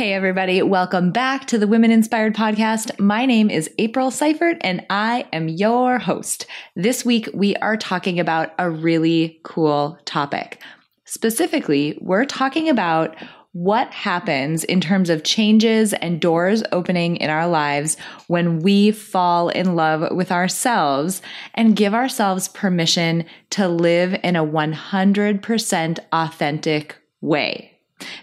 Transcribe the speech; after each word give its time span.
Hey, 0.00 0.14
everybody. 0.14 0.62
Welcome 0.62 1.10
back 1.12 1.46
to 1.48 1.58
the 1.58 1.66
Women 1.66 1.90
Inspired 1.90 2.34
Podcast. 2.34 2.98
My 2.98 3.26
name 3.26 3.50
is 3.50 3.68
April 3.76 4.10
Seifert 4.10 4.56
and 4.62 4.82
I 4.88 5.26
am 5.30 5.50
your 5.50 5.98
host. 5.98 6.46
This 6.74 7.04
week, 7.04 7.28
we 7.34 7.54
are 7.56 7.76
talking 7.76 8.18
about 8.18 8.54
a 8.58 8.70
really 8.70 9.40
cool 9.44 9.98
topic. 10.06 10.62
Specifically, 11.04 11.98
we're 12.00 12.24
talking 12.24 12.70
about 12.70 13.14
what 13.52 13.92
happens 13.92 14.64
in 14.64 14.80
terms 14.80 15.10
of 15.10 15.22
changes 15.22 15.92
and 15.92 16.18
doors 16.18 16.62
opening 16.72 17.16
in 17.16 17.28
our 17.28 17.46
lives 17.46 17.98
when 18.26 18.60
we 18.60 18.92
fall 18.92 19.50
in 19.50 19.76
love 19.76 20.16
with 20.16 20.32
ourselves 20.32 21.20
and 21.52 21.76
give 21.76 21.92
ourselves 21.92 22.48
permission 22.48 23.26
to 23.50 23.68
live 23.68 24.18
in 24.24 24.34
a 24.34 24.46
100% 24.46 25.98
authentic 26.10 26.96
way. 27.20 27.69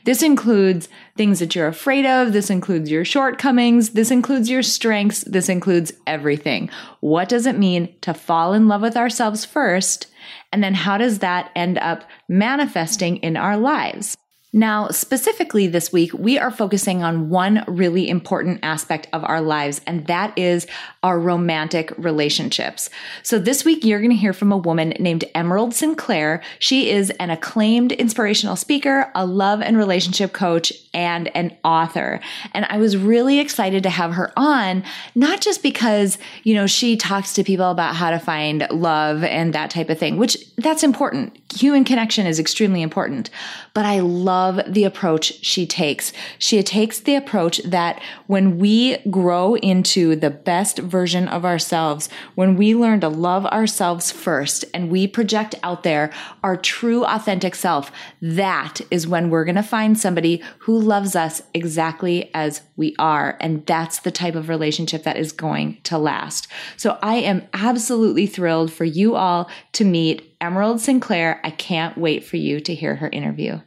This 0.03 0.23
includes 0.23 0.87
things 1.15 1.39
that 1.39 1.55
you're 1.55 1.67
afraid 1.67 2.05
of. 2.05 2.33
This 2.33 2.49
includes 2.49 2.89
your 2.89 3.05
shortcomings. 3.05 3.91
This 3.91 4.11
includes 4.11 4.49
your 4.49 4.63
strengths. 4.63 5.21
This 5.21 5.49
includes 5.49 5.93
everything. 6.05 6.69
What 6.99 7.29
does 7.29 7.45
it 7.45 7.57
mean 7.57 7.95
to 8.01 8.13
fall 8.13 8.53
in 8.53 8.67
love 8.67 8.81
with 8.81 8.97
ourselves 8.97 9.45
first? 9.45 10.07
And 10.51 10.63
then 10.63 10.73
how 10.73 10.97
does 10.97 11.19
that 11.19 11.51
end 11.55 11.77
up 11.77 12.03
manifesting 12.27 13.17
in 13.17 13.37
our 13.37 13.57
lives? 13.57 14.17
Now, 14.53 14.87
specifically 14.89 15.67
this 15.67 15.91
week, 15.91 16.13
we 16.13 16.39
are 16.39 16.51
focusing 16.51 17.03
on 17.03 17.29
one 17.29 17.65
really 17.67 18.07
important 18.09 18.59
aspect 18.63 19.07
of 19.11 19.25
our 19.25 19.41
lives, 19.41 19.81
and 19.85 20.07
that 20.07 20.37
is 20.37 20.67
our 21.03 21.19
romantic 21.19 21.91
relationships. 21.97 22.89
So 23.23 23.39
this 23.39 23.65
week, 23.65 23.83
you're 23.83 23.99
going 23.99 24.11
to 24.11 24.15
hear 24.15 24.31
from 24.31 24.53
a 24.53 24.57
woman 24.57 24.93
named 24.99 25.25
Emerald 25.35 25.73
Sinclair. 25.73 26.41
She 26.59 26.89
is 26.89 27.09
an 27.19 27.29
acclaimed 27.29 27.91
inspirational 27.91 28.55
speaker, 28.55 29.11
a 29.13 29.25
love 29.25 29.61
and 29.61 29.77
relationship 29.77 30.31
coach, 30.31 30.71
and 30.97 31.29
an 31.37 31.55
author. 31.63 32.19
And 32.55 32.65
I 32.65 32.77
was 32.77 32.97
really 32.97 33.39
excited 33.39 33.83
to 33.83 33.89
have 33.89 34.13
her 34.13 34.33
on, 34.35 34.83
not 35.13 35.41
just 35.41 35.61
because, 35.61 36.17
you 36.43 36.55
know, 36.55 36.65
she 36.65 36.97
talks 36.97 37.33
to 37.33 37.43
people 37.43 37.69
about 37.69 37.95
how 37.95 38.09
to 38.09 38.17
find 38.17 38.67
love 38.71 39.23
and 39.23 39.53
that 39.53 39.69
type 39.69 39.91
of 39.91 39.99
thing, 39.99 40.17
which 40.17 40.37
that's 40.55 40.81
important. 40.81 41.37
Human 41.55 41.83
connection 41.83 42.25
is 42.25 42.39
extremely 42.39 42.81
important, 42.81 43.29
but 43.75 43.85
I 43.85 43.99
love 43.99 44.59
the 44.67 44.85
approach 44.85 45.45
she 45.45 45.67
takes. 45.67 46.11
She 46.39 46.63
takes 46.63 46.99
the 46.99 47.13
approach 47.13 47.59
that 47.59 48.01
when 48.25 48.57
we 48.57 48.97
grow 49.11 49.53
into 49.55 50.15
the 50.15 50.31
best 50.31 50.79
version 50.79 51.27
of 51.27 51.45
ourselves, 51.45 52.09
when 52.33 52.57
we 52.57 52.73
learn 52.73 53.01
to 53.01 53.07
love 53.07 53.45
ourselves 53.45 54.11
first 54.11 54.65
and 54.73 54.89
we 54.89 55.05
project 55.05 55.53
out 55.61 55.83
there 55.83 56.11
our 56.43 56.57
true 56.57 57.05
authentic 57.05 57.53
self, 57.53 57.91
that 58.19 58.81
is 58.89 59.07
when 59.07 59.29
we're 59.29 59.45
going 59.45 59.55
to 59.55 59.61
find 59.61 59.99
somebody 59.99 60.41
who 60.59 60.86
loves 60.87 61.15
us 61.15 61.43
exactly 61.53 62.31
as 62.33 62.61
we 62.75 62.95
are. 62.97 63.37
And 63.39 63.65
that's 63.65 63.99
the 63.99 64.11
type 64.11 64.33
of 64.33 64.49
relationship 64.49 65.03
that 65.03 65.17
is 65.17 65.31
going 65.31 65.79
to 65.83 65.97
last. 65.97 66.47
So 66.77 66.97
I 67.03 67.15
am 67.15 67.47
absolutely 67.53 68.25
thrilled 68.25 68.71
for 68.71 68.85
you 68.85 69.15
all 69.15 69.49
to 69.73 69.85
meet 69.85 70.35
Emerald 70.41 70.81
Sinclair. 70.81 71.39
I 71.43 71.51
can't 71.51 71.97
wait 71.97 72.23
for 72.23 72.37
you 72.37 72.59
to 72.61 72.73
hear 72.73 72.95
her 72.95 73.09
interview. 73.09 73.59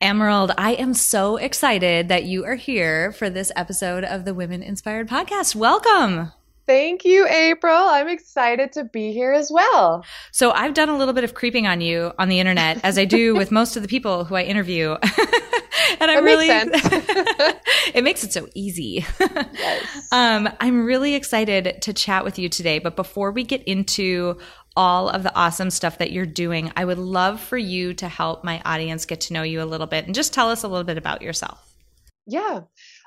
Emerald, 0.00 0.52
I 0.56 0.74
am 0.74 0.94
so 0.94 1.36
excited 1.36 2.08
that 2.08 2.24
you 2.24 2.44
are 2.44 2.54
here 2.54 3.10
for 3.12 3.30
this 3.30 3.50
episode 3.56 4.04
of 4.04 4.24
the 4.24 4.34
Women 4.34 4.62
Inspired 4.62 5.08
Podcast. 5.08 5.56
Welcome. 5.56 6.32
Thank 6.68 7.06
you, 7.06 7.26
April. 7.26 7.74
I'm 7.74 8.08
excited 8.08 8.72
to 8.72 8.84
be 8.84 9.10
here 9.14 9.32
as 9.32 9.50
well. 9.50 10.04
So, 10.32 10.50
I've 10.50 10.74
done 10.74 10.90
a 10.90 10.98
little 10.98 11.14
bit 11.14 11.24
of 11.24 11.32
creeping 11.32 11.66
on 11.66 11.80
you 11.80 12.12
on 12.18 12.28
the 12.28 12.40
internet, 12.40 12.84
as 12.84 12.98
I 12.98 13.06
do 13.06 13.34
with 13.34 13.50
most 13.50 13.74
of 13.76 13.82
the 13.82 13.88
people 13.88 14.26
who 14.26 14.34
I 14.34 14.42
interview. 14.42 14.90
and 16.00 16.10
I'm 16.10 16.22
really, 16.22 16.48
it 17.94 18.04
makes 18.04 18.22
it 18.22 18.34
so 18.34 18.48
easy. 18.54 19.06
Yes. 19.18 20.12
um, 20.12 20.50
I'm 20.60 20.84
really 20.84 21.14
excited 21.14 21.80
to 21.80 21.94
chat 21.94 22.22
with 22.22 22.38
you 22.38 22.50
today. 22.50 22.80
But 22.80 22.96
before 22.96 23.32
we 23.32 23.44
get 23.44 23.62
into 23.62 24.38
all 24.76 25.08
of 25.08 25.22
the 25.22 25.34
awesome 25.34 25.70
stuff 25.70 25.98
that 25.98 26.12
you're 26.12 26.24
doing. 26.24 26.70
I 26.76 26.84
would 26.84 26.98
love 26.98 27.40
for 27.40 27.58
you 27.58 27.94
to 27.94 28.06
help 28.06 28.44
my 28.44 28.62
audience 28.64 29.06
get 29.06 29.22
to 29.22 29.32
know 29.32 29.42
you 29.42 29.60
a 29.60 29.64
little 29.64 29.88
bit 29.88 30.04
and 30.06 30.14
just 30.14 30.32
tell 30.32 30.50
us 30.50 30.62
a 30.62 30.68
little 30.68 30.84
bit 30.84 30.96
about 30.96 31.20
yourself. 31.20 31.74
Yeah. 32.26 32.60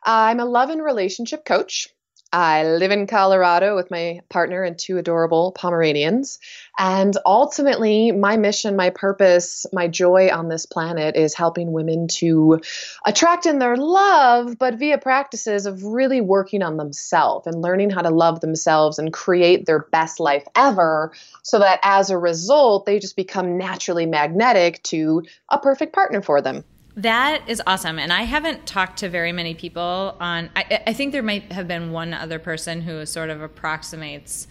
I'm 0.03 0.41
a 0.41 0.45
love 0.45 0.69
and 0.69 0.83
relationship 0.83 1.45
coach. 1.45 1.87
I 2.33 2.63
live 2.63 2.91
in 2.91 3.07
Colorado 3.07 3.75
with 3.75 3.91
my 3.91 4.21
partner 4.29 4.63
and 4.63 4.79
two 4.79 4.97
adorable 4.97 5.51
Pomeranians. 5.51 6.39
And 6.79 7.15
ultimately, 7.25 8.11
my 8.11 8.37
mission, 8.37 8.77
my 8.77 8.89
purpose, 8.89 9.65
my 9.73 9.89
joy 9.89 10.29
on 10.31 10.47
this 10.47 10.65
planet 10.65 11.17
is 11.17 11.33
helping 11.33 11.73
women 11.73 12.07
to 12.07 12.61
attract 13.05 13.45
in 13.45 13.59
their 13.59 13.75
love, 13.75 14.57
but 14.57 14.75
via 14.75 14.97
practices 14.97 15.65
of 15.65 15.83
really 15.83 16.21
working 16.21 16.63
on 16.63 16.77
themselves 16.77 17.47
and 17.47 17.61
learning 17.61 17.89
how 17.89 18.01
to 18.01 18.09
love 18.09 18.39
themselves 18.39 18.97
and 18.97 19.11
create 19.11 19.65
their 19.65 19.79
best 19.91 20.21
life 20.21 20.47
ever 20.55 21.11
so 21.43 21.59
that 21.59 21.81
as 21.83 22.09
a 22.09 22.17
result, 22.17 22.85
they 22.85 22.99
just 22.99 23.17
become 23.17 23.57
naturally 23.57 24.05
magnetic 24.05 24.81
to 24.83 25.23
a 25.49 25.59
perfect 25.59 25.91
partner 25.91 26.21
for 26.21 26.41
them. 26.41 26.63
That 26.97 27.43
is 27.47 27.61
awesome. 27.65 27.99
And 27.99 28.11
I 28.11 28.23
haven't 28.23 28.65
talked 28.65 28.99
to 28.99 29.09
very 29.09 29.31
many 29.31 29.53
people 29.53 30.17
on, 30.19 30.49
I, 30.55 30.81
I, 30.87 30.93
think 30.93 31.13
there 31.13 31.23
might 31.23 31.51
have 31.51 31.67
been 31.67 31.91
one 31.91 32.13
other 32.13 32.37
person 32.37 32.81
who 32.81 33.05
sort 33.05 33.29
of 33.29 33.41
approximates 33.41 34.47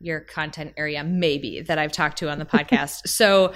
your 0.00 0.20
content 0.20 0.74
area, 0.76 1.04
maybe, 1.04 1.60
that 1.62 1.78
I've 1.78 1.92
talked 1.92 2.18
to 2.18 2.30
on 2.30 2.38
the 2.38 2.44
podcast. 2.46 3.06
so 3.06 3.52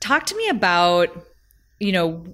talk 0.00 0.24
to 0.26 0.36
me 0.36 0.48
about, 0.48 1.26
you 1.78 1.92
know, 1.92 2.24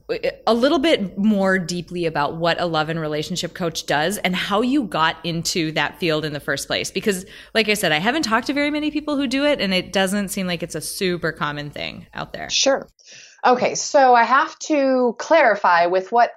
a 0.47 0.55
little 0.55 0.79
bit 0.79 1.19
more 1.19 1.59
deeply 1.59 2.07
about 2.07 2.37
what 2.37 2.61
a 2.61 2.65
love 2.65 2.89
and 2.89 2.99
relationship 3.01 3.53
coach 3.53 3.87
does 3.87 4.17
and 4.19 4.35
how 4.35 4.63
you 4.63 4.85
got 4.85 5.17
into 5.25 5.73
that 5.73 5.99
field 5.99 6.25
in 6.25 6.33
the 6.33 6.41
first 6.41 6.67
place. 6.67 6.91
Because, 6.91 7.27
like 7.53 7.69
I 7.69 7.75
said, 7.75 7.93
I 7.93 7.99
haven't 7.99 8.23
talked 8.23 8.47
to 8.47 8.53
very 8.53 8.71
many 8.71 8.91
people 8.91 9.17
who 9.17 9.27
do 9.27 9.45
it, 9.45 9.61
and 9.61 9.75
it 9.75 9.93
doesn't 9.93 10.29
seem 10.29 10.47
like 10.47 10.63
it's 10.63 10.75
a 10.75 10.81
super 10.81 11.33
common 11.33 11.71
thing 11.71 12.07
out 12.15 12.33
there. 12.33 12.49
Sure. 12.49 12.89
Okay, 13.47 13.75
so 13.75 14.15
I 14.15 14.25
have 14.25 14.59
to 14.61 15.15
clarify 15.19 15.87
with 15.87 16.11
what 16.11 16.31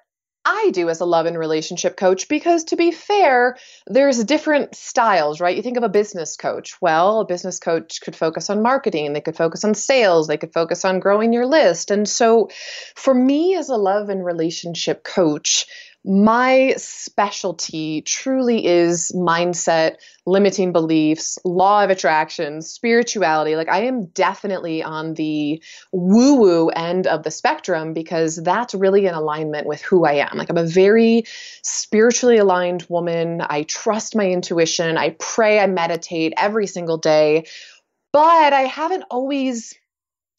I 0.44 0.72
do 0.74 0.90
as 0.90 1.02
a 1.02 1.06
love 1.06 1.26
and 1.26 1.38
relationship 1.38 1.98
coach 1.98 2.28
because 2.28 2.66
to 2.66 2.78
be 2.78 2.92
fair, 2.92 3.58
there's 3.86 4.24
different 4.24 4.76
styles, 4.76 5.40
right? 5.42 5.56
You 5.56 5.62
think 5.62 5.78
of 5.78 5.84
a 5.84 5.90
business 5.90 6.38
coach. 6.38 6.82
Well, 6.82 7.22
a 7.22 7.26
business 7.26 7.60
coach 7.60 8.02
could 8.02 8.16
focus 8.16 8.50
on 8.50 8.62
marketing, 8.62 9.12
they 9.14 9.22
could 9.22 9.36
focus 9.36 9.66
on 9.66 9.74
sales, 9.74 10.28
they 10.28 10.38
could 10.38 10.54
focus 10.54 10.86
on 10.86 11.00
growing 11.00 11.34
your 11.34 11.46
list. 11.46 11.92
And 11.92 12.08
so 12.08 12.50
for 12.96 13.14
me 13.14 13.56
as 13.56 13.70
a 13.70 13.76
love 13.76 14.10
and 14.10 14.24
relationship 14.24 15.04
coach, 15.04 15.66
my 16.06 16.74
specialty 16.78 18.02
truly 18.02 18.66
is 18.66 19.12
mindset, 19.14 19.96
limiting 20.26 20.72
beliefs, 20.72 21.38
law 21.44 21.84
of 21.84 21.90
attraction, 21.90 22.62
spirituality. 22.62 23.56
Like, 23.56 23.70
I 23.70 23.86
am 23.86 24.06
definitely 24.06 24.84
on 24.84 25.16
the 25.16 25.62
woo 25.92 26.36
woo 26.36 26.70
end 26.70 27.08
of 27.08 27.24
the 27.24 27.32
spectrum 27.32 27.94
because 27.94 28.38
that's 28.38 28.74
really 28.74 29.06
in 29.06 29.14
alignment 29.14 29.68
with 29.68 29.82
who 29.82 30.06
I 30.06 30.14
am. 30.14 30.38
Like, 30.38 30.50
I'm 30.50 30.58
a 30.58 30.66
very 30.66 31.24
spiritually 31.62 32.38
aligned 32.38 32.86
woman. 32.88 33.42
I 33.42 33.64
trust 33.64 34.16
my 34.16 34.30
intuition. 34.30 34.98
I 34.98 35.16
pray, 35.20 35.60
I 35.60 35.68
meditate 35.68 36.34
every 36.38 36.68
single 36.68 36.98
day. 36.98 37.46
But 38.14 38.54
I 38.54 38.62
haven't 38.62 39.04
always 39.12 39.76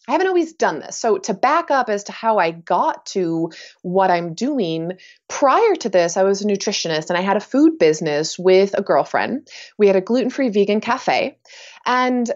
I 0.08 0.12
haven't 0.12 0.26
always 0.26 0.54
done 0.54 0.80
this. 0.80 0.96
So, 0.96 1.18
to 1.18 1.34
back 1.34 1.70
up 1.70 1.90
as 1.90 2.04
to 2.04 2.12
how 2.12 2.38
I 2.38 2.50
got 2.50 3.04
to 3.06 3.52
what 3.82 4.10
I'm 4.10 4.32
doing, 4.32 4.92
prior 5.28 5.74
to 5.76 5.90
this, 5.90 6.16
I 6.16 6.22
was 6.22 6.40
a 6.40 6.46
nutritionist 6.46 7.10
and 7.10 7.18
I 7.18 7.20
had 7.20 7.36
a 7.36 7.40
food 7.40 7.78
business 7.78 8.38
with 8.38 8.76
a 8.76 8.82
girlfriend. 8.82 9.48
We 9.76 9.86
had 9.86 9.96
a 9.96 10.00
gluten 10.00 10.30
free 10.30 10.48
vegan 10.48 10.80
cafe. 10.80 11.38
And 11.84 12.30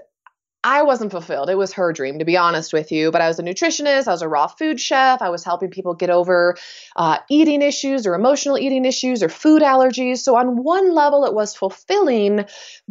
I 0.64 0.82
wasn't 0.82 1.10
fulfilled. 1.10 1.50
It 1.50 1.56
was 1.56 1.72
her 1.72 1.92
dream, 1.92 2.18
to 2.18 2.24
be 2.24 2.36
honest 2.36 2.72
with 2.72 2.92
you. 2.92 3.10
But 3.10 3.22
I 3.22 3.28
was 3.28 3.38
a 3.38 3.42
nutritionist, 3.42 4.06
I 4.06 4.12
was 4.12 4.22
a 4.22 4.28
raw 4.28 4.46
food 4.48 4.78
chef, 4.78 5.22
I 5.22 5.30
was 5.30 5.42
helping 5.42 5.70
people 5.70 5.94
get 5.94 6.10
over 6.10 6.56
uh, 6.94 7.18
eating 7.30 7.62
issues 7.62 8.06
or 8.06 8.14
emotional 8.14 8.58
eating 8.58 8.84
issues 8.84 9.22
or 9.22 9.30
food 9.30 9.62
allergies. 9.62 10.18
So, 10.18 10.36
on 10.36 10.62
one 10.62 10.94
level, 10.94 11.24
it 11.24 11.32
was 11.32 11.56
fulfilling, 11.56 12.44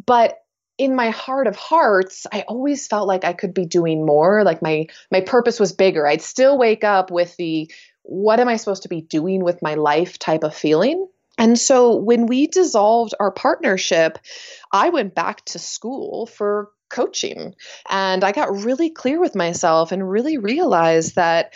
but 0.06 0.39
in 0.77 0.95
my 0.95 1.09
heart 1.09 1.47
of 1.47 1.56
hearts 1.56 2.25
i 2.31 2.41
always 2.47 2.88
felt 2.88 3.07
like 3.07 3.23
i 3.23 3.33
could 3.33 3.53
be 3.53 3.65
doing 3.65 4.06
more 4.06 4.44
like 4.44 4.62
my 4.62 4.85
my 5.12 5.21
purpose 5.21 5.59
was 5.59 5.73
bigger 5.73 6.07
i'd 6.07 6.21
still 6.21 6.57
wake 6.57 6.83
up 6.83 7.12
with 7.12 7.35
the 7.38 7.71
what 8.03 8.39
am 8.39 8.47
i 8.47 8.56
supposed 8.56 8.83
to 8.83 8.89
be 8.89 9.01
doing 9.01 9.44
with 9.44 9.62
my 9.62 9.75
life 9.75 10.18
type 10.18 10.44
of 10.44 10.56
feeling 10.56 11.07
and 11.38 11.57
so 11.57 11.95
when 11.95 12.25
we 12.25 12.47
dissolved 12.47 13.13
our 13.19 13.31
partnership 13.31 14.18
i 14.71 14.89
went 14.89 15.13
back 15.15 15.44
to 15.45 15.59
school 15.59 16.25
for 16.25 16.69
coaching. 16.91 17.56
And 17.89 18.24
I 18.24 18.31
got 18.31 18.63
really 18.63 18.89
clear 18.89 19.19
with 19.19 19.35
myself 19.35 19.91
and 19.91 20.09
really 20.09 20.38
realized 20.38 21.15
that 21.15 21.53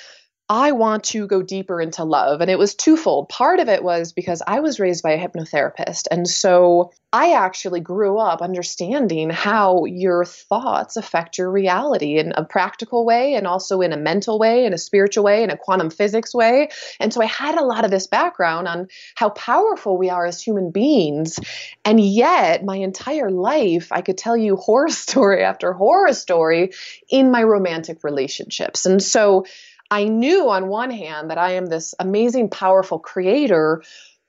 I 0.47 0.73
want 0.73 1.05
to 1.05 1.25
go 1.25 1.41
deeper 1.41 1.81
into 1.81 2.03
love. 2.03 2.39
And 2.39 2.51
it 2.51 2.59
was 2.59 2.75
twofold. 2.75 3.29
Part 3.29 3.59
of 3.59 3.67
it 3.67 3.83
was 3.83 4.13
because 4.13 4.43
I 4.45 4.59
was 4.59 4.79
raised 4.79 5.01
by 5.01 5.13
a 5.13 5.17
hypnotherapist. 5.17 6.03
And 6.11 6.27
so 6.27 6.91
I 7.11 7.31
actually 7.31 7.79
grew 7.79 8.19
up 8.19 8.43
understanding 8.43 9.31
how 9.31 9.85
your 9.85 10.23
thoughts 10.23 10.97
affect 10.97 11.39
your 11.39 11.49
reality 11.49 12.19
in 12.19 12.33
a 12.35 12.45
practical 12.45 13.05
way 13.05 13.33
and 13.33 13.47
also 13.47 13.81
in 13.81 13.91
a 13.91 13.97
mental 13.97 14.37
way, 14.37 14.65
in 14.65 14.73
a 14.73 14.77
spiritual 14.77 15.23
way, 15.23 15.41
in 15.41 15.49
a 15.49 15.57
quantum 15.57 15.89
physics 15.89 16.35
way. 16.35 16.69
And 16.99 17.11
so 17.11 17.23
I 17.23 17.25
had 17.25 17.57
a 17.57 17.65
lot 17.65 17.83
of 17.83 17.89
this 17.89 18.05
background 18.05 18.67
on 18.67 18.89
how 19.15 19.29
powerful 19.29 19.97
we 19.97 20.11
are 20.11 20.27
as 20.27 20.43
human 20.43 20.69
beings. 20.69 21.39
And 21.83 21.99
yet, 21.99 22.63
my 22.63 22.75
entire 22.75 23.31
life, 23.31 23.91
I 23.91 24.01
could 24.01 24.17
tell 24.17 24.37
you 24.37 24.57
horror 24.57 24.89
story 24.89 25.43
after 25.43 25.73
horror 25.73 26.13
story 26.13 26.73
in 27.09 27.31
my 27.31 27.41
romantic 27.41 28.03
relationships. 28.03 28.85
And 28.85 29.01
so, 29.01 29.45
I 29.91 30.05
knew 30.05 30.49
on 30.49 30.67
one 30.67 30.91
hand 30.91 31.29
that 31.29 31.37
I 31.37 31.51
am 31.53 31.67
this 31.67 31.93
amazing, 31.99 32.49
powerful 32.49 32.99
creator. 32.99 33.83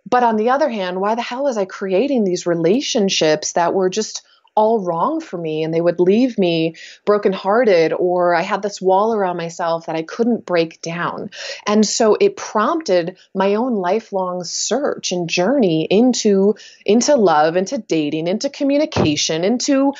But 0.08 0.22
on 0.22 0.36
the 0.36 0.50
other 0.50 0.68
hand, 0.68 1.00
why 1.00 1.14
the 1.14 1.22
hell 1.22 1.44
was 1.44 1.58
I 1.58 1.64
creating 1.64 2.24
these 2.24 2.46
relationships 2.46 3.52
that 3.52 3.74
were 3.74 3.88
just 3.88 4.22
all 4.56 4.80
wrong 4.80 5.20
for 5.20 5.38
me 5.38 5.62
and 5.62 5.72
they 5.72 5.80
would 5.80 6.00
leave 6.00 6.38
me 6.38 6.74
brokenhearted 7.04 7.92
or 7.92 8.34
I 8.34 8.42
had 8.42 8.62
this 8.62 8.80
wall 8.80 9.14
around 9.14 9.36
myself 9.36 9.86
that 9.86 9.96
I 9.96 10.02
couldn't 10.02 10.46
break 10.46 10.80
down. 10.80 11.30
And 11.66 11.86
so 11.86 12.16
it 12.18 12.36
prompted 12.36 13.18
my 13.34 13.54
own 13.54 13.74
lifelong 13.74 14.42
search 14.44 15.12
and 15.12 15.28
journey 15.28 15.86
into 15.88 16.54
into 16.84 17.14
love, 17.16 17.56
into 17.56 17.78
dating, 17.78 18.26
into 18.28 18.50
communication, 18.50 19.44
into 19.44 19.92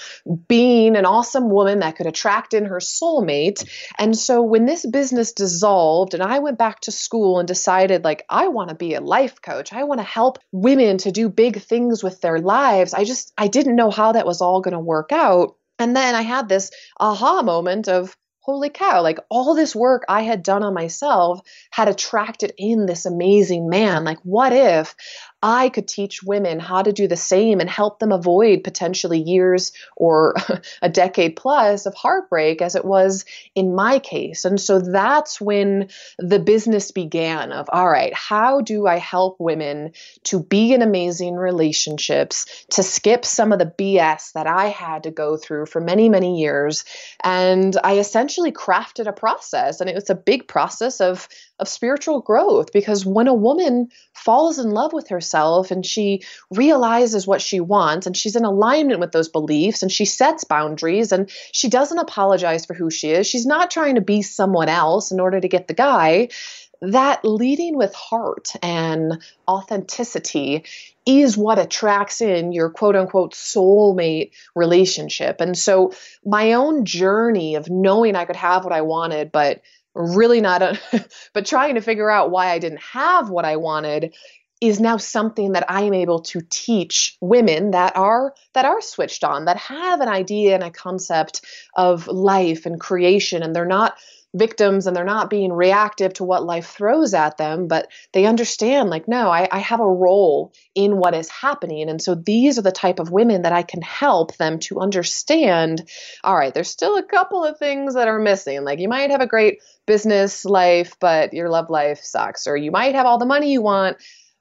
being 0.49 0.97
an 0.97 1.07
awesome 1.07 1.51
woman 1.51 1.81
that 1.81 1.97
could 1.97 2.07
attract 2.07 2.55
in 2.55 2.65
her 2.65 2.79
soulmate. 2.79 3.69
And 3.99 4.17
so 4.17 4.43
when 4.43 4.67
this 4.67 4.85
business 4.87 5.33
dissolved 5.33 6.15
and 6.15 6.23
I 6.23 6.39
went 6.39 6.59
back 6.59 6.81
to 6.83 6.93
school 6.93 7.39
and 7.39 7.47
decided 7.47 8.05
like 8.05 8.25
I 8.29 8.49
want 8.49 8.71
to 8.71 8.75
be 8.75 8.95
a 8.95 9.01
life 9.01 9.43
coach. 9.43 9.73
I 9.73 9.85
want 9.85 10.01
to 10.01 10.05
help 10.05 10.39
women 10.51 10.99
to 10.99 11.13
do 11.13 11.29
big 11.29 11.61
things 11.61 12.03
with 12.03 12.21
their 12.21 12.39
lives. 12.39 12.95
I 12.95 13.05
just 13.05 13.33
I 13.37 13.49
didn't 13.49 13.77
know 13.77 13.91
how 13.91 14.13
that 14.13 14.27
was 14.27 14.41
all 14.47 14.61
going 14.61 14.73
to 14.73 14.81
work 14.81 15.13
out. 15.13 15.57
And 15.79 15.95
then 15.95 16.15
I 16.15 16.23
had 16.23 16.49
this 16.49 16.71
aha 16.99 17.43
moment 17.43 17.89
of, 17.89 18.17
holy 18.41 18.71
cow, 18.71 19.03
like 19.03 19.19
all 19.29 19.57
this 19.57 19.75
work 19.75 20.05
I 20.09 20.23
had 20.23 20.45
done 20.45 20.63
on 20.63 20.73
myself 20.73 21.41
had 21.73 21.89
attracted 21.89 22.53
in 22.57 22.87
this 22.87 23.05
amazing 23.05 23.69
man. 23.69 24.05
Like, 24.05 24.21
what 24.23 24.53
if 24.53 24.95
I 25.47 25.69
could 25.69 25.87
teach 25.87 26.25
women 26.25 26.59
how 26.59 26.83
to 26.83 26.93
do 26.93 27.07
the 27.07 27.17
same 27.17 27.61
and 27.61 27.71
help 27.71 28.01
them 28.01 28.11
avoid 28.11 28.65
potentially 28.65 29.21
years 29.21 29.71
or 29.97 30.35
a 30.83 30.89
decade 30.89 31.37
plus 31.37 31.87
of 31.87 31.95
heartbreak 31.95 32.61
as 32.61 32.75
it 32.75 32.85
was 32.85 33.25
in 33.55 33.73
my 33.73 34.01
case. 34.01 34.45
And 34.45 34.61
so 34.61 34.81
that's 34.81 35.41
when 35.41 35.89
the 36.19 36.41
business 36.41 36.91
began 36.91 37.53
of 37.53 37.69
all 37.73 37.89
right, 37.89 38.13
how 38.13 38.61
do 38.61 38.89
I 38.89 38.99
help 38.99 39.37
women 39.39 39.93
to 40.25 40.43
be 40.43 40.73
in 40.73 40.83
amazing 40.83 41.37
relationships, 41.37 42.65
to 42.71 42.83
skip 42.83 43.25
some 43.25 43.53
of 43.53 43.61
the 43.61 43.73
BS 43.79 44.33
that 44.33 44.49
I 44.49 44.67
had 44.67 45.05
to 45.05 45.13
go 45.13 45.37
through 45.37 45.67
for 45.67 45.81
many, 45.81 46.09
many 46.09 46.41
years. 46.41 46.85
And 47.23 47.77
I 47.85 47.99
essentially 47.99 48.51
crafted 48.51 49.07
a 49.07 49.13
process 49.13 49.81
and 49.81 49.89
it 49.89 49.95
was 49.95 50.11
a 50.11 50.17
big 50.17 50.49
process 50.49 51.01
of 51.01 51.29
of 51.59 51.69
spiritual 51.69 52.21
growth 52.21 52.71
because 52.71 53.07
when 53.07 53.29
a 53.29 53.33
woman 53.33 53.89
falls 54.13 54.59
in 54.59 54.71
love 54.73 54.93
with 54.93 55.09
herself 55.09 55.36
and 55.71 55.85
she 55.85 56.23
realizes 56.51 57.27
what 57.27 57.43
she 57.43 57.61
wants 57.61 58.07
and 58.07 58.17
she's 58.17 58.37
in 58.37 58.45
alignment 58.45 59.01
with 59.01 59.13
those 59.13 59.29
beliefs 59.29 59.83
and 59.83 59.93
she 59.93 60.05
sets 60.05 60.45
boundaries 60.45 61.13
and 61.13 61.31
she 61.53 61.69
doesn't 61.69 61.99
apologize 61.99 62.67
for 62.67 62.75
who 62.75 62.91
she 62.91 63.11
is, 63.11 63.27
she's 63.27 63.47
not 63.47 63.71
trying 63.71 63.97
to 63.97 64.01
be 64.01 64.23
someone 64.23 64.69
else 64.69 65.11
in 65.13 65.21
order 65.21 65.41
to 65.41 65.49
get 65.49 65.69
the 65.69 65.75
guy. 65.75 66.29
That 66.83 67.25
leading 67.25 67.77
with 67.77 67.95
heart 67.95 68.53
and 68.63 69.23
authenticity 69.49 70.65
is 71.07 71.37
what 71.37 71.59
attracts 71.59 72.21
in 72.21 72.53
your 72.53 72.69
quote 72.69 72.97
unquote 72.97 73.33
soulmate 73.33 74.33
relationship. 74.55 75.41
And 75.41 75.57
so, 75.57 75.93
my 76.25 76.53
own 76.53 76.85
journey 76.85 77.55
of 77.55 77.71
knowing 77.71 78.17
I 78.17 78.25
could 78.25 78.37
have 78.37 78.65
what 78.65 78.75
I 78.75 78.83
wanted, 78.83 79.33
but 79.33 79.63
really 79.97 80.41
not 80.41 80.63
a, 80.63 80.79
but 81.33 81.47
trying 81.47 81.77
to 81.77 81.81
figure 81.81 82.11
out 82.11 82.31
why 82.31 82.51
I 82.51 82.59
didn't 82.59 82.83
have 82.83 83.31
what 83.31 83.45
I 83.45 83.57
wanted 83.57 84.15
is 84.61 84.81
now 84.81 84.97
something 84.97 85.53
that 85.53 85.71
I 85.71 85.83
am 85.83 85.95
able 85.95 86.21
to 86.23 86.41
teach 86.49 87.17
women 87.21 87.73
that 87.73 87.97
are 87.97 88.35
that 88.55 88.65
are 88.65 88.81
switched 88.81 89.23
on 89.23 89.45
that 89.45 89.59
have 89.59 90.01
an 90.01 90.09
idea 90.09 90.55
and 90.55 90.65
a 90.65 90.71
concept 90.71 91.43
of 91.77 92.07
life 92.09 92.65
and 92.67 92.81
creation 92.81 93.43
and 93.43 93.55
they're 93.55 93.67
not 93.67 93.97
victims 94.37 94.87
and 94.87 94.95
they're 94.95 95.05
not 95.05 95.31
being 95.31 95.53
reactive 95.53 96.13
to 96.15 96.25
what 96.25 96.45
life 96.45 96.67
throws 96.67 97.15
at 97.15 97.39
them, 97.39 97.69
but 97.69 97.89
they 98.13 98.27
understand, 98.27 98.91
like, 98.91 99.09
no, 99.09 99.31
I, 99.31 99.49
I, 99.51 99.59
have 99.61 99.81
a 99.81 99.89
role 99.89 100.53
in 100.75 100.99
what 100.99 101.15
is 101.15 101.31
happening. 101.31 101.89
And 101.89 102.03
so 102.03 102.15
these 102.15 102.59
are 102.59 102.63
the 102.63 102.73
type 102.73 102.99
of 102.99 103.11
women 103.11 103.43
that 103.43 103.53
I 103.53 103.63
can 103.63 103.83
help 103.83 104.37
them 104.37 104.59
to 104.61 104.81
understand 104.81 105.89
all 106.23 106.37
right, 106.37 106.53
there's 106.53 106.71
still 106.71 106.97
a 106.97 107.03
couple 107.03 107.45
of 107.45 107.59
things 107.59 107.95
that 107.95 108.09
are 108.09 108.19
missing. 108.19 108.65
Like, 108.65 108.79
you 108.79 108.89
might 108.89 109.11
have 109.11 109.21
a 109.21 109.27
great 109.27 109.61
business 109.87 110.45
life, 110.45 110.97
but 111.01 111.33
your 111.33 111.49
love 111.49 111.71
life 111.71 112.01
sucks. 112.03 112.47
Or 112.47 112.57
you 112.57 112.71
might 112.71 112.95
have 112.95 113.07
all 113.07 113.19
the 113.19 113.27
money 113.27 113.53
you 113.53 113.63
want, 113.63 113.97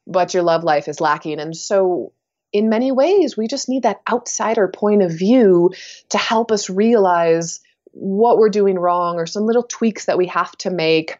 but 0.07 0.33
your 0.33 0.43
love 0.43 0.63
life 0.63 0.87
is 0.87 1.01
lacking. 1.01 1.39
And 1.39 1.55
so 1.55 2.13
in 2.53 2.69
many 2.69 2.91
ways, 2.91 3.35
we 3.35 3.47
just 3.47 3.69
need 3.69 3.83
that 3.83 4.01
outsider 4.09 4.67
point 4.67 5.01
of 5.01 5.11
view 5.11 5.71
to 6.09 6.17
help 6.17 6.51
us 6.51 6.69
realize 6.69 7.59
what 7.91 8.37
we're 8.37 8.49
doing 8.49 8.77
wrong 8.77 9.17
or 9.17 9.25
some 9.25 9.45
little 9.45 9.63
tweaks 9.63 10.05
that 10.05 10.17
we 10.17 10.27
have 10.27 10.51
to 10.57 10.69
make 10.69 11.19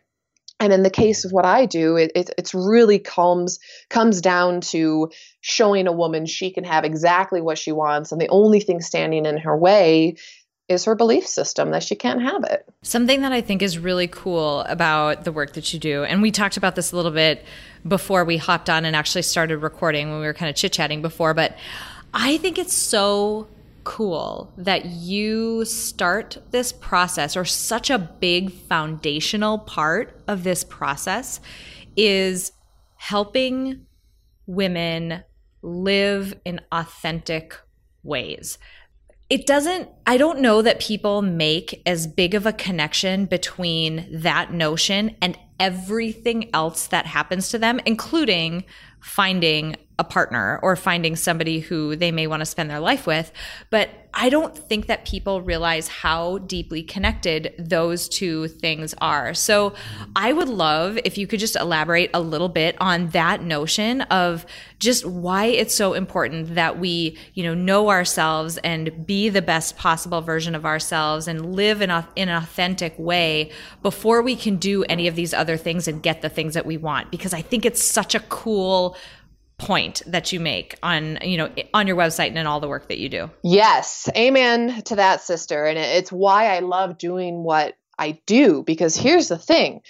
and 0.60 0.72
in 0.72 0.84
the 0.84 0.90
case 0.90 1.26
of 1.26 1.32
what 1.32 1.46
I 1.46 1.66
do, 1.66 1.98
it, 1.98 2.12
it 2.16 2.30
it's 2.38 2.54
really 2.54 3.00
comes 3.00 3.60
comes 3.90 4.22
down 4.22 4.62
to 4.62 5.12
showing 5.42 5.88
a 5.88 5.92
woman 5.92 6.26
she 6.26 6.52
can 6.52 6.64
have 6.64 6.86
exactly 6.86 7.42
what 7.42 7.58
she 7.58 7.72
wants, 7.72 8.12
and 8.12 8.22
the 8.22 8.30
only 8.30 8.62
thing 8.62 8.80
standing 8.80 9.26
in 9.26 9.38
her 9.38 9.58
way 9.58 10.16
is 10.68 10.86
her 10.86 10.96
belief 10.96 11.28
system 11.28 11.72
that 11.72 11.84
she 11.84 11.96
can't 11.96 12.22
have 12.22 12.44
it. 12.44 12.68
Something 12.82 13.22
that 13.22 13.32
I 13.32 13.42
think 13.42 13.62
is 13.62 13.78
really 13.78 14.08
cool 14.08 14.62
about 14.62 15.24
the 15.24 15.32
work 15.32 15.54
that 15.54 15.74
you 15.74 15.80
do, 15.80 16.04
and 16.04 16.22
we 16.22 16.32
talked 16.32 16.58
about 16.58 16.76
this 16.76 16.92
a 16.92 16.96
little 16.96 17.12
bit 17.12 17.46
before 17.88 18.26
we 18.26 18.38
hopped 18.38 18.70
on 18.70 18.86
and 18.86 18.96
actually 18.96 19.22
started 19.22 19.58
recording 19.58 20.10
when 20.10 20.20
we 20.20 20.26
were 20.26 20.34
kind 20.34 20.50
of 20.50 20.56
chit 20.56 20.74
chatting 20.74 21.02
before, 21.02 21.34
but 21.34 21.56
I 22.14 22.38
think 22.38 22.58
it's 22.58 22.74
so 22.74 23.48
cool 23.84 24.52
that 24.58 24.86
you 24.86 25.64
start 25.66 26.38
this 26.52 26.72
process 26.74 27.38
or 27.38 27.46
such 27.46 27.90
a 27.90 28.00
big 28.00 28.52
foundational 28.52 29.60
part 29.60 30.20
of 30.28 30.44
this 30.44 30.64
process 30.64 31.40
is 31.96 32.52
helping 32.96 33.86
women 34.48 35.24
live 35.62 36.34
in 36.46 36.60
authentic 36.72 37.56
ways. 38.04 38.58
It 39.30 39.48
doesn't, 39.48 39.90
I 40.06 40.18
don't 40.18 40.40
know 40.40 40.62
that 40.62 40.80
people 40.80 41.24
make 41.24 41.82
as 41.86 42.06
big 42.06 42.36
of 42.36 42.46
a 42.46 42.54
connection 42.54 43.26
between 43.26 44.08
that 44.12 44.54
notion 44.54 45.16
and 45.20 45.38
everything 45.60 46.54
else 46.54 46.88
that 46.88 47.08
happens 47.08 47.50
to 47.50 47.58
them, 47.58 47.80
including 47.86 48.66
finding 49.00 49.78
a 49.98 50.04
partner 50.04 50.60
or 50.62 50.76
finding 50.76 51.16
somebody 51.16 51.60
who 51.60 51.96
they 51.96 52.12
may 52.12 52.28
want 52.28 52.42
to 52.42 52.46
spend 52.46 52.70
their 52.70 52.80
life 52.80 53.08
with. 53.08 53.32
But 53.70 53.90
I 54.18 54.30
don't 54.30 54.58
think 54.58 54.88
that 54.88 55.04
people 55.04 55.42
realize 55.42 55.90
how 55.90 56.38
deeply 56.38 56.84
connected 56.84 57.54
those 57.60 58.08
two 58.08 58.48
things 58.48 58.96
are. 59.00 59.34
So 59.34 59.74
I 60.16 60.32
would 60.32 60.48
love 60.48 60.98
if 61.04 61.18
you 61.18 61.28
could 61.28 61.42
just 61.42 61.58
elaborate 61.58 62.12
a 62.14 62.22
little 62.22 62.48
bit 62.48 62.78
on 62.80 63.10
that 63.10 63.44
notion 63.44 64.02
of 64.04 64.46
just 64.80 65.06
why 65.06 65.46
it's 65.46 65.76
so 65.76 65.94
important 65.94 66.56
that 66.56 66.80
we, 66.80 67.18
you 67.34 67.44
know, 67.44 67.54
know 67.54 67.90
ourselves 67.90 68.58
and 68.60 69.06
be 69.06 69.28
the 69.28 69.42
best 69.42 69.76
possible 69.76 70.22
version 70.22 70.56
of 70.56 70.66
ourselves 70.66 71.28
and 71.28 71.54
live 71.54 71.82
in, 71.82 71.90
a, 71.90 72.08
in 72.16 72.30
an 72.30 72.42
authentic 72.42 72.98
way 72.98 73.52
before 73.82 74.22
we 74.22 74.36
can 74.38 74.56
do 74.56 74.84
any 74.86 75.08
of 75.08 75.16
these 75.16 75.34
other 75.34 75.58
things 75.58 75.90
and 75.90 76.02
get 76.02 76.22
the 76.22 76.30
things 76.30 76.54
that 76.54 76.66
we 76.66 76.78
want. 76.78 77.12
Because 77.12 77.34
I 77.34 77.42
think 77.42 77.66
it's 77.66 77.84
such 77.84 78.16
a 78.16 78.22
cool 78.22 78.96
point 79.58 80.02
that 80.06 80.34
you 80.34 80.40
make 80.40 80.78
on 80.84 81.18
you 81.22 81.38
know 81.38 81.50
on 81.74 81.88
your 81.88 81.96
website 81.96 82.28
and 82.28 82.38
in 82.38 82.46
all 82.46 82.60
the 82.60 82.68
work 82.68 82.90
that 82.90 82.98
you 82.98 83.10
do. 83.10 83.30
Yes. 83.44 84.10
Amen 84.16 84.82
to 84.84 84.98
that 84.98 85.22
sister. 85.22 85.66
And 85.66 85.78
it's 85.78 86.12
why 86.12 86.56
i 86.56 86.60
love 86.60 86.98
doing 86.98 87.44
what 87.44 87.78
i 87.98 88.20
do 88.26 88.64
because 88.64 88.96
here's 88.96 89.30
the 89.30 89.38
thing. 89.38 89.82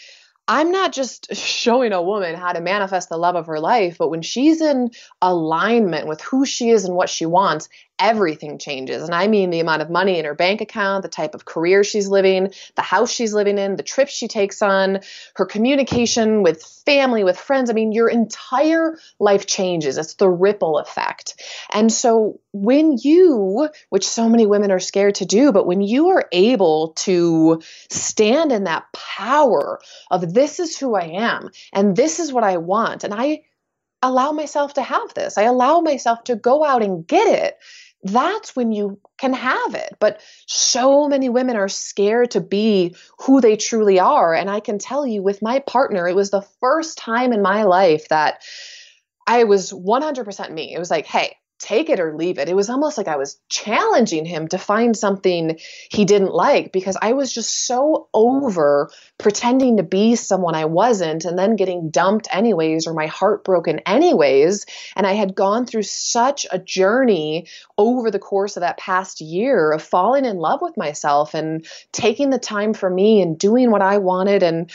I'm 0.48 0.72
not 0.72 0.94
just 0.94 1.36
showing 1.36 1.94
a 1.94 2.02
woman 2.02 2.36
how 2.36 2.54
to 2.54 2.62
manifest 2.62 3.10
the 3.10 3.18
love 3.18 3.36
of 3.36 3.48
her 3.48 3.60
life, 3.60 3.98
but 3.98 4.10
when 4.10 4.22
she's 4.22 4.62
in 4.62 4.92
alignment 5.22 6.08
with 6.08 6.22
who 6.22 6.46
she 6.46 6.70
is 6.70 6.86
and 6.86 6.96
what 6.96 7.10
she 7.10 7.26
wants, 7.26 7.68
everything 8.00 8.58
changes. 8.58 9.04
And 9.04 9.16
I 9.16 9.28
mean 9.28 9.50
the 9.50 9.60
amount 9.60 9.82
of 9.82 9.90
money 9.90 10.20
in 10.20 10.26
her 10.26 10.36
bank 10.36 10.62
account, 10.62 11.04
the 11.04 11.10
type 11.10 11.34
of 11.34 11.46
career 11.46 11.84
she's 11.84 12.08
living, 12.08 12.52
the 12.76 12.82
house 12.82 13.12
she's 13.12 13.34
living 13.34 13.58
in, 13.58 13.76
the 13.76 13.84
trips 13.84 14.12
she 14.12 14.28
takes 14.28 14.62
on, 14.62 15.00
her 15.36 15.46
communication 15.46 16.44
with 16.44 16.64
family, 16.86 17.24
with 17.24 17.40
friends. 17.40 17.70
I 17.70 17.74
mean, 17.74 17.92
your 17.92 18.10
entire 18.10 18.98
life 19.20 19.46
changes. 19.46 19.98
It's 19.98 20.16
the 20.16 20.30
ripple 20.30 20.78
effect. 20.78 21.42
And 21.72 21.92
so 21.92 22.40
when 22.52 22.98
you, 23.02 23.70
which 23.90 24.08
so 24.08 24.28
many 24.28 24.46
women 24.46 24.72
are 24.72 24.80
scared 24.80 25.16
to 25.16 25.26
do, 25.26 25.52
but 25.52 25.66
when 25.66 25.82
you 25.82 26.10
are 26.10 26.26
able 26.32 26.90
to 26.98 27.62
stand 27.90 28.52
in 28.52 28.66
that 28.66 28.92
power 28.94 29.80
of 30.12 30.34
this 30.34 30.60
is 30.60 30.78
who 30.78 30.96
I 30.96 31.06
am 31.06 31.50
and 31.74 31.96
this 31.96 32.20
is 32.20 32.34
what 32.34 32.44
I 32.44 32.58
want, 32.58 33.04
and 33.04 33.14
I 33.14 33.44
allow 34.02 34.32
myself 34.32 34.74
to 34.76 34.84
have 34.84 35.14
this, 35.14 35.38
I 35.38 35.44
allow 35.44 35.80
myself 35.80 36.26
to 36.26 36.36
go 36.36 36.64
out 36.64 36.84
and 36.84 37.08
get 37.08 37.28
it 37.28 37.58
that's 38.06 38.56
when 38.56 38.72
you 38.72 39.00
can 39.18 39.34
have 39.34 39.74
it. 39.74 39.96
But 40.00 40.22
so 40.46 41.08
many 41.08 41.28
women 41.28 41.56
are 41.56 41.68
scared 41.68 42.32
to 42.32 42.42
be 42.42 42.96
who 43.22 43.42
they 43.42 43.58
truly 43.58 44.00
are. 44.00 44.34
And 44.34 44.50
I 44.50 44.60
can 44.60 44.78
tell 44.78 45.08
you, 45.08 45.24
with 45.24 45.42
my 45.42 45.60
partner, 45.60 46.08
it 46.08 46.16
was 46.16 46.30
the 46.30 46.46
first 46.62 47.00
time 47.00 47.34
in 47.34 47.42
my 47.42 47.64
life 47.64 48.08
that 48.10 48.44
I 49.26 49.46
was 49.46 49.72
100% 49.72 50.52
me. 50.52 50.74
It 50.74 50.80
was 50.80 50.92
like, 50.92 51.08
hey, 51.08 51.36
take 51.58 51.90
it 51.90 52.00
or 52.00 52.16
leave 52.16 52.38
it. 52.38 52.50
It 52.50 52.56
was 52.56 52.70
almost 52.70 52.98
like 52.98 53.08
I 53.08 53.16
was 53.16 53.40
challenging 53.50 54.26
him 54.26 54.48
to 54.50 54.58
find 54.58 54.96
something 54.96 55.58
he 55.90 56.06
didn't 56.06 56.34
like 56.34 56.72
because 56.72 56.98
I 57.02 57.14
was 57.14 57.34
just 57.34 57.66
so 57.66 58.08
over 58.14 58.92
pretending 59.18 59.78
to 59.78 59.84
be 59.84 60.16
someone 60.16 60.56
I 60.56 60.66
wasn't 60.66 61.26
and 61.26 61.40
then 61.40 61.56
getting 61.56 61.90
dumped 61.90 62.28
anyways 62.32 62.86
or 62.86 62.94
my 62.94 63.08
heart 63.08 63.44
broken 63.44 63.80
anyways. 63.80 64.66
And 64.96 65.08
I 65.08 65.14
had 65.14 65.36
gone 65.36 65.66
through 65.66 65.84
such 65.84 66.46
a 66.52 66.60
journey 66.60 67.48
over 67.78 68.12
the 68.12 68.20
course 68.20 68.58
of 68.58 68.62
that 68.62 68.78
past 68.78 69.22
year 69.22 69.72
of 69.72 69.82
falling 69.82 70.26
in 70.26 70.38
love 70.38 70.62
with 70.62 70.76
myself 70.76 71.34
and 71.34 71.66
taking 71.92 72.30
the 72.30 72.38
time 72.38 72.74
for 72.74 72.90
me 72.90 73.22
and 73.22 73.40
doing 73.40 73.72
what 73.72 73.82
I 73.82 74.00
wanted 74.00 74.44
and 74.44 74.70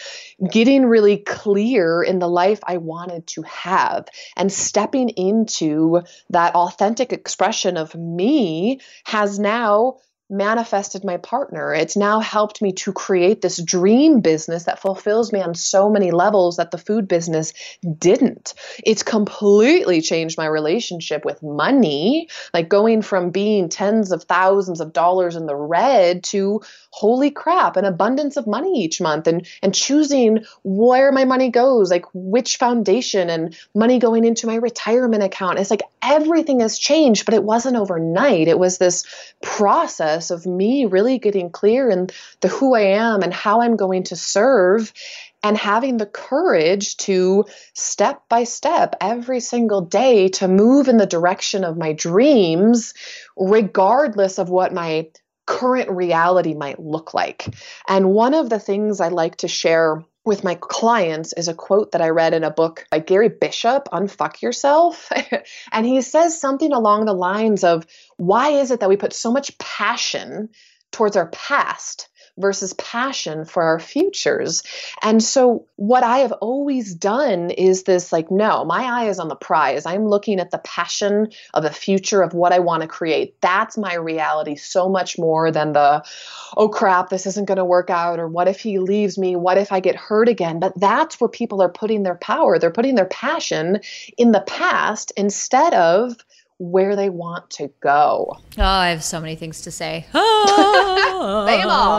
getting 0.51 0.87
really 0.87 1.19
clear 1.19 2.03
in 2.03 2.19
the 2.19 2.29
life 2.29 2.61
I 2.67 2.79
wanted 2.79 3.27
to 3.29 3.43
have 3.43 4.09
and 4.37 4.51
stepping 4.51 5.11
into 5.11 6.01
that 6.31 6.55
authentic 6.55 7.13
expression 7.13 7.77
of 7.77 7.95
me 7.95 8.81
has 9.05 9.39
now 9.39 9.99
manifested 10.31 11.05
my 11.05 11.17
partner. 11.17 11.75
It's 11.75 11.97
now 11.97 12.21
helped 12.21 12.63
me 12.63 12.73
to 12.73 12.93
create 12.93 13.41
this 13.41 13.61
dream 13.63 14.21
business 14.21 14.65
that 14.65 14.81
fulfills 14.81 15.33
me 15.33 15.41
on 15.41 15.55
so 15.55 15.91
many 15.91 16.13
levels 16.13 16.57
that 16.57 16.71
the 16.71 16.79
food 16.79 17.09
business 17.09 17.53
didn't. 17.99 18.55
It's 18.85 19.03
completely 19.03 20.01
changed 20.01 20.39
my 20.39 20.47
relationship 20.47 21.25
with 21.25 21.43
money, 21.43 22.29
like 22.55 22.69
going 22.69 23.03
from 23.03 23.31
being 23.31 23.69
tens 23.69 24.13
of 24.13 24.25
thousands 24.25 24.81
of 24.81 24.93
dollars 24.93 25.37
in 25.37 25.47
the 25.47 25.57
red 25.57 26.23
to 26.25 26.61
holy 26.91 27.31
crap, 27.31 27.77
an 27.77 27.85
abundance 27.85 28.37
of 28.37 28.47
money 28.47 28.85
each 28.85 29.01
month 29.01 29.27
and 29.27 29.47
and 29.63 29.75
choosing 29.75 30.45
where 30.63 31.11
my 31.13 31.25
money 31.25 31.51
goes, 31.51 31.91
like 31.91 32.05
which 32.15 32.57
foundation 32.57 33.31
and 33.31 33.57
money 33.75 33.99
going 33.99 34.25
into 34.25 34.47
my 34.47 34.57
retirement 34.57 35.23
account. 35.23 35.59
It's 35.59 35.71
like 35.71 35.83
everything 36.03 36.61
has 36.61 36.79
changed, 36.79 37.25
but 37.25 37.35
it 37.35 37.43
wasn't 37.43 37.77
overnight. 37.77 38.49
It 38.49 38.59
was 38.59 38.79
this 38.79 39.05
process 39.43 40.20
of 40.29 40.45
me 40.45 40.85
really 40.85 41.19
getting 41.19 41.49
clear 41.49 41.89
in 41.89 42.09
the 42.41 42.49
who 42.49 42.75
I 42.75 42.83
am 42.83 43.23
and 43.23 43.33
how 43.33 43.63
I'm 43.63 43.77
going 43.77 44.03
to 44.05 44.17
serve 44.17 44.93
and 45.43 45.57
having 45.57 45.97
the 45.97 46.07
courage 46.07 46.99
to 46.99 47.47
step 47.75 48.23
by 48.29 48.45
step 48.45 48.97
every 49.01 49.41
single 49.41 49.81
day 49.81 50.29
to 50.29 50.49
move 50.49 50.89
in 50.89 50.99
the 50.99 51.07
direction 51.07 51.65
of 51.65 51.79
my 51.79 51.95
dreams 51.95 52.93
regardless 53.39 54.39
of 54.39 54.51
what 54.51 54.75
my 54.75 55.09
current 55.47 55.91
reality 55.91 56.55
might 56.55 56.79
look 56.79 57.15
like. 57.15 57.47
And 57.89 58.11
one 58.11 58.35
of 58.35 58.51
the 58.51 58.61
things 58.61 59.01
I 59.01 59.09
like 59.09 59.37
to 59.37 59.49
share 59.49 60.05
with 60.25 60.45
my 60.45 60.55
clients 60.55 61.33
is 61.33 61.49
a 61.49 61.55
quote 61.55 61.93
that 61.93 62.03
I 62.03 62.11
read 62.11 62.35
in 62.35 62.45
a 62.45 62.51
book 62.51 62.87
by 62.91 62.99
Gary 62.99 63.31
Bishop, 63.31 63.89
Unfuck 63.93 64.43
Yourself. 64.43 65.11
and 65.73 65.87
he 65.87 66.03
says 66.03 66.39
something 66.39 66.73
along 66.73 67.07
the 67.07 67.15
lines 67.15 67.65
of 67.65 67.87
why 68.19 68.51
is 68.51 68.71
it 68.71 68.81
that 68.81 68.89
we 68.89 68.97
put 68.97 69.15
so 69.15 69.33
much 69.33 69.57
passion 69.59 70.51
towards 70.93 71.17
our 71.17 71.29
past 71.29 72.10
versus 72.39 72.73
passion 72.75 73.45
for 73.45 73.63
our 73.63 73.79
futures. 73.79 74.63
And 75.03 75.23
so, 75.23 75.67
what 75.77 76.03
I 76.03 76.19
have 76.19 76.33
always 76.33 76.95
done 76.95 77.51
is 77.51 77.85
this 77.85 78.13
like, 78.13 78.31
no, 78.31 78.65
my 78.65 78.85
eye 78.85 79.09
is 79.09 79.19
on 79.19 79.29
the 79.29 79.37
prize. 79.37 79.87
I'm 79.87 80.07
looking 80.07 80.41
at 80.41 80.51
the 80.51 80.59
passion 80.59 81.29
of 81.55 81.63
the 81.63 81.73
future 81.73 82.23
of 82.23 82.35
what 82.35 82.53
I 82.53 82.59
want 82.59 82.83
to 82.83 82.89
create. 82.89 83.41
That's 83.41 83.77
my 83.77 83.95
reality 83.95 84.57
so 84.57 84.89
much 84.89 85.19
more 85.19 85.51
than 85.51 85.73
the, 85.73 86.05
oh 86.57 86.69
crap, 86.69 87.09
this 87.09 87.27
isn't 87.27 87.47
going 87.47 87.59
to 87.59 87.65
work 87.65 87.91
out, 87.91 88.19
or 88.19 88.29
what 88.29 88.49
if 88.49 88.61
he 88.61 88.79
leaves 88.79 89.19
me? 89.19 89.37
What 89.37 89.59
if 89.59 89.73
I 89.73 89.81
get 89.81 89.97
hurt 89.97 90.29
again? 90.29 90.61
But 90.61 90.79
that's 90.79 91.21
where 91.21 91.29
people 91.29 91.63
are 91.63 91.69
putting 91.69 92.03
their 92.03 92.17
power. 92.17 92.59
They're 92.59 92.71
putting 92.71 92.95
their 92.95 93.07
passion 93.07 93.81
in 94.17 94.33
the 94.33 94.41
past 94.41 95.13
instead 95.17 95.75
of 95.75 96.17
where 96.61 96.95
they 96.95 97.09
want 97.09 97.49
to 97.49 97.69
go. 97.81 98.37
Oh, 98.59 98.63
I 98.63 98.91
have 98.91 99.03
so 99.03 99.19
many 99.19 99.35
things 99.35 99.63
to 99.63 99.71
say. 99.71 100.07
Oh, 101.23 101.47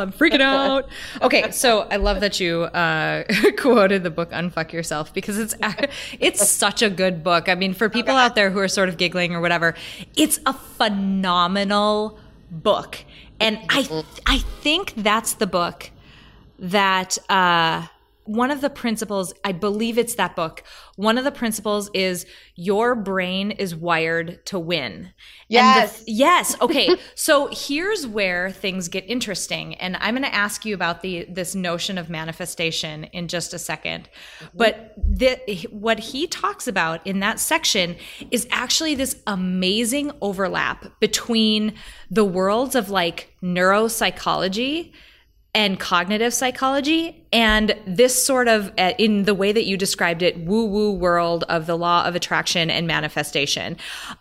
I'm 0.02 0.12
freaking 0.12 0.42
out. 0.42 0.90
Okay, 1.22 1.52
so 1.52 1.82
I 1.82 1.98
love 1.98 2.22
that 2.22 2.40
you 2.40 2.64
uh, 2.64 3.24
quoted 3.58 4.02
the 4.02 4.10
book 4.10 4.32
"Unfuck 4.32 4.74
Yourself" 4.74 5.14
because 5.14 5.38
it's 5.38 5.54
it's 6.20 6.50
such 6.50 6.82
a 6.82 6.90
good 6.90 7.24
book. 7.24 7.48
I 7.48 7.54
mean, 7.54 7.76
for 7.76 7.88
people 7.88 8.16
okay. 8.16 8.24
out 8.24 8.34
there 8.34 8.50
who 8.50 8.58
are 8.58 8.68
sort 8.68 8.90
of 8.90 8.98
giggling 8.98 9.36
or 9.36 9.42
whatever, 9.42 9.76
it's 10.16 10.40
a 10.48 10.54
phenomenal 10.54 12.18
book, 12.50 12.98
and 13.40 13.60
I 13.70 14.04
I 14.26 14.40
think 14.40 14.94
that's 14.98 15.34
the 15.34 15.48
book 15.48 15.92
that. 16.58 17.20
Uh, 17.30 17.86
one 18.26 18.52
of 18.52 18.62
the 18.62 18.70
principles, 18.70 19.34
I 19.44 19.52
believe 19.52 19.98
it's 19.98 20.16
that 20.16 20.36
book. 20.36 20.64
One 20.96 21.18
of 21.18 21.24
the 21.24 21.32
principles 21.32 21.90
is 21.94 22.26
your 22.56 22.96
brain 22.96 23.52
is 23.52 23.76
wired 23.76 24.46
to 24.48 24.60
win. 24.60 25.12
Yes. 25.50 26.04
The, 26.04 26.12
yes. 26.12 26.56
Okay. 26.62 26.96
so 27.16 27.50
here's 27.52 28.06
where 28.06 28.52
things 28.52 28.88
get 28.88 29.06
interesting. 29.08 29.76
And 29.76 29.98
I'm 30.00 30.16
going 30.16 30.30
to 30.30 30.34
ask 30.34 30.66
you 30.66 30.76
about 30.76 31.02
the 31.02 31.26
this 31.30 31.56
notion 31.56 31.98
of 31.98 32.10
manifestation 32.10 33.06
in 33.06 33.28
just 33.28 33.54
a 33.54 33.58
2nd 33.58 33.82
mm-hmm. 33.82 34.46
But 34.54 34.94
the, 34.98 35.68
what 35.72 36.00
he 36.00 36.28
talks 36.28 36.68
about 36.68 37.06
in 37.06 37.20
that 37.20 37.40
section 37.40 37.96
is 38.30 38.48
actually 38.52 38.96
this 38.96 39.22
amazing 39.26 40.12
overlap 40.22 41.00
between 41.00 41.74
the 42.10 42.26
worlds 42.26 42.76
of 42.76 42.90
like 42.90 43.34
neuropsychology 43.42 44.94
and 45.54 45.80
cognitive 45.80 46.34
psychology 46.34 47.26
and 47.34 47.76
this 47.86 48.24
sort 48.24 48.48
of 48.48 48.72
uh, 48.78 48.94
in 48.98 49.24
the 49.24 49.34
way 49.34 49.52
that 49.52 49.66
you 49.66 49.76
described 49.76 50.22
it 50.22 50.38
woo 50.46 50.66
woo 50.66 50.92
world 50.94 51.44
of 51.50 51.66
the 51.66 51.78
law 51.78 52.06
of 52.06 52.16
attraction 52.16 52.70
and 52.70 52.88
manifestation 52.88 53.76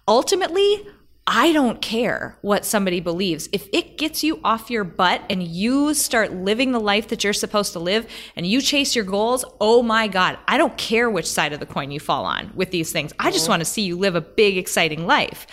ultimately 0.09 0.85
I 1.33 1.53
don't 1.53 1.81
care 1.81 2.37
what 2.41 2.65
somebody 2.65 2.99
believes. 2.99 3.49
If 3.53 3.69
it 3.73 3.99
gets 3.99 4.25
you 4.25 4.41
off 4.43 4.69
your 4.69 4.83
butt 4.83 5.23
and 5.31 5.45
you 5.45 5.95
start 5.95 6.33
living 6.33 6.73
the 6.73 6.81
life 6.81 7.07
that 7.07 7.23
you're 7.23 7.33
supposed 7.33 7.73
to 7.75 7.79
live 7.79 8.11
and 8.35 8.45
you 8.45 8.61
chase 8.61 8.97
your 8.97 9.05
goals, 9.05 9.45
oh 9.61 9.81
my 9.81 10.09
God, 10.09 10.39
I 10.49 10.59
don't 10.59 10.77
care 10.77 11.09
which 11.09 11.31
side 11.31 11.53
of 11.53 11.61
the 11.61 11.67
coin 11.67 11.93
you 11.93 12.01
fall 12.01 12.25
on 12.25 12.51
with 12.57 12.73
these 12.73 12.91
things. 12.91 13.13
I 13.21 13.31
just 13.31 13.45
mm-hmm. 13.45 13.53
want 13.53 13.61
to 13.61 13.67
see 13.67 13.83
you 13.83 13.97
live 13.97 14.17
a 14.17 14.21
big, 14.21 14.57
exciting 14.57 15.07
life. 15.07 15.47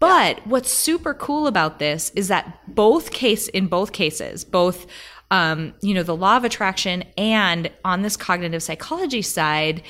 But 0.00 0.44
what's 0.44 0.72
super 0.72 1.14
cool 1.14 1.46
about 1.46 1.78
this 1.78 2.10
is 2.16 2.26
that 2.26 2.58
both 2.66 3.12
case 3.12 3.46
in 3.46 3.68
both 3.68 3.92
cases, 3.92 4.44
both 4.44 4.88
um, 5.32 5.72
you 5.80 5.94
know, 5.94 6.02
the 6.02 6.14
law 6.14 6.36
of 6.36 6.44
attraction 6.44 7.04
and 7.16 7.70
on 7.86 8.02
this 8.02 8.18
cognitive 8.18 8.62
psychology 8.62 9.22
side, 9.22 9.82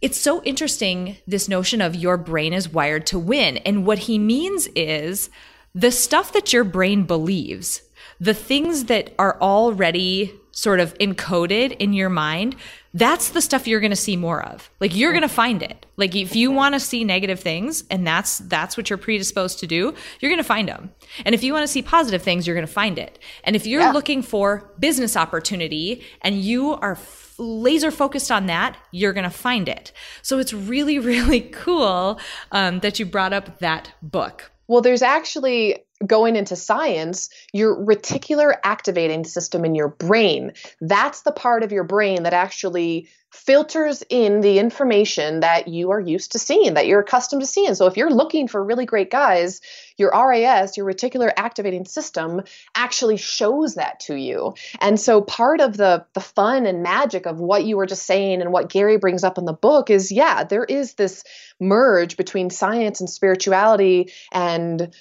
it's 0.00 0.18
so 0.18 0.42
interesting 0.44 1.18
this 1.26 1.46
notion 1.46 1.82
of 1.82 1.94
your 1.94 2.16
brain 2.16 2.54
is 2.54 2.70
wired 2.70 3.06
to 3.08 3.18
win. 3.18 3.58
And 3.58 3.86
what 3.86 3.98
he 3.98 4.18
means 4.18 4.68
is 4.68 5.28
the 5.74 5.92
stuff 5.92 6.32
that 6.32 6.54
your 6.54 6.64
brain 6.64 7.04
believes, 7.04 7.82
the 8.18 8.32
things 8.32 8.86
that 8.86 9.12
are 9.18 9.38
already 9.42 10.32
sort 10.52 10.80
of 10.80 10.96
encoded 10.98 11.76
in 11.78 11.92
your 11.92 12.08
mind, 12.08 12.56
that's 12.94 13.30
the 13.30 13.40
stuff 13.40 13.66
you're 13.66 13.80
going 13.80 13.90
to 13.90 13.96
see 13.96 14.16
more 14.16 14.44
of. 14.44 14.70
Like 14.78 14.94
you're 14.94 15.12
going 15.12 15.22
to 15.22 15.28
find 15.28 15.62
it. 15.62 15.86
Like 15.96 16.14
if 16.14 16.36
you 16.36 16.50
want 16.50 16.74
to 16.74 16.80
see 16.80 17.04
negative 17.04 17.40
things 17.40 17.84
and 17.90 18.06
that's 18.06 18.38
that's 18.38 18.76
what 18.76 18.90
you're 18.90 18.98
predisposed 18.98 19.58
to 19.60 19.66
do, 19.66 19.94
you're 20.20 20.30
going 20.30 20.38
to 20.38 20.44
find 20.44 20.68
them. 20.68 20.92
And 21.24 21.34
if 21.34 21.42
you 21.42 21.52
want 21.52 21.64
to 21.64 21.72
see 21.72 21.82
positive 21.82 22.22
things, 22.22 22.46
you're 22.46 22.56
going 22.56 22.66
to 22.66 22.72
find 22.72 22.98
it. 22.98 23.18
And 23.44 23.56
if 23.56 23.66
you're 23.66 23.80
yeah. 23.80 23.92
looking 23.92 24.22
for 24.22 24.70
business 24.78 25.16
opportunity 25.16 26.04
and 26.20 26.40
you 26.40 26.74
are 26.74 26.92
f- 26.92 27.34
laser 27.38 27.90
focused 27.90 28.30
on 28.30 28.46
that, 28.46 28.76
you're 28.90 29.14
going 29.14 29.24
to 29.24 29.30
find 29.30 29.68
it. 29.68 29.92
So 30.20 30.38
it's 30.38 30.52
really 30.52 30.98
really 31.12 31.40
cool 31.40 32.20
um, 32.52 32.80
that 32.80 32.98
you 32.98 33.06
brought 33.06 33.32
up 33.32 33.58
that 33.60 33.92
book. 34.02 34.50
Well, 34.68 34.80
there's 34.80 35.02
actually 35.02 35.84
going 36.06 36.36
into 36.36 36.56
science, 36.56 37.30
your 37.52 37.76
reticular 37.76 38.54
activating 38.64 39.24
system 39.24 39.64
in 39.64 39.74
your 39.74 39.88
brain, 39.88 40.52
that's 40.80 41.22
the 41.22 41.32
part 41.32 41.62
of 41.62 41.72
your 41.72 41.84
brain 41.84 42.22
that 42.24 42.32
actually 42.32 43.08
filters 43.32 44.02
in 44.10 44.42
the 44.42 44.58
information 44.58 45.40
that 45.40 45.66
you 45.66 45.90
are 45.90 46.00
used 46.00 46.32
to 46.32 46.38
seeing, 46.38 46.74
that 46.74 46.86
you're 46.86 47.00
accustomed 47.00 47.40
to 47.40 47.46
seeing. 47.46 47.74
So 47.74 47.86
if 47.86 47.96
you're 47.96 48.10
looking 48.10 48.46
for 48.46 48.62
really 48.62 48.84
great 48.84 49.10
guys, 49.10 49.62
your 49.96 50.10
RAS, 50.10 50.76
your 50.76 50.84
reticular 50.86 51.32
activating 51.34 51.86
system, 51.86 52.42
actually 52.74 53.16
shows 53.16 53.76
that 53.76 54.00
to 54.00 54.16
you. 54.16 54.54
And 54.82 55.00
so 55.00 55.22
part 55.22 55.60
of 55.60 55.78
the 55.78 56.04
the 56.12 56.20
fun 56.20 56.66
and 56.66 56.82
magic 56.82 57.24
of 57.24 57.40
what 57.40 57.64
you 57.64 57.78
were 57.78 57.86
just 57.86 58.04
saying 58.04 58.42
and 58.42 58.52
what 58.52 58.68
Gary 58.68 58.98
brings 58.98 59.24
up 59.24 59.38
in 59.38 59.46
the 59.46 59.52
book 59.54 59.88
is 59.88 60.12
yeah, 60.12 60.44
there 60.44 60.64
is 60.64 60.94
this 60.94 61.24
merge 61.58 62.18
between 62.18 62.50
science 62.50 63.00
and 63.00 63.08
spirituality 63.08 64.12
and 64.30 64.94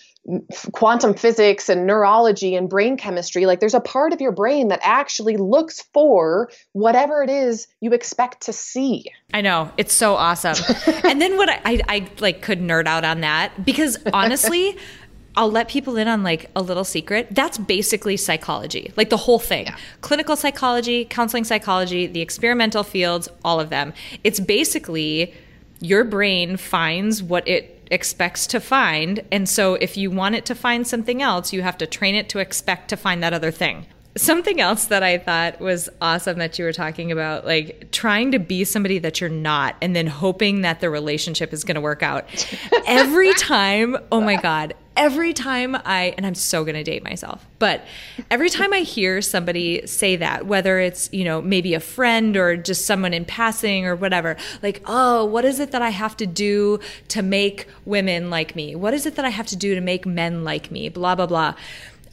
quantum 0.71 1.15
physics 1.15 1.67
and 1.67 1.87
neurology 1.87 2.55
and 2.55 2.69
brain 2.69 2.95
chemistry 2.95 3.47
like 3.47 3.59
there's 3.59 3.73
a 3.73 3.79
part 3.79 4.13
of 4.13 4.21
your 4.21 4.31
brain 4.31 4.67
that 4.67 4.79
actually 4.83 5.35
looks 5.35 5.81
for 5.93 6.49
whatever 6.73 7.23
it 7.23 7.29
is 7.29 7.67
you 7.79 7.91
expect 7.91 8.41
to 8.41 8.53
see 8.53 9.05
i 9.33 9.41
know 9.41 9.71
it's 9.77 9.93
so 9.93 10.13
awesome 10.13 10.55
and 11.03 11.19
then 11.19 11.37
what 11.37 11.49
I, 11.49 11.59
I, 11.65 11.81
I 11.87 12.07
like 12.19 12.43
could 12.43 12.59
nerd 12.59 12.85
out 12.85 13.03
on 13.03 13.21
that 13.21 13.65
because 13.65 13.97
honestly 14.13 14.77
I'll 15.35 15.49
let 15.51 15.69
people 15.69 15.95
in 15.95 16.09
on 16.09 16.23
like 16.23 16.51
a 16.57 16.61
little 16.61 16.83
secret. 16.83 17.29
That's 17.31 17.57
basically 17.57 18.17
psychology, 18.17 18.91
like 18.97 19.09
the 19.09 19.15
whole 19.15 19.39
thing 19.39 19.65
yeah. 19.65 19.77
clinical 20.01 20.35
psychology, 20.35 21.05
counseling 21.05 21.45
psychology, 21.45 22.05
the 22.05 22.19
experimental 22.19 22.83
fields, 22.83 23.29
all 23.45 23.61
of 23.61 23.69
them. 23.69 23.93
It's 24.25 24.41
basically 24.41 25.33
your 25.79 26.03
brain 26.03 26.57
finds 26.57 27.23
what 27.23 27.47
it 27.47 27.80
expects 27.91 28.47
to 28.47 28.59
find. 28.59 29.23
And 29.31 29.47
so 29.47 29.75
if 29.75 29.97
you 29.97 30.09
want 30.09 30.35
it 30.35 30.45
to 30.45 30.55
find 30.55 30.87
something 30.87 31.21
else, 31.21 31.53
you 31.53 31.61
have 31.61 31.77
to 31.77 31.85
train 31.85 32.15
it 32.15 32.29
to 32.29 32.39
expect 32.39 32.89
to 32.89 32.97
find 32.97 33.21
that 33.21 33.33
other 33.33 33.51
thing. 33.51 33.85
Something 34.17 34.59
else 34.59 34.85
that 34.85 35.03
I 35.03 35.17
thought 35.17 35.61
was 35.61 35.89
awesome 36.01 36.39
that 36.39 36.59
you 36.59 36.65
were 36.65 36.73
talking 36.73 37.11
about, 37.11 37.45
like 37.45 37.91
trying 37.91 38.31
to 38.31 38.39
be 38.39 38.65
somebody 38.65 38.99
that 38.99 39.21
you're 39.21 39.29
not 39.29 39.75
and 39.81 39.95
then 39.95 40.07
hoping 40.07 40.61
that 40.61 40.81
the 40.81 40.89
relationship 40.89 41.53
is 41.53 41.63
going 41.63 41.75
to 41.75 41.81
work 41.81 42.03
out. 42.03 42.25
Every 42.87 43.33
time, 43.35 43.97
oh 44.11 44.19
my 44.19 44.35
God, 44.35 44.73
every 44.97 45.33
time 45.33 45.75
I, 45.75 46.13
and 46.17 46.25
I'm 46.25 46.35
so 46.35 46.63
going 46.63 46.75
to 46.75 46.83
date 46.83 47.03
myself, 47.03 47.45
but 47.59 47.85
every 48.29 48.49
time 48.49 48.73
I 48.73 48.79
hear 48.79 49.21
somebody 49.21 49.85
say 49.87 50.17
that, 50.17 50.45
whether 50.45 50.79
it's, 50.79 51.09
you 51.13 51.23
know, 51.23 51.41
maybe 51.41 51.73
a 51.73 51.79
friend 51.79 52.35
or 52.35 52.57
just 52.57 52.85
someone 52.85 53.13
in 53.13 53.25
passing 53.25 53.85
or 53.85 53.95
whatever, 53.95 54.35
like, 54.61 54.81
oh, 54.85 55.25
what 55.25 55.45
is 55.45 55.59
it 55.59 55.71
that 55.71 55.81
I 55.81 55.89
have 55.89 56.17
to 56.17 56.27
do 56.27 56.79
to 57.09 57.21
make 57.21 57.67
women 57.85 58.29
like 58.29 58.55
me? 58.55 58.75
What 58.75 58.93
is 58.93 59.05
it 59.05 59.15
that 59.15 59.25
I 59.25 59.29
have 59.29 59.47
to 59.47 59.55
do 59.55 59.75
to 59.75 59.81
make 59.81 60.05
men 60.05 60.43
like 60.43 60.71
me? 60.71 60.89
Blah, 60.89 61.15
blah, 61.15 61.27
blah. 61.27 61.55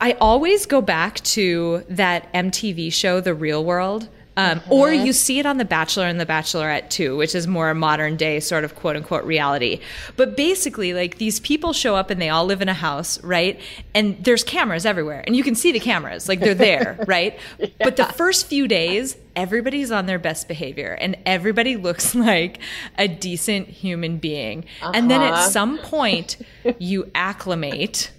I 0.00 0.12
always 0.12 0.66
go 0.66 0.80
back 0.80 1.20
to 1.20 1.84
that 1.88 2.32
MTV 2.32 2.92
show, 2.92 3.20
The 3.20 3.34
Real 3.34 3.64
World 3.64 4.08
um, 4.38 4.60
mm-hmm. 4.60 4.72
Or 4.72 4.92
you 4.92 5.12
see 5.12 5.40
it 5.40 5.46
on 5.46 5.56
The 5.56 5.64
Bachelor 5.64 6.04
and 6.04 6.20
The 6.20 6.24
Bachelorette 6.24 6.90
too, 6.90 7.16
which 7.16 7.34
is 7.34 7.48
more 7.48 7.74
modern 7.74 8.16
day 8.16 8.38
sort 8.38 8.62
of 8.62 8.76
quote 8.76 8.94
unquote 8.94 9.24
reality. 9.24 9.80
But 10.14 10.36
basically, 10.36 10.94
like 10.94 11.18
these 11.18 11.40
people 11.40 11.72
show 11.72 11.96
up 11.96 12.08
and 12.08 12.22
they 12.22 12.28
all 12.28 12.44
live 12.44 12.62
in 12.62 12.68
a 12.68 12.74
house, 12.74 13.20
right? 13.24 13.60
And 13.96 14.22
there's 14.24 14.44
cameras 14.44 14.86
everywhere, 14.86 15.24
and 15.26 15.34
you 15.34 15.42
can 15.42 15.56
see 15.56 15.72
the 15.72 15.80
cameras, 15.80 16.28
like 16.28 16.38
they're 16.38 16.54
there, 16.54 17.04
right? 17.08 17.36
yeah. 17.58 17.66
But 17.80 17.96
the 17.96 18.04
first 18.04 18.46
few 18.46 18.68
days, 18.68 19.16
everybody's 19.34 19.90
on 19.90 20.06
their 20.06 20.20
best 20.20 20.46
behavior 20.46 20.96
and 21.00 21.16
everybody 21.26 21.76
looks 21.76 22.14
like 22.14 22.60
a 22.96 23.08
decent 23.08 23.66
human 23.66 24.18
being. 24.18 24.66
Uh-huh. 24.80 24.92
And 24.94 25.10
then 25.10 25.20
at 25.20 25.32
uh-huh. 25.32 25.48
some 25.48 25.78
point, 25.78 26.36
you 26.78 27.10
acclimate 27.12 28.12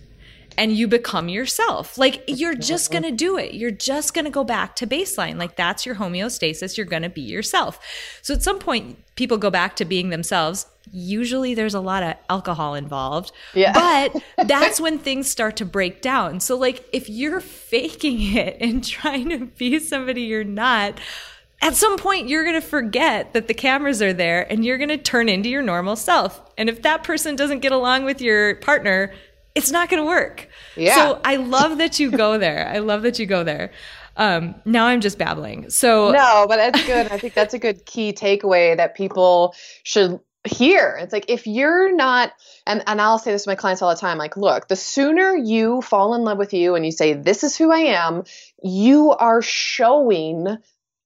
and 0.60 0.74
you 0.74 0.90
become 0.90 1.30
yourself. 1.30 1.98
Like 1.98 2.22
you're 2.28 2.54
just 2.54 2.92
going 2.92 3.04
to 3.04 3.12
do 3.12 3.38
it. 3.38 3.54
You're 3.54 3.72
just 3.72 4.14
going 4.14 4.26
to 4.26 4.32
go 4.32 4.44
back 4.44 4.76
to 4.76 4.86
baseline. 4.86 5.38
Like 5.38 5.56
that's 5.56 5.86
your 5.86 5.96
homeostasis. 5.96 6.76
You're 6.76 6.86
going 6.86 7.04
to 7.04 7.10
be 7.10 7.22
yourself. 7.22 7.80
So 8.22 8.34
at 8.34 8.44
some 8.44 8.60
point, 8.60 9.00
people 9.16 9.38
go 9.38 9.50
back 9.50 9.78
to 9.78 9.86
being 9.86 10.10
themselves. 10.10 10.68
Usually 10.92 11.54
there's 11.54 11.76
a 11.76 11.80
lot 11.80 12.04
of 12.04 12.16
alcohol 12.30 12.76
involved. 12.76 13.32
Yeah. 13.54 13.72
But 13.72 14.22
that's 14.48 14.82
when 14.82 15.00
things 15.00 15.32
start 15.32 15.56
to 15.58 15.66
break 15.66 16.02
down. 16.02 16.42
So, 16.42 16.58
like, 16.58 16.84
if 16.92 17.10
you're 17.10 17.40
faking 17.40 18.36
it 18.36 18.58
and 18.62 18.84
trying 18.84 19.30
to 19.30 19.46
be 19.46 19.80
somebody 19.80 20.24
you're 20.24 20.44
not, 20.44 21.00
at 21.62 21.76
some 21.76 21.98
point 21.98 22.28
you're 22.28 22.44
going 22.44 22.60
to 22.60 22.68
forget 22.68 23.32
that 23.34 23.48
the 23.48 23.54
cameras 23.54 24.02
are 24.02 24.14
there 24.14 24.50
and 24.52 24.66
you're 24.66 24.78
going 24.78 24.90
to 24.90 24.98
turn 24.98 25.30
into 25.30 25.48
your 25.48 25.62
normal 25.62 25.96
self. 25.96 26.42
And 26.58 26.68
if 26.68 26.82
that 26.82 27.06
person 27.06 27.38
doesn't 27.38 27.60
get 27.60 27.72
along 27.72 28.04
with 28.04 28.22
your 28.22 28.56
partner, 28.56 29.14
it's 29.56 29.72
not 29.72 29.90
going 29.90 30.02
to 30.02 30.08
work. 30.08 30.48
Yeah. 30.76 30.96
So 30.96 31.22
I 31.24 31.38
love 31.38 31.78
that 31.80 32.00
you 32.00 32.12
go 32.12 32.38
there. 32.38 32.68
I 32.68 32.80
love 32.80 33.02
that 33.04 33.20
you 33.20 33.26
go 33.26 33.44
there. 33.44 33.72
Um, 34.16 34.56
now 34.66 34.86
I'm 34.88 35.02
just 35.02 35.18
babbling. 35.18 35.70
So 35.70 36.12
no, 36.12 36.46
but 36.48 36.58
that's 36.58 36.86
good. 36.86 37.12
I 37.12 37.18
think 37.18 37.34
that's 37.34 37.54
a 37.54 37.60
good 37.60 37.86
key 37.86 38.14
takeaway 38.14 38.76
that 38.76 38.96
people 38.96 39.56
should 39.84 40.20
hear. 40.46 40.98
It's 41.02 41.14
like 41.14 41.26
if 41.30 41.48
you're 41.48 41.94
not, 41.94 42.32
and, 42.66 42.84
and 42.88 43.02
I'll 43.02 43.20
say 43.20 43.32
this 43.32 43.44
to 43.44 43.50
my 43.50 43.56
clients 43.56 43.82
all 43.82 43.90
the 43.90 44.00
time 44.00 44.18
like, 44.18 44.38
look, 44.38 44.68
the 44.68 44.76
sooner 44.76 45.36
you 45.36 45.82
fall 45.82 46.16
in 46.16 46.24
love 46.24 46.38
with 46.38 46.54
you 46.54 46.76
and 46.76 46.86
you 46.86 46.92
say, 46.92 47.14
this 47.14 47.44
is 47.44 47.58
who 47.58 47.72
I 47.72 47.80
am, 47.80 48.24
you 48.64 49.12
are 49.12 49.42
showing 49.42 50.58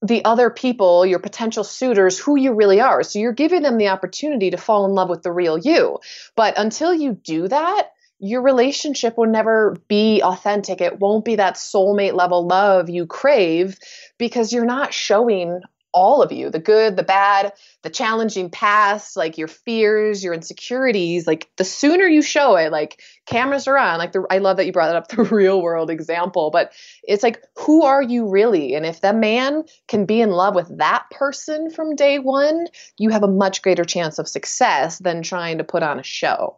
the 0.02 0.26
other 0.26 0.50
people, 0.50 1.06
your 1.06 1.20
potential 1.20 1.64
suitors, 1.64 2.20
who 2.20 2.36
you 2.36 2.54
really 2.54 2.82
are. 2.82 3.04
So 3.04 3.20
you're 3.20 3.32
giving 3.32 3.62
them 3.62 3.78
the 3.78 3.88
opportunity 3.88 4.52
to 4.52 4.58
fall 4.58 4.86
in 4.86 4.92
love 4.92 5.10
with 5.10 5.24
the 5.24 5.32
real 5.32 5.58
you. 5.58 6.00
But 6.36 6.56
until 6.58 6.94
you 6.94 7.14
do 7.14 7.48
that, 7.48 7.92
your 8.24 8.42
relationship 8.42 9.18
will 9.18 9.28
never 9.28 9.76
be 9.90 10.22
authentic. 10.24 10.80
It 10.80 10.98
won't 10.98 11.26
be 11.26 11.36
that 11.36 11.56
soulmate 11.56 12.14
level 12.14 12.48
love 12.48 12.90
you 12.90 13.06
crave 13.06 13.78
because 14.18 14.54
you're 14.54 14.64
not 14.64 14.94
showing 14.94 15.60
all 15.94 16.24
of 16.24 16.32
you 16.32 16.50
the 16.50 16.58
good, 16.58 16.96
the 16.96 17.04
bad, 17.04 17.52
the 17.82 17.90
challenging 17.90 18.50
past, 18.50 19.18
like 19.18 19.38
your 19.38 19.50
fears, 19.50 20.24
your 20.24 20.34
insecurities. 20.34 21.28
Like 21.28 21.52
the 21.58 21.66
sooner 21.66 22.06
you 22.06 22.22
show 22.22 22.56
it, 22.56 22.72
like 22.72 23.02
cameras 23.26 23.68
are 23.68 23.78
on. 23.78 24.00
Like 24.00 24.14
the, 24.14 24.26
I 24.30 24.38
love 24.38 24.56
that 24.56 24.66
you 24.66 24.72
brought 24.72 24.96
up 24.96 25.08
the 25.10 25.24
real 25.24 25.62
world 25.62 25.90
example, 25.90 26.50
but 26.50 26.72
it's 27.04 27.24
like, 27.24 27.44
who 27.58 27.84
are 27.84 28.02
you 28.02 28.30
really? 28.30 28.74
And 28.74 28.86
if 28.86 29.02
that 29.02 29.18
man 29.18 29.66
can 29.90 30.06
be 30.06 30.22
in 30.22 30.32
love 30.32 30.56
with 30.56 30.78
that 30.78 31.06
person 31.12 31.70
from 31.70 31.98
day 31.98 32.20
one, 32.20 32.68
you 32.98 33.10
have 33.10 33.24
a 33.24 33.28
much 33.28 33.62
greater 33.62 33.84
chance 33.84 34.18
of 34.18 34.30
success 34.30 34.98
than 35.00 35.24
trying 35.24 35.58
to 35.58 35.66
put 35.66 35.84
on 35.84 36.00
a 36.00 36.04
show. 36.04 36.58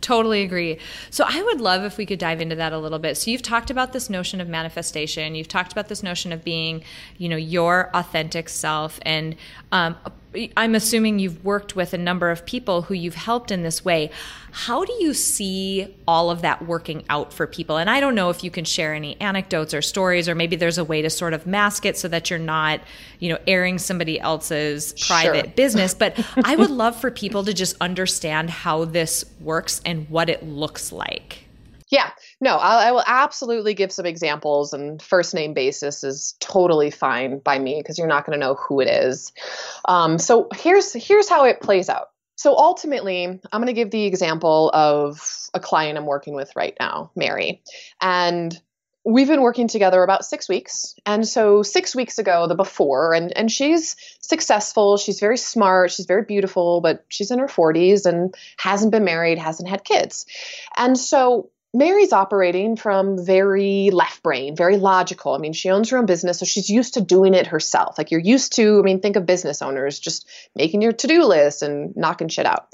Totally 0.00 0.42
agree. 0.42 0.78
So 1.10 1.24
I 1.28 1.42
would 1.42 1.60
love 1.60 1.84
if 1.84 1.98
we 1.98 2.06
could 2.06 2.18
dive 2.18 2.40
into 2.40 2.56
that 2.56 2.72
a 2.72 2.78
little 2.78 2.98
bit. 2.98 3.18
So 3.18 3.30
you've 3.30 3.42
talked 3.42 3.70
about 3.70 3.92
this 3.92 4.08
notion 4.08 4.40
of 4.40 4.48
manifestation. 4.48 5.34
You've 5.34 5.48
talked 5.48 5.72
about 5.72 5.88
this 5.88 6.02
notion 6.02 6.32
of 6.32 6.42
being, 6.42 6.82
you 7.18 7.28
know, 7.28 7.36
your 7.36 7.90
authentic 7.94 8.48
self, 8.48 8.98
and 9.02 9.36
um, 9.72 9.96
I'm 10.56 10.76
assuming 10.76 11.18
you've 11.18 11.44
worked 11.44 11.74
with 11.74 11.92
a 11.92 11.98
number 11.98 12.30
of 12.30 12.46
people 12.46 12.82
who 12.82 12.94
you've 12.94 13.16
helped 13.16 13.50
in 13.50 13.62
this 13.64 13.84
way. 13.84 14.10
How 14.52 14.84
do 14.84 14.92
you 15.00 15.12
see 15.12 15.96
all 16.06 16.30
of 16.30 16.42
that 16.42 16.66
working 16.66 17.04
out 17.08 17.32
for 17.32 17.46
people? 17.46 17.78
And 17.78 17.90
I 17.90 17.98
don't 17.98 18.14
know 18.14 18.30
if 18.30 18.44
you 18.44 18.50
can 18.50 18.64
share 18.64 18.94
any 18.94 19.20
anecdotes 19.20 19.74
or 19.74 19.82
stories, 19.82 20.28
or 20.28 20.36
maybe 20.36 20.54
there's 20.54 20.78
a 20.78 20.84
way 20.84 21.02
to 21.02 21.10
sort 21.10 21.34
of 21.34 21.46
mask 21.46 21.84
it 21.84 21.98
so 21.98 22.06
that 22.08 22.30
you're 22.30 22.38
not, 22.38 22.80
you 23.18 23.28
know, 23.28 23.38
airing 23.46 23.78
somebody 23.78 24.20
else's 24.20 24.92
private 25.06 25.46
sure. 25.46 25.54
business. 25.54 25.94
But 25.94 26.24
I 26.44 26.54
would 26.54 26.70
love 26.70 27.00
for 27.00 27.10
people 27.10 27.44
to 27.44 27.52
just 27.52 27.76
understand 27.80 28.50
how 28.50 28.84
this 28.84 29.24
works 29.40 29.80
and 29.84 30.08
what 30.08 30.28
it 30.28 30.44
looks 30.44 30.92
like. 30.92 31.44
Yeah, 31.88 32.10
no, 32.40 32.56
I'll, 32.56 32.78
I 32.78 32.90
will 32.92 33.04
absolutely 33.06 33.74
give 33.74 33.92
some 33.92 34.06
examples, 34.06 34.72
and 34.72 35.00
first 35.00 35.34
name 35.34 35.52
basis 35.52 36.02
is 36.02 36.34
totally 36.40 36.90
fine 36.90 37.38
by 37.38 37.58
me 37.58 37.78
because 37.78 37.98
you're 37.98 38.06
not 38.06 38.24
going 38.24 38.38
to 38.38 38.44
know 38.44 38.54
who 38.54 38.80
it 38.80 38.88
is. 38.88 39.32
Um, 39.84 40.18
so 40.18 40.48
here's 40.54 40.92
here's 40.92 41.28
how 41.28 41.44
it 41.44 41.60
plays 41.60 41.88
out. 41.88 42.08
So 42.36 42.56
ultimately, 42.56 43.24
I'm 43.24 43.40
going 43.52 43.66
to 43.66 43.74
give 43.74 43.90
the 43.90 44.06
example 44.06 44.70
of 44.72 45.50
a 45.52 45.60
client 45.60 45.98
I'm 45.98 46.06
working 46.06 46.34
with 46.34 46.56
right 46.56 46.74
now, 46.80 47.10
Mary, 47.14 47.62
and 48.00 48.58
we've 49.04 49.28
been 49.28 49.42
working 49.42 49.68
together 49.68 50.02
about 50.02 50.24
six 50.24 50.48
weeks. 50.48 50.94
And 51.04 51.28
so 51.28 51.62
six 51.62 51.94
weeks 51.94 52.18
ago, 52.18 52.46
the 52.46 52.54
before, 52.54 53.12
and 53.12 53.36
and 53.36 53.52
she's 53.52 53.96
successful, 54.20 54.96
she's 54.96 55.20
very 55.20 55.36
smart, 55.36 55.90
she's 55.90 56.06
very 56.06 56.22
beautiful, 56.22 56.80
but 56.80 57.04
she's 57.08 57.30
in 57.30 57.38
her 57.38 57.46
40s 57.46 58.06
and 58.06 58.34
hasn't 58.56 58.92
been 58.92 59.04
married, 59.04 59.38
hasn't 59.38 59.68
had 59.68 59.84
kids, 59.84 60.24
and 60.78 60.96
so 60.96 61.50
Mary's 61.72 62.12
operating 62.12 62.76
from 62.76 63.24
very 63.24 63.90
left 63.90 64.22
brain, 64.22 64.56
very 64.56 64.76
logical. 64.76 65.34
I 65.34 65.38
mean, 65.38 65.52
she 65.52 65.70
owns 65.70 65.90
her 65.90 65.98
own 65.98 66.06
business, 66.06 66.40
so 66.40 66.44
she's 66.44 66.68
used 66.68 66.94
to 66.94 67.00
doing 67.00 67.34
it 67.34 67.46
herself. 67.46 67.96
Like 67.96 68.10
you're 68.10 68.20
used 68.20 68.56
to, 68.56 68.80
I 68.80 68.82
mean, 68.82 69.00
think 69.00 69.16
of 69.16 69.24
business 69.24 69.62
owners 69.62 70.00
just 70.00 70.28
making 70.56 70.82
your 70.82 70.92
to 70.92 71.06
do 71.06 71.24
list 71.24 71.62
and 71.62 71.94
knocking 71.96 72.28
shit 72.28 72.46
out. 72.46 72.68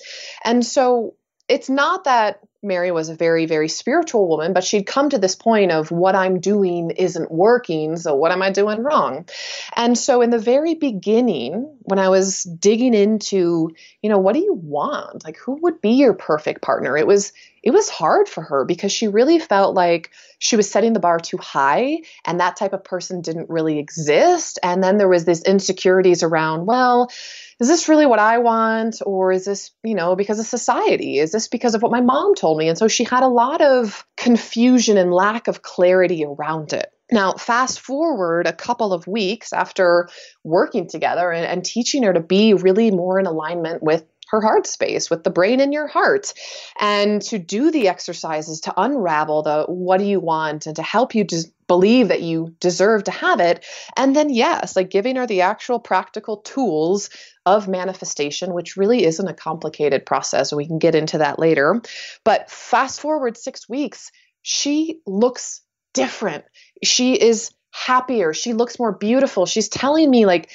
And 0.44 0.64
so 0.64 1.14
it's 1.48 1.68
not 1.68 2.04
that 2.04 2.40
Mary 2.62 2.90
was 2.90 3.08
a 3.08 3.14
very, 3.14 3.46
very 3.46 3.68
spiritual 3.68 4.28
woman, 4.28 4.52
but 4.52 4.64
she'd 4.64 4.86
come 4.86 5.10
to 5.10 5.18
this 5.18 5.36
point 5.36 5.70
of 5.70 5.90
what 5.90 6.16
I'm 6.16 6.40
doing 6.40 6.90
isn't 6.90 7.30
working, 7.30 7.96
so 7.96 8.14
what 8.16 8.32
am 8.32 8.42
I 8.42 8.50
doing 8.50 8.82
wrong? 8.82 9.28
And 9.76 9.96
so 9.96 10.22
in 10.22 10.30
the 10.30 10.38
very 10.38 10.74
beginning, 10.74 11.76
when 11.82 11.98
I 11.98 12.08
was 12.08 12.42
digging 12.42 12.94
into, 12.94 13.70
you 14.02 14.10
know, 14.10 14.18
what 14.18 14.34
do 14.34 14.40
you 14.40 14.54
want? 14.54 15.24
Like 15.24 15.36
who 15.36 15.58
would 15.62 15.80
be 15.80 15.90
your 15.90 16.14
perfect 16.14 16.62
partner? 16.62 16.96
It 16.96 17.06
was 17.06 17.32
it 17.66 17.72
was 17.72 17.88
hard 17.88 18.28
for 18.28 18.44
her 18.44 18.64
because 18.64 18.92
she 18.92 19.08
really 19.08 19.40
felt 19.40 19.74
like 19.74 20.12
she 20.38 20.54
was 20.54 20.70
setting 20.70 20.92
the 20.92 21.00
bar 21.00 21.18
too 21.18 21.36
high 21.36 21.98
and 22.24 22.38
that 22.38 22.54
type 22.54 22.72
of 22.72 22.84
person 22.84 23.22
didn't 23.22 23.50
really 23.50 23.80
exist. 23.80 24.60
And 24.62 24.84
then 24.84 24.98
there 24.98 25.08
was 25.08 25.24
this 25.24 25.42
insecurities 25.42 26.22
around, 26.22 26.66
well, 26.66 27.10
is 27.58 27.66
this 27.66 27.88
really 27.88 28.06
what 28.06 28.20
I 28.20 28.38
want? 28.38 29.02
Or 29.04 29.32
is 29.32 29.46
this, 29.46 29.72
you 29.82 29.96
know, 29.96 30.14
because 30.14 30.38
of 30.38 30.46
society? 30.46 31.18
Is 31.18 31.32
this 31.32 31.48
because 31.48 31.74
of 31.74 31.82
what 31.82 31.90
my 31.90 32.00
mom 32.00 32.36
told 32.36 32.56
me? 32.56 32.68
And 32.68 32.78
so 32.78 32.86
she 32.86 33.02
had 33.02 33.24
a 33.24 33.28
lot 33.28 33.60
of 33.60 34.06
confusion 34.16 34.96
and 34.96 35.12
lack 35.12 35.48
of 35.48 35.62
clarity 35.62 36.24
around 36.24 36.72
it. 36.72 36.92
Now, 37.10 37.32
fast 37.32 37.80
forward 37.80 38.46
a 38.46 38.52
couple 38.52 38.92
of 38.92 39.06
weeks 39.06 39.52
after 39.52 40.08
working 40.44 40.88
together 40.88 41.30
and, 41.30 41.46
and, 41.46 41.64
teaching 41.64 42.02
her 42.02 42.12
to 42.12 42.20
be 42.20 42.54
really 42.54 42.90
more 42.90 43.20
in 43.20 43.26
alignment 43.26 43.82
with 43.82 44.04
her 44.28 44.40
heart 44.40 44.66
space, 44.66 45.08
with 45.08 45.24
the 45.24 45.30
brain 45.30 45.60
in 45.60 45.72
your 45.72 45.86
heart, 45.86 46.34
and 46.80 47.22
to 47.22 47.38
do 47.38 47.70
the 47.70 47.88
exercises 47.88 48.60
to 48.62 48.74
unravel 48.76 49.42
the 49.42 49.64
what 49.68 49.98
do 49.98 50.04
you 50.04 50.20
want 50.20 50.66
and 50.66 50.76
to 50.76 50.82
help 50.82 51.14
you 51.14 51.24
just 51.24 51.52
believe 51.66 52.08
that 52.08 52.22
you 52.22 52.54
deserve 52.60 53.04
to 53.04 53.10
have 53.10 53.40
it. 53.40 53.64
And 53.96 54.14
then, 54.14 54.30
yes, 54.30 54.76
like 54.76 54.90
giving 54.90 55.16
her 55.16 55.26
the 55.26 55.42
actual 55.42 55.80
practical 55.80 56.38
tools 56.38 57.10
of 57.44 57.68
manifestation, 57.68 58.52
which 58.52 58.76
really 58.76 59.04
isn't 59.04 59.28
a 59.28 59.34
complicated 59.34 60.06
process. 60.06 60.52
We 60.52 60.66
can 60.66 60.78
get 60.78 60.94
into 60.94 61.18
that 61.18 61.38
later. 61.38 61.80
But 62.24 62.50
fast 62.50 63.00
forward 63.00 63.36
six 63.36 63.68
weeks, 63.68 64.10
she 64.42 65.00
looks 65.06 65.62
different. 65.92 66.44
She 66.84 67.20
is 67.20 67.52
happier. 67.72 68.32
She 68.32 68.52
looks 68.52 68.78
more 68.78 68.92
beautiful. 68.92 69.46
She's 69.46 69.68
telling 69.68 70.10
me, 70.10 70.24
like, 70.24 70.50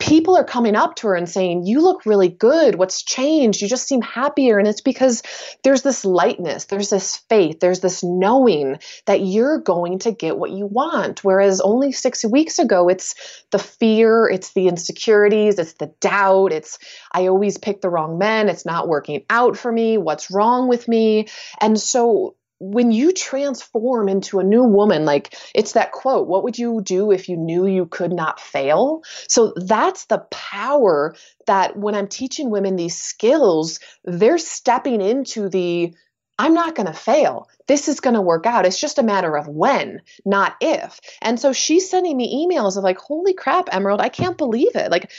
people 0.00 0.36
are 0.36 0.44
coming 0.44 0.74
up 0.74 0.96
to 0.96 1.06
her 1.06 1.14
and 1.14 1.28
saying, 1.28 1.64
You 1.64 1.82
look 1.82 2.04
really 2.06 2.28
good. 2.28 2.74
What's 2.74 3.02
changed? 3.02 3.60
You 3.60 3.68
just 3.68 3.86
seem 3.86 4.00
happier. 4.00 4.58
And 4.58 4.66
it's 4.66 4.80
because 4.80 5.22
there's 5.62 5.82
this 5.82 6.04
lightness, 6.04 6.64
there's 6.64 6.90
this 6.90 7.18
faith, 7.28 7.60
there's 7.60 7.80
this 7.80 8.02
knowing 8.02 8.80
that 9.06 9.20
you're 9.20 9.60
going 9.60 10.00
to 10.00 10.10
get 10.10 10.38
what 10.38 10.50
you 10.50 10.66
want. 10.66 11.22
Whereas 11.22 11.60
only 11.60 11.92
six 11.92 12.24
weeks 12.24 12.58
ago, 12.58 12.88
it's 12.88 13.14
the 13.50 13.58
fear, 13.58 14.28
it's 14.28 14.52
the 14.54 14.66
insecurities, 14.68 15.58
it's 15.58 15.74
the 15.74 15.92
doubt, 16.00 16.52
it's 16.52 16.78
I 17.12 17.26
always 17.26 17.58
pick 17.58 17.80
the 17.80 17.90
wrong 17.90 18.18
men, 18.18 18.48
it's 18.48 18.66
not 18.66 18.88
working 18.88 19.24
out 19.28 19.56
for 19.56 19.70
me, 19.70 19.98
what's 19.98 20.30
wrong 20.30 20.68
with 20.68 20.88
me. 20.88 21.28
And 21.60 21.78
so 21.78 22.34
when 22.60 22.92
you 22.92 23.12
transform 23.12 24.08
into 24.08 24.38
a 24.38 24.44
new 24.44 24.62
woman, 24.62 25.06
like 25.06 25.34
it's 25.54 25.72
that 25.72 25.92
quote, 25.92 26.28
what 26.28 26.44
would 26.44 26.58
you 26.58 26.82
do 26.82 27.10
if 27.10 27.28
you 27.28 27.36
knew 27.36 27.66
you 27.66 27.86
could 27.86 28.12
not 28.12 28.38
fail? 28.38 29.02
So 29.28 29.54
that's 29.56 30.04
the 30.04 30.18
power 30.30 31.16
that 31.46 31.76
when 31.76 31.94
I'm 31.94 32.06
teaching 32.06 32.50
women 32.50 32.76
these 32.76 32.98
skills, 32.98 33.80
they're 34.04 34.38
stepping 34.38 35.00
into 35.00 35.48
the 35.48 35.94
I'm 36.38 36.54
not 36.54 36.74
going 36.74 36.86
to 36.86 36.94
fail. 36.94 37.50
This 37.66 37.86
is 37.86 38.00
going 38.00 38.14
to 38.14 38.22
work 38.22 38.46
out. 38.46 38.64
It's 38.64 38.80
just 38.80 38.98
a 38.98 39.02
matter 39.02 39.36
of 39.36 39.46
when, 39.46 40.00
not 40.24 40.56
if. 40.62 40.98
And 41.20 41.38
so 41.38 41.52
she's 41.52 41.90
sending 41.90 42.16
me 42.16 42.46
emails 42.48 42.78
of 42.78 42.82
like, 42.82 42.96
holy 42.96 43.34
crap, 43.34 43.68
Emerald, 43.72 44.00
I 44.00 44.08
can't 44.08 44.38
believe 44.38 44.74
it. 44.74 44.90
Like, 44.90 45.12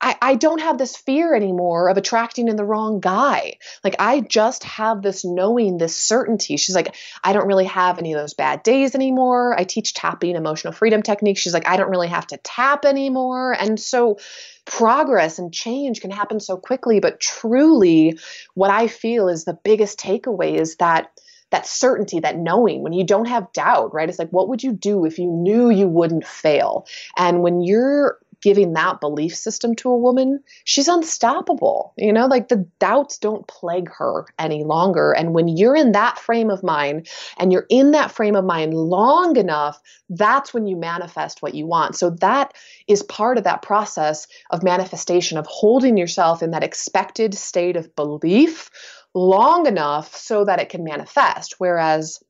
I, 0.00 0.16
I 0.20 0.34
don't 0.34 0.60
have 0.60 0.78
this 0.78 0.96
fear 0.96 1.34
anymore 1.34 1.88
of 1.88 1.96
attracting 1.96 2.48
in 2.48 2.56
the 2.56 2.64
wrong 2.64 3.00
guy. 3.00 3.58
Like 3.82 3.96
I 3.98 4.20
just 4.20 4.64
have 4.64 5.02
this 5.02 5.24
knowing, 5.24 5.78
this 5.78 5.96
certainty. 5.96 6.56
She's 6.56 6.74
like, 6.74 6.94
I 7.24 7.32
don't 7.32 7.46
really 7.46 7.66
have 7.66 7.98
any 7.98 8.12
of 8.12 8.20
those 8.20 8.34
bad 8.34 8.62
days 8.62 8.94
anymore. 8.94 9.58
I 9.58 9.64
teach 9.64 9.94
tapping, 9.94 10.36
emotional 10.36 10.72
freedom 10.72 11.02
techniques. 11.02 11.40
She's 11.40 11.54
like, 11.54 11.68
I 11.68 11.76
don't 11.76 11.90
really 11.90 12.08
have 12.08 12.26
to 12.28 12.36
tap 12.38 12.84
anymore. 12.84 13.52
And 13.52 13.80
so 13.80 14.18
progress 14.64 15.38
and 15.38 15.52
change 15.52 16.00
can 16.00 16.10
happen 16.10 16.40
so 16.40 16.56
quickly. 16.56 17.00
But 17.00 17.20
truly, 17.20 18.18
what 18.54 18.70
I 18.70 18.88
feel 18.88 19.28
is 19.28 19.44
the 19.44 19.58
biggest 19.62 19.98
takeaway 19.98 20.54
is 20.60 20.76
that 20.76 21.10
that 21.50 21.66
certainty, 21.66 22.20
that 22.20 22.36
knowing, 22.36 22.82
when 22.82 22.92
you 22.92 23.04
don't 23.04 23.28
have 23.28 23.52
doubt, 23.52 23.94
right? 23.94 24.08
It's 24.08 24.18
like, 24.18 24.30
what 24.30 24.48
would 24.48 24.64
you 24.64 24.72
do 24.72 25.04
if 25.04 25.18
you 25.18 25.26
knew 25.26 25.70
you 25.70 25.86
wouldn't 25.86 26.26
fail? 26.26 26.86
And 27.16 27.40
when 27.40 27.62
you're 27.62 28.18
giving 28.46 28.74
that 28.74 29.00
belief 29.00 29.34
system 29.34 29.74
to 29.74 29.90
a 29.90 29.98
woman, 29.98 30.38
she's 30.62 30.86
unstoppable. 30.86 31.92
You 31.96 32.12
know, 32.12 32.26
like 32.26 32.46
the 32.46 32.64
doubts 32.78 33.18
don't 33.18 33.44
plague 33.48 33.90
her 33.98 34.24
any 34.38 34.62
longer. 34.62 35.10
And 35.10 35.34
when 35.34 35.48
you're 35.48 35.74
in 35.74 35.90
that 35.92 36.16
frame 36.16 36.48
of 36.48 36.62
mind 36.62 37.08
and 37.38 37.52
you're 37.52 37.66
in 37.68 37.90
that 37.90 38.12
frame 38.12 38.36
of 38.36 38.44
mind 38.44 38.72
long 38.72 39.36
enough, 39.36 39.80
that's 40.10 40.54
when 40.54 40.68
you 40.68 40.76
manifest 40.76 41.42
what 41.42 41.56
you 41.56 41.66
want. 41.66 41.96
So 41.96 42.10
that 42.20 42.52
is 42.86 43.02
part 43.02 43.36
of 43.36 43.42
that 43.42 43.62
process 43.62 44.28
of 44.52 44.62
manifestation, 44.62 45.38
of 45.38 45.46
holding 45.48 45.96
yourself 45.96 46.40
in 46.40 46.52
that 46.52 46.62
expected 46.62 47.34
state 47.34 47.74
of 47.74 47.96
belief 47.96 48.70
long 49.12 49.66
enough 49.66 50.14
so 50.14 50.44
that 50.44 50.60
it 50.60 50.68
can 50.68 50.84
manifest. 50.84 51.56
Whereas 51.58 52.22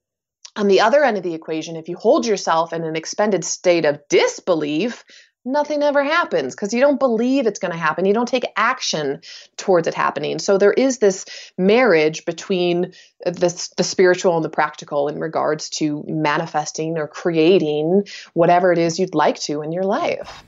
on 0.56 0.68
the 0.68 0.80
other 0.80 1.04
end 1.04 1.18
of 1.18 1.22
the 1.22 1.34
equation, 1.34 1.76
if 1.76 1.88
you 1.88 1.96
hold 1.98 2.24
yourself 2.26 2.72
in 2.72 2.82
an 2.84 2.96
expended 2.96 3.44
state 3.44 3.84
of 3.84 4.00
disbelief, 4.08 5.04
nothing 5.46 5.82
ever 5.82 6.02
happens 6.04 6.54
because 6.54 6.74
you 6.74 6.80
don't 6.80 6.98
believe 6.98 7.46
it's 7.46 7.60
going 7.60 7.72
to 7.72 7.78
happen. 7.78 8.04
You 8.04 8.12
don't 8.12 8.28
take 8.28 8.44
action 8.56 9.20
towards 9.56 9.86
it 9.86 9.94
happening. 9.94 10.38
So 10.38 10.58
there 10.58 10.72
is 10.72 10.98
this 10.98 11.24
marriage 11.56 12.24
between 12.24 12.92
this, 13.24 13.68
the 13.68 13.84
spiritual 13.84 14.36
and 14.36 14.44
the 14.44 14.50
practical 14.50 15.08
in 15.08 15.20
regards 15.20 15.70
to 15.70 16.04
manifesting 16.06 16.98
or 16.98 17.06
creating 17.06 18.06
whatever 18.34 18.72
it 18.72 18.78
is 18.78 18.98
you'd 18.98 19.14
like 19.14 19.38
to 19.42 19.62
in 19.62 19.72
your 19.72 19.84
life. 19.84 20.42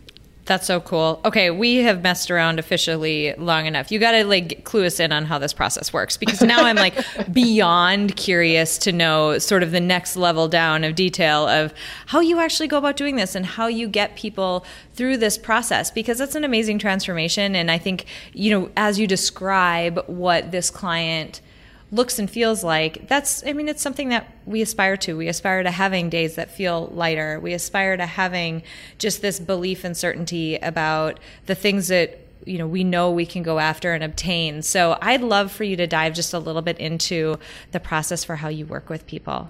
That's 0.49 0.67
so 0.67 0.81
cool. 0.81 1.21
Okay, 1.27 1.51
we 1.51 1.77
have 1.77 2.03
messed 2.03 2.31
around 2.31 2.59
officially 2.59 3.35
long 3.35 3.67
enough. 3.67 3.93
You 3.93 3.99
got 3.99 4.13
to 4.13 4.25
like 4.25 4.65
clue 4.65 4.87
us 4.87 4.99
in 4.99 5.13
on 5.13 5.27
how 5.27 5.39
this 5.39 5.53
process 5.53 5.93
works 5.93 6.17
because 6.17 6.41
now 6.41 6.65
I'm 6.65 6.77
like 6.77 6.95
beyond 7.33 8.17
curious 8.17 8.79
to 8.79 8.91
know 8.91 9.37
sort 9.39 9.63
of 9.63 9.73
the 9.73 9.81
next 9.81 10.17
level 10.17 10.49
down 10.49 10.85
of 10.85 10.95
detail 10.95 11.47
of 11.47 11.75
how 12.07 12.21
you 12.21 12.41
actually 12.41 12.67
go 12.67 12.79
about 12.79 12.97
doing 12.97 13.17
this 13.17 13.35
and 13.35 13.45
how 13.45 13.67
you 13.67 13.89
get 13.89 14.17
people 14.17 14.65
through 14.95 15.19
this 15.19 15.37
process 15.37 15.91
because 15.91 16.17
that's 16.17 16.35
an 16.35 16.45
amazing 16.45 16.79
transformation 16.79 17.55
and 17.55 17.71
I 17.71 17.77
think, 17.77 18.07
you 18.33 18.51
know, 18.51 18.71
as 18.75 18.99
you 18.99 19.07
describe 19.07 20.03
what 20.07 20.51
this 20.51 20.71
client 20.71 21.43
looks 21.90 22.18
and 22.18 22.31
feels 22.31 22.62
like 22.62 23.09
that's 23.09 23.42
i 23.46 23.53
mean 23.53 23.68
it's 23.68 23.81
something 23.81 24.11
that 24.11 24.27
we 24.48 24.62
aspire 24.62 24.96
to. 24.96 25.16
We 25.16 25.29
aspire 25.29 25.62
to 25.62 25.70
having 25.70 26.09
days 26.09 26.37
that 26.37 26.51
feel 26.51 26.87
lighter. 26.94 27.38
We 27.38 27.53
aspire 27.53 27.96
to 27.96 28.07
having 28.07 28.62
just 28.98 29.20
this 29.22 29.38
belief 29.38 29.85
and 29.85 29.96
certainty 29.96 30.57
about 30.57 31.20
the 31.46 31.55
things 31.55 31.88
that 31.88 32.18
you 32.46 32.59
know 32.59 32.66
we 32.66 32.83
know 32.83 33.11
we 33.11 33.27
can 33.27 33.42
go 33.42 33.59
after 33.59 33.92
and 33.92 34.03
obtain. 34.03 34.62
So 34.62 34.96
i'd 35.03 35.20
love 35.20 35.53
for 35.53 35.64
you 35.64 35.77
to 35.77 35.87
dive 35.87 36.14
just 36.14 36.33
a 36.33 36.38
little 36.38 36.62
bit 36.62 36.79
into 36.79 37.38
the 37.72 37.81
process 37.81 38.24
for 38.24 38.37
how 38.37 38.48
you 38.48 38.66
work 38.66 38.88
with 38.88 39.07
people. 39.07 39.48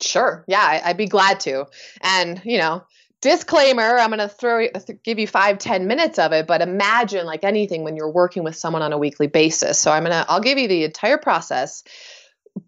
Sure. 0.00 0.44
Yeah 0.46 0.80
i'd 0.84 0.96
be 0.96 1.06
glad 1.06 1.40
to. 1.40 1.66
And 2.00 2.40
you 2.44 2.58
know 2.58 2.82
disclaimer 3.20 3.98
i'm 3.98 4.10
going 4.10 4.18
to 4.18 4.28
throw 4.28 4.68
give 5.02 5.18
you 5.18 5.26
five 5.26 5.58
ten 5.58 5.86
minutes 5.86 6.18
of 6.18 6.32
it 6.32 6.46
but 6.46 6.60
imagine 6.60 7.26
like 7.26 7.44
anything 7.44 7.82
when 7.82 7.96
you're 7.96 8.10
working 8.10 8.44
with 8.44 8.54
someone 8.54 8.82
on 8.82 8.92
a 8.92 8.98
weekly 8.98 9.26
basis. 9.26 9.78
So 9.78 9.90
i'm 9.90 10.04
going 10.04 10.12
to 10.12 10.24
i'll 10.30 10.40
give 10.40 10.58
you 10.58 10.68
the 10.68 10.84
entire 10.84 11.18
process 11.18 11.82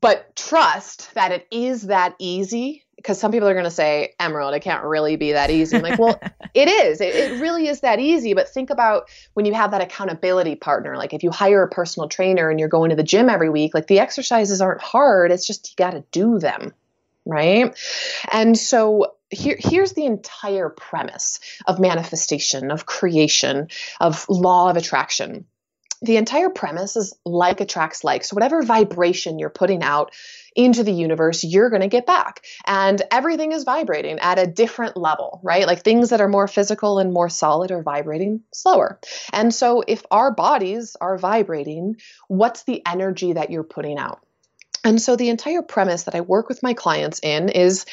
but 0.01 0.35
trust 0.37 1.15
that 1.15 1.33
it 1.33 1.47
is 1.51 1.83
that 1.83 2.15
easy 2.19 2.85
because 2.97 3.19
some 3.19 3.33
people 3.33 3.49
are 3.49 3.55
going 3.55 3.65
to 3.65 3.71
say 3.71 4.15
emerald 4.19 4.55
it 4.55 4.61
can't 4.61 4.85
really 4.85 5.17
be 5.17 5.33
that 5.33 5.51
easy. 5.51 5.77
I'm 5.77 5.83
like 5.83 5.99
well 5.99 6.21
it 6.55 6.69
is. 6.69 7.01
It, 7.01 7.15
it 7.15 7.41
really 7.41 7.69
is 7.69 7.81
that 7.81 8.01
easy. 8.01 8.35
But 8.35 8.49
think 8.49 8.71
about 8.71 9.09
when 9.35 9.47
you 9.47 9.55
have 9.55 9.71
that 9.71 9.81
accountability 9.81 10.57
partner. 10.57 10.97
Like 10.97 11.15
if 11.15 11.23
you 11.23 11.31
hire 11.31 11.63
a 11.63 11.69
personal 11.69 12.09
trainer 12.09 12.51
and 12.51 12.59
you're 12.59 12.69
going 12.69 12.91
to 12.91 12.97
the 12.97 13.03
gym 13.05 13.29
every 13.29 13.51
week 13.51 13.73
like 13.73 13.87
the 13.87 14.01
exercises 14.01 14.61
aren't 14.61 14.83
hard. 14.83 15.31
It's 15.31 15.47
just 15.47 15.71
you 15.71 15.77
got 15.77 15.93
to 15.93 16.05
do 16.11 16.41
them 16.41 16.75
right? 17.27 17.79
And 18.33 18.57
so 18.57 19.15
here, 19.31 19.57
here's 19.59 19.93
the 19.93 20.07
entire 20.07 20.69
premise 20.69 21.41
of 21.67 21.81
manifestation, 21.81 22.71
of 22.71 22.87
creation, 22.87 23.69
of 24.01 24.27
law 24.29 24.71
of 24.71 24.77
attraction. 24.77 25.47
The 26.03 26.17
entire 26.17 26.49
premise 26.49 26.97
is 26.97 27.15
like 27.27 27.61
attracts 27.61 28.05
like. 28.05 28.25
So, 28.25 28.35
whatever 28.35 28.63
vibration 28.63 29.39
you're 29.39 29.51
putting 29.51 29.83
out 29.83 30.15
into 30.57 30.83
the 30.83 30.93
universe, 30.93 31.45
you're 31.45 31.69
going 31.69 31.83
to 31.83 31.89
get 31.89 32.07
back. 32.07 32.45
And 32.67 33.03
everything 33.11 33.53
is 33.53 33.65
vibrating 33.65 34.19
at 34.19 34.39
a 34.39 34.47
different 34.47 34.97
level, 34.97 35.41
right? 35.43 35.67
Like 35.67 35.83
things 35.83 36.09
that 36.09 36.23
are 36.23 36.29
more 36.29 36.49
physical 36.49 36.99
and 36.99 37.13
more 37.13 37.29
solid 37.29 37.71
are 37.71 37.83
vibrating 37.83 38.41
slower. 38.53 38.99
And 39.33 39.55
so, 39.55 39.85
if 39.87 40.03
our 40.11 40.35
bodies 40.35 40.97
are 41.01 41.19
vibrating, 41.19 41.97
what's 42.29 42.63
the 42.65 42.83
energy 42.87 43.35
that 43.35 43.51
you're 43.51 43.63
putting 43.63 43.99
out? 43.99 44.25
And 44.83 45.01
so 45.01 45.15
the 45.15 45.29
entire 45.29 45.61
premise 45.61 46.05
that 46.05 46.15
I 46.15 46.23
work 46.23 46.49
with 46.49 46.63
my 46.63 46.73
clients 46.73 47.21
in 47.23 47.51
is 47.51 47.85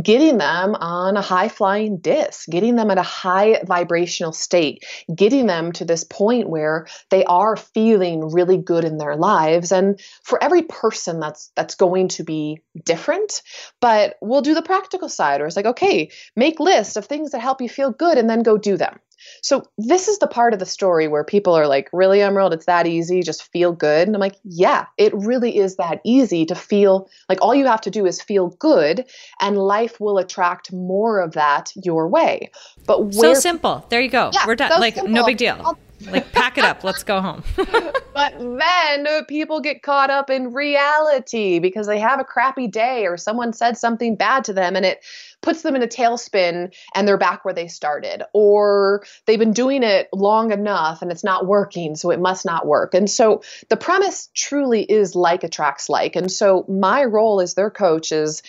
getting 0.00 0.38
them 0.38 0.76
on 0.76 1.16
a 1.16 1.22
high 1.22 1.48
flying 1.48 1.98
disc, 1.98 2.48
getting 2.48 2.76
them 2.76 2.90
at 2.90 2.98
a 2.98 3.02
high 3.02 3.62
vibrational 3.64 4.32
state, 4.32 4.84
getting 5.12 5.46
them 5.46 5.72
to 5.72 5.84
this 5.84 6.04
point 6.04 6.48
where 6.48 6.86
they 7.10 7.24
are 7.24 7.56
feeling 7.56 8.30
really 8.30 8.58
good 8.58 8.84
in 8.84 8.98
their 8.98 9.16
lives. 9.16 9.72
And 9.72 10.00
for 10.22 10.42
every 10.42 10.62
person 10.62 11.18
that's 11.18 11.50
that's 11.56 11.74
going 11.74 12.08
to 12.08 12.22
be 12.22 12.60
different, 12.84 13.42
but 13.80 14.16
we'll 14.20 14.42
do 14.42 14.54
the 14.54 14.62
practical 14.62 15.08
side 15.08 15.40
or 15.40 15.46
it's 15.46 15.56
like, 15.56 15.66
okay, 15.66 16.10
make 16.36 16.60
list 16.60 16.96
of 16.96 17.06
things 17.06 17.32
that 17.32 17.40
help 17.40 17.60
you 17.60 17.68
feel 17.68 17.90
good 17.90 18.18
and 18.18 18.30
then 18.30 18.44
go 18.44 18.56
do 18.56 18.76
them. 18.76 19.00
So 19.42 19.68
this 19.78 20.08
is 20.08 20.18
the 20.18 20.26
part 20.26 20.52
of 20.52 20.58
the 20.58 20.66
story 20.66 21.08
where 21.08 21.24
people 21.24 21.54
are 21.54 21.66
like, 21.66 21.88
"Really, 21.92 22.22
Emerald? 22.22 22.52
It's 22.52 22.66
that 22.66 22.86
easy? 22.86 23.22
Just 23.22 23.42
feel 23.52 23.72
good?" 23.72 24.06
And 24.06 24.16
I'm 24.16 24.20
like, 24.20 24.36
"Yeah, 24.44 24.86
it 24.96 25.14
really 25.14 25.56
is 25.56 25.76
that 25.76 26.00
easy 26.04 26.46
to 26.46 26.54
feel 26.54 27.08
like 27.28 27.38
all 27.42 27.54
you 27.54 27.66
have 27.66 27.80
to 27.82 27.90
do 27.90 28.06
is 28.06 28.20
feel 28.22 28.48
good, 28.58 29.04
and 29.40 29.58
life 29.58 30.00
will 30.00 30.18
attract 30.18 30.72
more 30.72 31.20
of 31.20 31.32
that 31.32 31.72
your 31.76 32.08
way." 32.08 32.50
But 32.86 33.02
where, 33.02 33.34
so 33.34 33.34
simple. 33.34 33.84
There 33.88 34.00
you 34.00 34.10
go. 34.10 34.30
Yeah, 34.32 34.46
We're 34.46 34.56
done. 34.56 34.72
So 34.72 34.78
like 34.78 34.94
simple. 34.94 35.12
no 35.12 35.24
big 35.24 35.36
deal. 35.36 35.60
I'll, 35.64 35.78
like 36.10 36.30
pack 36.32 36.58
it 36.58 36.64
up 36.64 36.84
let's 36.84 37.02
go 37.02 37.20
home 37.20 37.42
but 37.56 38.34
then 38.38 39.24
people 39.26 39.60
get 39.60 39.82
caught 39.82 40.10
up 40.10 40.28
in 40.28 40.52
reality 40.52 41.58
because 41.58 41.86
they 41.86 41.98
have 41.98 42.20
a 42.20 42.24
crappy 42.24 42.66
day 42.66 43.06
or 43.06 43.16
someone 43.16 43.52
said 43.52 43.76
something 43.78 44.14
bad 44.14 44.44
to 44.44 44.52
them 44.52 44.76
and 44.76 44.84
it 44.84 45.02
puts 45.42 45.62
them 45.62 45.76
in 45.76 45.82
a 45.82 45.86
tailspin 45.86 46.74
and 46.94 47.08
they're 47.08 47.16
back 47.16 47.44
where 47.44 47.54
they 47.54 47.68
started 47.68 48.22
or 48.32 49.04
they've 49.26 49.38
been 49.38 49.52
doing 49.52 49.82
it 49.82 50.08
long 50.12 50.50
enough 50.50 51.02
and 51.02 51.12
it's 51.12 51.24
not 51.24 51.46
working 51.46 51.94
so 51.94 52.10
it 52.10 52.20
must 52.20 52.44
not 52.44 52.66
work. 52.66 52.94
And 52.94 53.08
so 53.08 53.42
the 53.68 53.76
premise 53.76 54.28
truly 54.34 54.82
is 54.82 55.14
like 55.14 55.44
attracts 55.44 55.88
like. 55.88 56.16
And 56.16 56.30
so 56.30 56.64
my 56.68 57.04
role 57.04 57.40
as 57.40 57.54
their 57.54 57.70
coach 57.70 58.12
is 58.12 58.42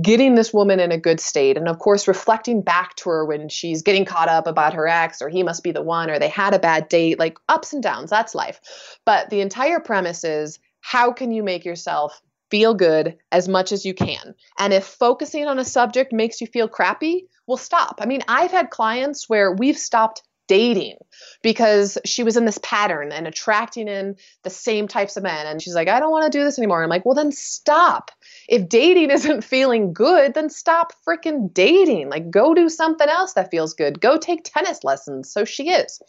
getting 0.00 0.34
this 0.34 0.52
woman 0.52 0.80
in 0.80 0.92
a 0.92 0.98
good 0.98 1.20
state 1.20 1.58
and 1.58 1.68
of 1.68 1.78
course 1.78 2.08
reflecting 2.08 2.62
back 2.62 2.94
to 2.96 3.10
her 3.10 3.24
when 3.24 3.50
she's 3.50 3.82
getting 3.82 4.06
caught 4.06 4.28
up 4.28 4.46
about 4.46 4.72
her 4.72 4.88
ex 4.88 5.20
or 5.20 5.28
he 5.28 5.42
must 5.42 5.62
be 5.62 5.72
the 5.72 5.82
one 5.82 6.08
or 6.08 6.18
they 6.18 6.28
had 6.28 6.54
a 6.54 6.58
bad 6.58 6.88
date 6.88 7.18
like 7.18 7.36
ups 7.48 7.74
and 7.74 7.82
downs 7.82 8.08
that's 8.08 8.34
life. 8.34 8.60
But 9.04 9.28
the 9.28 9.40
entire 9.40 9.80
premise 9.80 10.24
is 10.24 10.58
how 10.80 11.12
can 11.12 11.32
you 11.32 11.42
make 11.42 11.64
yourself 11.64 12.20
feel 12.54 12.72
good 12.72 13.16
as 13.32 13.48
much 13.48 13.72
as 13.72 13.84
you 13.84 13.92
can 13.92 14.32
and 14.60 14.72
if 14.72 14.84
focusing 14.84 15.44
on 15.46 15.58
a 15.58 15.64
subject 15.64 16.12
makes 16.12 16.40
you 16.40 16.46
feel 16.46 16.68
crappy 16.68 17.26
well 17.48 17.56
stop 17.56 17.98
i 18.00 18.06
mean 18.06 18.20
i've 18.28 18.52
had 18.52 18.70
clients 18.70 19.28
where 19.28 19.50
we've 19.50 19.76
stopped 19.76 20.22
dating 20.46 20.96
because 21.42 21.96
she 22.04 22.22
was 22.22 22.36
in 22.36 22.44
this 22.44 22.58
pattern 22.62 23.12
and 23.12 23.26
attracting 23.26 23.88
in 23.88 24.16
the 24.42 24.50
same 24.50 24.86
types 24.86 25.16
of 25.16 25.22
men. 25.22 25.46
And 25.46 25.60
she's 25.60 25.74
like, 25.74 25.88
I 25.88 26.00
don't 26.00 26.10
want 26.10 26.30
to 26.30 26.38
do 26.38 26.44
this 26.44 26.58
anymore. 26.58 26.82
I'm 26.82 26.90
like, 26.90 27.04
well, 27.04 27.14
then 27.14 27.32
stop. 27.32 28.10
If 28.48 28.68
dating 28.68 29.10
isn't 29.10 29.44
feeling 29.44 29.92
good, 29.92 30.34
then 30.34 30.50
stop 30.50 30.92
freaking 31.06 31.52
dating. 31.52 32.10
Like, 32.10 32.30
go 32.30 32.54
do 32.54 32.68
something 32.68 33.08
else 33.08 33.34
that 33.34 33.50
feels 33.50 33.74
good. 33.74 34.00
Go 34.00 34.18
take 34.18 34.44
tennis 34.44 34.84
lessons. 34.84 35.30
So 35.30 35.44
she 35.44 35.70
is. 35.70 36.00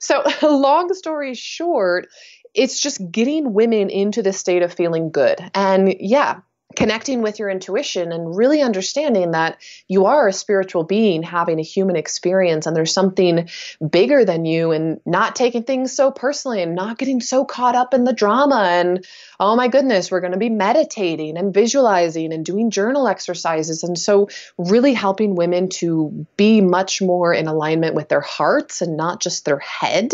So, 0.00 0.24
long 0.42 0.92
story 0.94 1.34
short, 1.34 2.08
it's 2.56 2.80
just 2.80 3.10
getting 3.10 3.52
women 3.52 3.90
into 3.90 4.22
the 4.22 4.32
state 4.32 4.62
of 4.62 4.72
feeling 4.72 5.10
good. 5.10 5.38
And 5.54 5.94
yeah, 6.00 6.40
connecting 6.76 7.22
with 7.22 7.38
your 7.38 7.48
intuition 7.50 8.12
and 8.12 8.36
really 8.36 8.62
understanding 8.62 9.32
that 9.32 9.58
you 9.88 10.06
are 10.06 10.28
a 10.28 10.32
spiritual 10.32 10.84
being 10.84 11.22
having 11.22 11.58
a 11.58 11.62
human 11.62 11.96
experience 11.96 12.66
and 12.66 12.76
there's 12.76 12.92
something 12.92 13.48
bigger 13.90 14.24
than 14.24 14.44
you 14.44 14.72
and 14.72 15.00
not 15.06 15.34
taking 15.34 15.64
things 15.64 15.92
so 15.92 16.10
personally 16.10 16.62
and 16.62 16.74
not 16.74 16.98
getting 16.98 17.20
so 17.20 17.44
caught 17.44 17.74
up 17.74 17.94
in 17.94 18.04
the 18.04 18.12
drama 18.12 18.62
and 18.68 19.06
oh 19.40 19.56
my 19.56 19.68
goodness 19.68 20.10
we're 20.10 20.20
going 20.20 20.32
to 20.32 20.38
be 20.38 20.50
meditating 20.50 21.36
and 21.36 21.54
visualizing 21.54 22.32
and 22.32 22.44
doing 22.44 22.70
journal 22.70 23.08
exercises. 23.08 23.82
And 23.82 23.98
so 23.98 24.28
really 24.58 24.92
helping 24.92 25.34
women 25.34 25.70
to 25.80 26.26
be 26.36 26.60
much 26.60 27.00
more 27.00 27.32
in 27.32 27.46
alignment 27.46 27.94
with 27.94 28.08
their 28.08 28.20
hearts 28.20 28.82
and 28.82 28.96
not 28.96 29.20
just 29.20 29.44
their 29.44 29.58
head. 29.58 30.12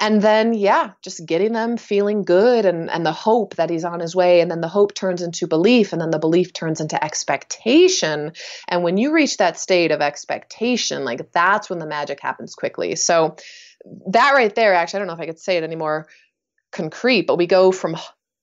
And 0.00 0.22
then 0.22 0.54
yeah 0.54 0.92
just 1.02 1.26
getting 1.26 1.52
them 1.52 1.76
feeling 1.76 2.22
good 2.22 2.64
and 2.64 2.90
and 2.90 3.04
the 3.04 3.12
hope 3.12 3.56
that 3.56 3.70
he's 3.70 3.84
on 3.84 4.00
his 4.00 4.16
way. 4.16 4.40
And 4.40 4.50
then 4.50 4.60
the 4.60 4.68
hope 4.68 4.94
turns 4.94 5.20
into 5.20 5.46
belief 5.46 5.73
belief 5.74 5.92
and 5.92 6.00
then 6.00 6.10
the 6.10 6.18
belief 6.18 6.52
turns 6.52 6.80
into 6.80 7.02
expectation. 7.02 8.32
And 8.68 8.82
when 8.82 8.96
you 8.96 9.12
reach 9.12 9.38
that 9.38 9.58
state 9.58 9.90
of 9.90 10.00
expectation 10.00 11.04
like 11.04 11.32
that's 11.32 11.68
when 11.68 11.78
the 11.78 11.86
magic 11.86 12.20
happens 12.20 12.54
quickly. 12.54 12.96
So 12.96 13.36
that 14.08 14.32
right 14.32 14.54
there 14.54 14.72
actually 14.72 14.96
i 14.96 15.00
don't 15.00 15.08
know 15.08 15.14
if 15.14 15.20
i 15.20 15.26
could 15.26 15.38
say 15.38 15.58
it 15.58 15.62
any 15.62 15.76
more 15.76 16.06
concrete 16.72 17.26
but 17.26 17.36
we 17.36 17.46
go 17.46 17.70
from 17.70 17.96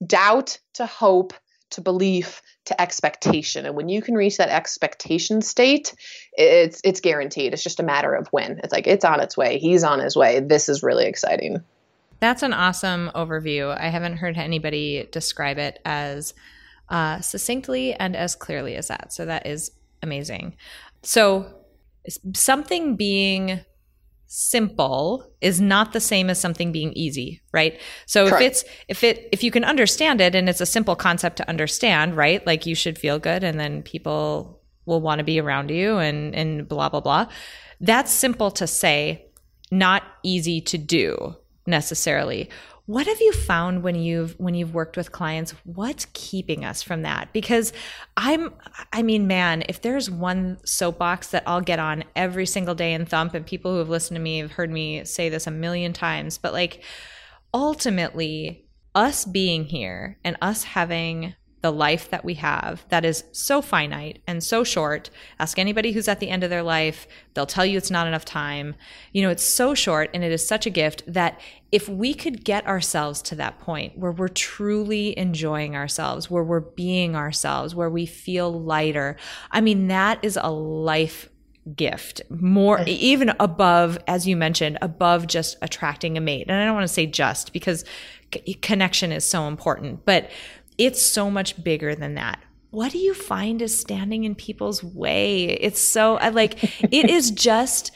doubt 0.05 0.59
to 0.73 0.85
hope 0.85 1.33
to 1.71 1.81
belief 1.81 2.43
to 2.65 2.79
expectation. 2.79 3.65
And 3.65 3.75
when 3.75 3.89
you 3.89 4.03
can 4.03 4.13
reach 4.13 4.37
that 4.37 4.49
expectation 4.49 5.41
state 5.41 5.95
it's 6.33 6.79
it's 6.83 7.01
guaranteed. 7.01 7.53
It's 7.53 7.63
just 7.63 7.79
a 7.79 7.83
matter 7.83 8.13
of 8.13 8.27
when. 8.27 8.59
It's 8.63 8.71
like 8.71 8.87
it's 8.87 9.05
on 9.05 9.19
its 9.19 9.35
way. 9.35 9.57
He's 9.57 9.83
on 9.83 9.99
his 9.99 10.15
way. 10.15 10.39
This 10.41 10.69
is 10.69 10.83
really 10.83 11.05
exciting. 11.05 11.63
That's 12.21 12.43
an 12.43 12.53
awesome 12.53 13.09
overview. 13.15 13.75
I 13.75 13.89
haven't 13.89 14.17
heard 14.17 14.37
anybody 14.37 15.09
describe 15.11 15.57
it 15.57 15.79
as 15.83 16.35
uh, 16.91 17.21
succinctly 17.21 17.93
and 17.93 18.15
as 18.15 18.35
clearly 18.35 18.75
as 18.75 18.89
that. 18.89 19.13
So 19.13 19.25
that 19.25 19.47
is 19.47 19.71
amazing. 20.03 20.57
So 21.01 21.51
something 22.35 22.95
being 22.97 23.61
simple 24.27 25.29
is 25.41 25.59
not 25.59 25.93
the 25.93 25.99
same 25.99 26.29
as 26.29 26.39
something 26.39 26.71
being 26.71 26.93
easy 26.93 27.41
right 27.51 27.81
so 28.05 28.29
Correct. 28.29 28.41
if 28.41 28.47
it's 28.47 28.63
if 28.87 29.03
it 29.03 29.27
if 29.33 29.43
you 29.43 29.51
can 29.51 29.65
understand 29.65 30.21
it 30.21 30.35
and 30.35 30.47
it's 30.47 30.61
a 30.61 30.65
simple 30.65 30.95
concept 30.95 31.35
to 31.35 31.49
understand 31.49 32.15
right 32.15 32.47
like 32.47 32.65
you 32.65 32.73
should 32.73 32.97
feel 32.97 33.19
good 33.19 33.43
and 33.43 33.59
then 33.59 33.83
people 33.83 34.61
will 34.85 35.01
want 35.01 35.19
to 35.19 35.25
be 35.25 35.37
around 35.37 35.69
you 35.69 35.97
and 35.97 36.33
and 36.33 36.69
blah 36.69 36.87
blah 36.87 37.01
blah 37.01 37.27
that's 37.81 38.09
simple 38.09 38.49
to 38.51 38.65
say 38.65 39.25
not 39.69 40.03
easy 40.23 40.61
to 40.61 40.77
do 40.77 41.35
necessarily 41.67 42.49
what 42.85 43.07
have 43.07 43.21
you 43.21 43.31
found 43.31 43.83
when 43.83 43.95
you've 43.95 44.33
when 44.39 44.55
you've 44.55 44.73
worked 44.73 44.97
with 44.97 45.11
clients? 45.11 45.53
What's 45.63 46.07
keeping 46.13 46.65
us 46.65 46.81
from 46.81 47.03
that? 47.03 47.31
Because 47.33 47.73
i'm 48.17 48.53
i 48.93 49.01
mean 49.01 49.27
man 49.27 49.63
if 49.69 49.81
there's 49.81 50.09
one 50.09 50.57
soapbox 50.65 51.27
that 51.27 51.43
i'll 51.47 51.61
get 51.61 51.79
on 51.79 52.03
every 52.15 52.45
single 52.45 52.75
day 52.75 52.93
and 52.93 53.07
thump 53.07 53.33
and 53.33 53.45
people 53.45 53.71
who 53.71 53.79
have 53.79 53.89
listened 53.89 54.15
to 54.15 54.21
me 54.21 54.39
have 54.39 54.51
heard 54.51 54.69
me 54.69 55.03
say 55.05 55.29
this 55.29 55.47
a 55.47 55.51
million 55.51 55.93
times 55.93 56.37
but 56.37 56.53
like 56.53 56.83
ultimately 57.53 58.65
us 58.93 59.25
being 59.25 59.65
here 59.65 60.17
and 60.23 60.37
us 60.41 60.63
having 60.63 61.33
the 61.61 61.71
life 61.71 62.09
that 62.09 62.25
we 62.25 62.33
have 62.35 62.85
that 62.89 63.05
is 63.05 63.23
so 63.31 63.61
finite 63.61 64.21
and 64.25 64.43
so 64.43 64.63
short. 64.63 65.09
Ask 65.39 65.59
anybody 65.59 65.91
who's 65.91 66.07
at 66.07 66.19
the 66.19 66.29
end 66.29 66.43
of 66.43 66.49
their 66.49 66.63
life, 66.63 67.07
they'll 67.33 67.45
tell 67.45 67.65
you 67.65 67.77
it's 67.77 67.91
not 67.91 68.07
enough 68.07 68.25
time. 68.25 68.75
You 69.13 69.21
know, 69.21 69.29
it's 69.29 69.43
so 69.43 69.75
short 69.75 70.09
and 70.13 70.23
it 70.23 70.31
is 70.31 70.45
such 70.45 70.65
a 70.65 70.71
gift 70.71 71.03
that 71.07 71.39
if 71.71 71.87
we 71.87 72.13
could 72.13 72.43
get 72.43 72.65
ourselves 72.65 73.21
to 73.23 73.35
that 73.35 73.59
point 73.59 73.97
where 73.97 74.11
we're 74.11 74.27
truly 74.27 75.17
enjoying 75.17 75.75
ourselves, 75.75 76.29
where 76.29 76.43
we're 76.43 76.59
being 76.59 77.15
ourselves, 77.15 77.75
where 77.75 77.89
we 77.89 78.05
feel 78.07 78.51
lighter, 78.51 79.15
I 79.51 79.61
mean, 79.61 79.87
that 79.87 80.19
is 80.23 80.37
a 80.41 80.49
life 80.49 81.29
gift 81.75 82.23
more 82.31 82.81
even 82.87 83.31
above 83.39 83.99
as 84.07 84.27
you 84.27 84.35
mentioned 84.35 84.79
above 84.81 85.27
just 85.27 85.55
attracting 85.61 86.17
a 86.17 86.21
mate 86.21 86.47
and 86.47 86.59
i 86.59 86.65
don't 86.65 86.73
want 86.73 86.83
to 86.83 86.91
say 86.91 87.05
just 87.05 87.53
because 87.53 87.85
connection 88.63 89.11
is 89.11 89.23
so 89.23 89.47
important 89.47 90.03
but 90.03 90.31
it's 90.77 91.01
so 91.01 91.29
much 91.29 91.63
bigger 91.63 91.95
than 91.95 92.15
that 92.15 92.39
what 92.71 92.91
do 92.91 92.97
you 92.97 93.13
find 93.13 93.61
is 93.61 93.77
standing 93.77 94.23
in 94.23 94.35
people's 94.35 94.83
way 94.83 95.45
it's 95.45 95.81
so 95.81 96.13
like 96.31 96.63
it 96.83 97.09
is 97.09 97.31
just 97.31 97.91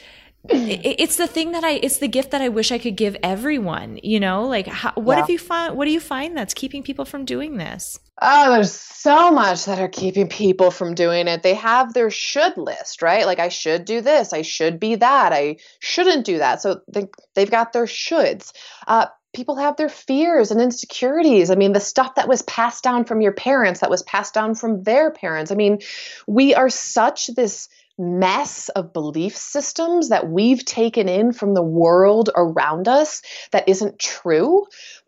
it's 0.48 1.16
the 1.16 1.26
thing 1.26 1.52
that 1.52 1.64
I, 1.64 1.72
it's 1.72 1.98
the 1.98 2.08
gift 2.08 2.30
that 2.30 2.40
I 2.40 2.48
wish 2.48 2.70
I 2.72 2.78
could 2.78 2.96
give 2.96 3.16
everyone, 3.22 3.98
you 4.02 4.20
know, 4.20 4.46
like 4.46 4.66
how, 4.66 4.92
what 4.94 5.14
yeah. 5.14 5.20
have 5.20 5.30
you 5.30 5.38
found, 5.38 5.76
what 5.76 5.86
do 5.86 5.90
you 5.90 6.00
find 6.00 6.36
that's 6.36 6.54
keeping 6.54 6.82
people 6.82 7.04
from 7.04 7.24
doing 7.24 7.56
this? 7.56 7.98
Oh, 8.22 8.52
there's 8.52 8.72
so 8.72 9.30
much 9.30 9.66
that 9.66 9.78
are 9.78 9.88
keeping 9.88 10.28
people 10.28 10.70
from 10.70 10.94
doing 10.94 11.28
it. 11.28 11.42
They 11.42 11.54
have 11.54 11.92
their 11.92 12.10
should 12.10 12.56
list, 12.56 13.02
right? 13.02 13.26
Like 13.26 13.38
I 13.38 13.48
should 13.48 13.84
do 13.84 14.00
this, 14.00 14.32
I 14.32 14.42
should 14.42 14.80
be 14.80 14.94
that, 14.96 15.32
I 15.32 15.56
shouldn't 15.80 16.24
do 16.24 16.38
that. 16.38 16.62
So 16.62 16.80
they, 16.88 17.08
they've 17.34 17.50
got 17.50 17.72
their 17.72 17.86
shoulds. 17.86 18.52
Uh, 18.86 19.06
people 19.36 19.56
have 19.56 19.76
their 19.76 19.90
fears 19.90 20.50
and 20.50 20.60
insecurities. 20.60 21.50
I 21.50 21.56
mean, 21.56 21.74
the 21.74 21.80
stuff 21.80 22.14
that 22.14 22.26
was 22.26 22.40
passed 22.42 22.82
down 22.82 23.04
from 23.04 23.20
your 23.20 23.32
parents, 23.32 23.80
that 23.80 23.90
was 23.90 24.02
passed 24.02 24.32
down 24.32 24.54
from 24.54 24.82
their 24.82 25.10
parents. 25.10 25.52
I 25.52 25.54
mean, 25.54 25.80
we 26.26 26.54
are 26.54 26.70
such 26.70 27.26
this 27.28 27.68
mess 27.98 28.70
of 28.70 28.94
belief 28.94 29.36
systems 29.36 30.08
that 30.08 30.30
we've 30.30 30.64
taken 30.64 31.06
in 31.08 31.32
from 31.32 31.52
the 31.52 31.62
world 31.62 32.30
around 32.34 32.88
us 32.88 33.20
that 33.52 33.68
isn't 33.68 33.98
true. 33.98 34.66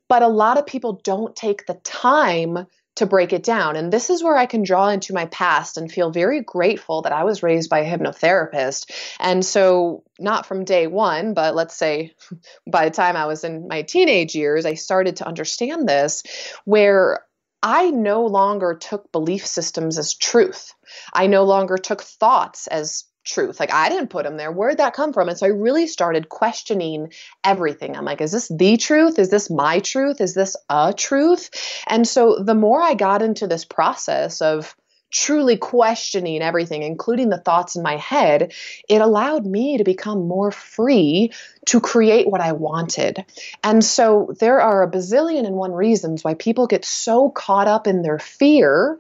But 0.09 0.23
a 0.23 0.29
lot 0.29 0.59
of 0.59 0.67
people 0.67 1.01
don't 1.03 1.35
take 1.35 1.67
the 1.67 1.81
time 1.85 2.67
to 2.99 3.07
break 3.07 3.33
it 3.33 3.43
down. 3.43 3.77
And 3.77 3.93
this 3.93 4.11
is 4.11 4.23
where 4.23 4.37
I 4.37 4.47
can 4.47 4.63
draw 4.63 4.89
into 4.89 5.15
my 5.15 5.27
past 5.27 5.77
and 5.77 5.91
feel 5.91 6.11
very 6.11 6.43
grateful 6.43 7.03
that 7.03 7.13
I 7.13 7.25
was 7.25 7.43
raised 7.43 7.71
by 7.71 7.81
a 7.81 7.91
hypnotherapist. 7.91 8.91
And 9.19 9.45
so, 9.45 10.05
not 10.19 10.47
from 10.47 10.65
day 10.65 10.87
one, 10.87 11.35
but 11.35 11.55
let's 11.55 11.77
say 11.77 12.15
by 12.71 12.85
the 12.85 12.95
time 12.95 13.17
I 13.17 13.27
was 13.27 13.45
in 13.45 13.69
my 13.69 13.83
teenage 13.83 14.35
years, 14.35 14.67
I 14.67 14.75
started 14.75 15.17
to 15.17 15.27
understand 15.27 15.89
this, 15.89 16.23
where 16.65 17.25
I 17.63 17.91
no 17.91 18.27
longer 18.27 18.75
took 18.75 19.11
belief 19.11 19.45
systems 19.47 19.99
as 19.99 20.15
truth. 20.15 20.75
I 21.13 21.27
no 21.27 21.45
longer 21.45 21.77
took 21.77 22.03
thoughts 22.03 22.69
as 22.69 23.05
truth. 23.29 23.61
Like 23.61 23.73
I 23.73 23.89
didn't 23.89 24.11
put 24.11 24.25
them 24.25 24.37
there. 24.37 24.51
Where'd 24.51 24.79
that 24.79 24.95
come 24.95 25.13
from? 25.13 25.29
And 25.29 25.39
so 25.39 25.47
I 25.47 25.51
really 25.51 25.87
started 25.87 26.29
questioning 26.29 27.13
everything. 27.45 27.97
I'm 27.97 28.05
like, 28.05 28.21
is 28.21 28.33
this 28.33 28.49
the 28.49 28.77
truth? 28.77 29.19
Is 29.19 29.31
this 29.31 29.51
my 29.51 29.81
truth? 29.81 30.21
Is 30.21 30.35
this 30.35 30.57
a 30.69 30.93
truth? 30.97 31.51
And 31.87 32.07
so 32.07 32.43
the 32.43 32.55
more 32.55 32.83
I 32.83 32.95
got 32.95 33.23
into 33.23 33.47
this 33.47 33.65
process 33.65 34.41
of 34.41 34.75
truly 35.11 35.57
questioning 35.57 36.43
everything, 36.43 36.83
including 36.83 37.31
the 37.31 37.39
thoughts 37.39 37.77
in 37.77 37.83
my 37.83 37.97
head, 37.97 38.53
it 38.89 39.01
allowed 39.01 39.47
me 39.47 39.79
to 39.79 39.85
become 39.85 40.29
more 40.29 40.51
free 40.51 41.33
to 41.67 41.81
create 41.81 42.29
what 42.29 42.41
I 42.41 42.53
wanted. 42.53 43.25
And 43.65 43.83
so 43.83 44.35
there 44.39 44.61
are 44.61 44.83
a 44.83 44.91
bazillion 44.91 45.47
and 45.47 45.57
one 45.57 45.73
reasons 45.73 46.23
why 46.23 46.35
people 46.35 46.67
get 46.67 46.85
so 46.85 47.31
caught 47.31 47.69
up 47.69 47.87
in 47.87 48.03
their 48.03 48.19
fear 48.19 48.99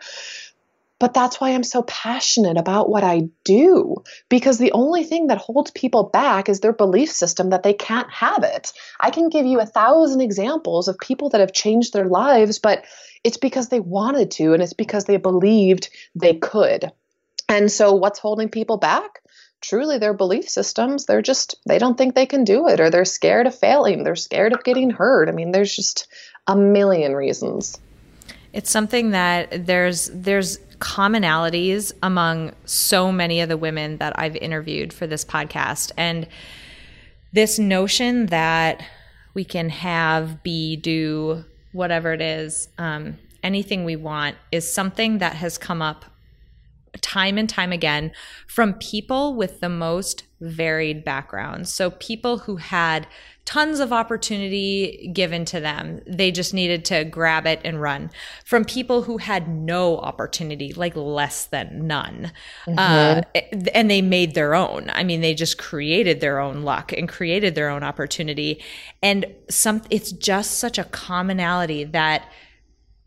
but 0.98 1.14
that's 1.14 1.40
why 1.40 1.50
I'm 1.50 1.62
so 1.62 1.82
passionate 1.82 2.56
about 2.56 2.88
what 2.88 3.04
I 3.04 3.28
do 3.44 3.96
because 4.28 4.58
the 4.58 4.72
only 4.72 5.04
thing 5.04 5.28
that 5.28 5.38
holds 5.38 5.70
people 5.70 6.04
back 6.04 6.48
is 6.48 6.60
their 6.60 6.72
belief 6.72 7.10
system 7.10 7.50
that 7.50 7.62
they 7.62 7.72
can't 7.72 8.10
have 8.10 8.42
it. 8.42 8.72
I 8.98 9.10
can 9.10 9.28
give 9.28 9.46
you 9.46 9.60
a 9.60 9.66
thousand 9.66 10.20
examples 10.20 10.88
of 10.88 10.98
people 10.98 11.30
that 11.30 11.40
have 11.40 11.52
changed 11.52 11.92
their 11.92 12.06
lives, 12.06 12.58
but 12.58 12.84
it's 13.22 13.36
because 13.36 13.68
they 13.68 13.80
wanted 13.80 14.32
to 14.32 14.54
and 14.54 14.62
it's 14.62 14.72
because 14.72 15.04
they 15.04 15.16
believed 15.16 15.90
they 16.14 16.34
could. 16.34 16.90
And 17.48 17.70
so, 17.70 17.94
what's 17.94 18.18
holding 18.18 18.48
people 18.48 18.76
back? 18.76 19.22
Truly, 19.60 19.98
their 19.98 20.14
belief 20.14 20.48
systems. 20.48 21.06
They're 21.06 21.22
just, 21.22 21.56
they 21.66 21.78
don't 21.78 21.96
think 21.96 22.14
they 22.14 22.26
can 22.26 22.44
do 22.44 22.68
it 22.68 22.78
or 22.78 22.90
they're 22.90 23.04
scared 23.04 23.46
of 23.46 23.58
failing. 23.58 24.04
They're 24.04 24.16
scared 24.16 24.52
of 24.52 24.62
getting 24.64 24.90
hurt. 24.90 25.28
I 25.28 25.32
mean, 25.32 25.50
there's 25.50 25.74
just 25.74 26.06
a 26.46 26.54
million 26.54 27.14
reasons. 27.14 27.78
It's 28.58 28.72
something 28.72 29.12
that 29.12 29.66
there's, 29.66 30.10
there's, 30.12 30.58
commonalities 30.78 31.92
among 32.02 32.52
so 32.64 33.10
many 33.10 33.40
of 33.40 33.48
the 33.48 33.56
women 33.56 33.98
that 33.98 34.16
I've 34.18 34.36
interviewed 34.36 34.92
for 34.92 35.06
this 35.06 35.24
podcast. 35.24 35.90
And 35.96 36.26
this 37.32 37.58
notion 37.58 38.26
that 38.26 38.84
we 39.34 39.44
can 39.44 39.68
have, 39.70 40.42
be, 40.42 40.76
do, 40.76 41.44
whatever 41.72 42.12
it 42.12 42.20
is, 42.20 42.68
um, 42.78 43.18
anything 43.42 43.84
we 43.84 43.96
want 43.96 44.36
is 44.52 44.72
something 44.72 45.18
that 45.18 45.34
has 45.34 45.58
come 45.58 45.82
up 45.82 46.04
time 47.00 47.38
and 47.38 47.48
time 47.48 47.72
again 47.72 48.10
from 48.46 48.74
people 48.74 49.34
with 49.34 49.60
the 49.60 49.68
most 49.68 50.24
varied 50.40 51.04
backgrounds. 51.04 51.72
So, 51.72 51.90
people 51.90 52.38
who 52.38 52.56
had 52.56 53.06
tons 53.48 53.80
of 53.80 53.94
opportunity 53.94 55.10
given 55.14 55.42
to 55.46 55.58
them. 55.58 56.02
They 56.06 56.30
just 56.30 56.52
needed 56.52 56.84
to 56.84 57.04
grab 57.04 57.46
it 57.46 57.62
and 57.64 57.80
run. 57.80 58.10
From 58.44 58.62
people 58.62 59.00
who 59.00 59.16
had 59.16 59.48
no 59.48 59.96
opportunity, 59.96 60.74
like 60.74 60.94
less 60.94 61.46
than 61.46 61.86
none. 61.86 62.30
Mm-hmm. 62.66 62.78
Uh, 62.78 63.22
and 63.72 63.90
they 63.90 64.02
made 64.02 64.34
their 64.34 64.54
own. 64.54 64.90
I 64.92 65.02
mean, 65.02 65.22
they 65.22 65.32
just 65.32 65.56
created 65.56 66.20
their 66.20 66.40
own 66.40 66.60
luck 66.60 66.92
and 66.92 67.08
created 67.08 67.54
their 67.54 67.70
own 67.70 67.82
opportunity. 67.82 68.62
And 69.02 69.24
some, 69.48 69.80
it's 69.88 70.12
just 70.12 70.58
such 70.58 70.76
a 70.76 70.84
commonality 70.84 71.84
that 71.84 72.30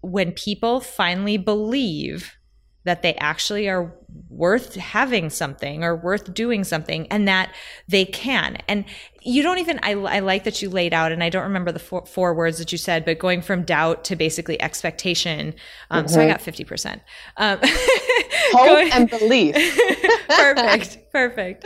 when 0.01 0.31
people 0.31 0.79
finally 0.79 1.37
believe 1.37 2.35
that 2.83 3.01
they 3.03 3.13
actually 3.15 3.69
are 3.69 3.93
worth 4.29 4.75
having 4.75 5.29
something 5.29 5.83
or 5.83 5.95
worth 5.95 6.33
doing 6.33 6.63
something 6.63 7.07
and 7.07 7.27
that 7.27 7.53
they 7.87 8.05
can. 8.05 8.57
And 8.67 8.85
you 9.21 9.43
don't 9.43 9.59
even, 9.59 9.79
I, 9.83 9.91
I 9.91 10.19
like 10.19 10.45
that 10.45 10.61
you 10.61 10.69
laid 10.69 10.93
out, 10.93 11.11
and 11.11 11.23
I 11.23 11.29
don't 11.29 11.43
remember 11.43 11.71
the 11.71 11.79
four, 11.79 12.05
four, 12.07 12.33
words 12.33 12.57
that 12.57 12.71
you 12.71 12.77
said, 12.77 13.05
but 13.05 13.19
going 13.19 13.41
from 13.41 13.63
doubt 13.63 14.03
to 14.05 14.15
basically 14.15 14.59
expectation. 14.59 15.53
Um, 15.91 16.05
mm-hmm. 16.05 16.13
So 16.13 16.21
I 16.21 16.27
got 16.27 16.39
50%. 16.39 17.01
Um, 17.37 17.59
Hope 18.53 18.67
going, 18.67 18.91
and 18.91 19.09
belief. 19.09 19.55
perfect. 20.27 20.97
Perfect. 21.11 21.65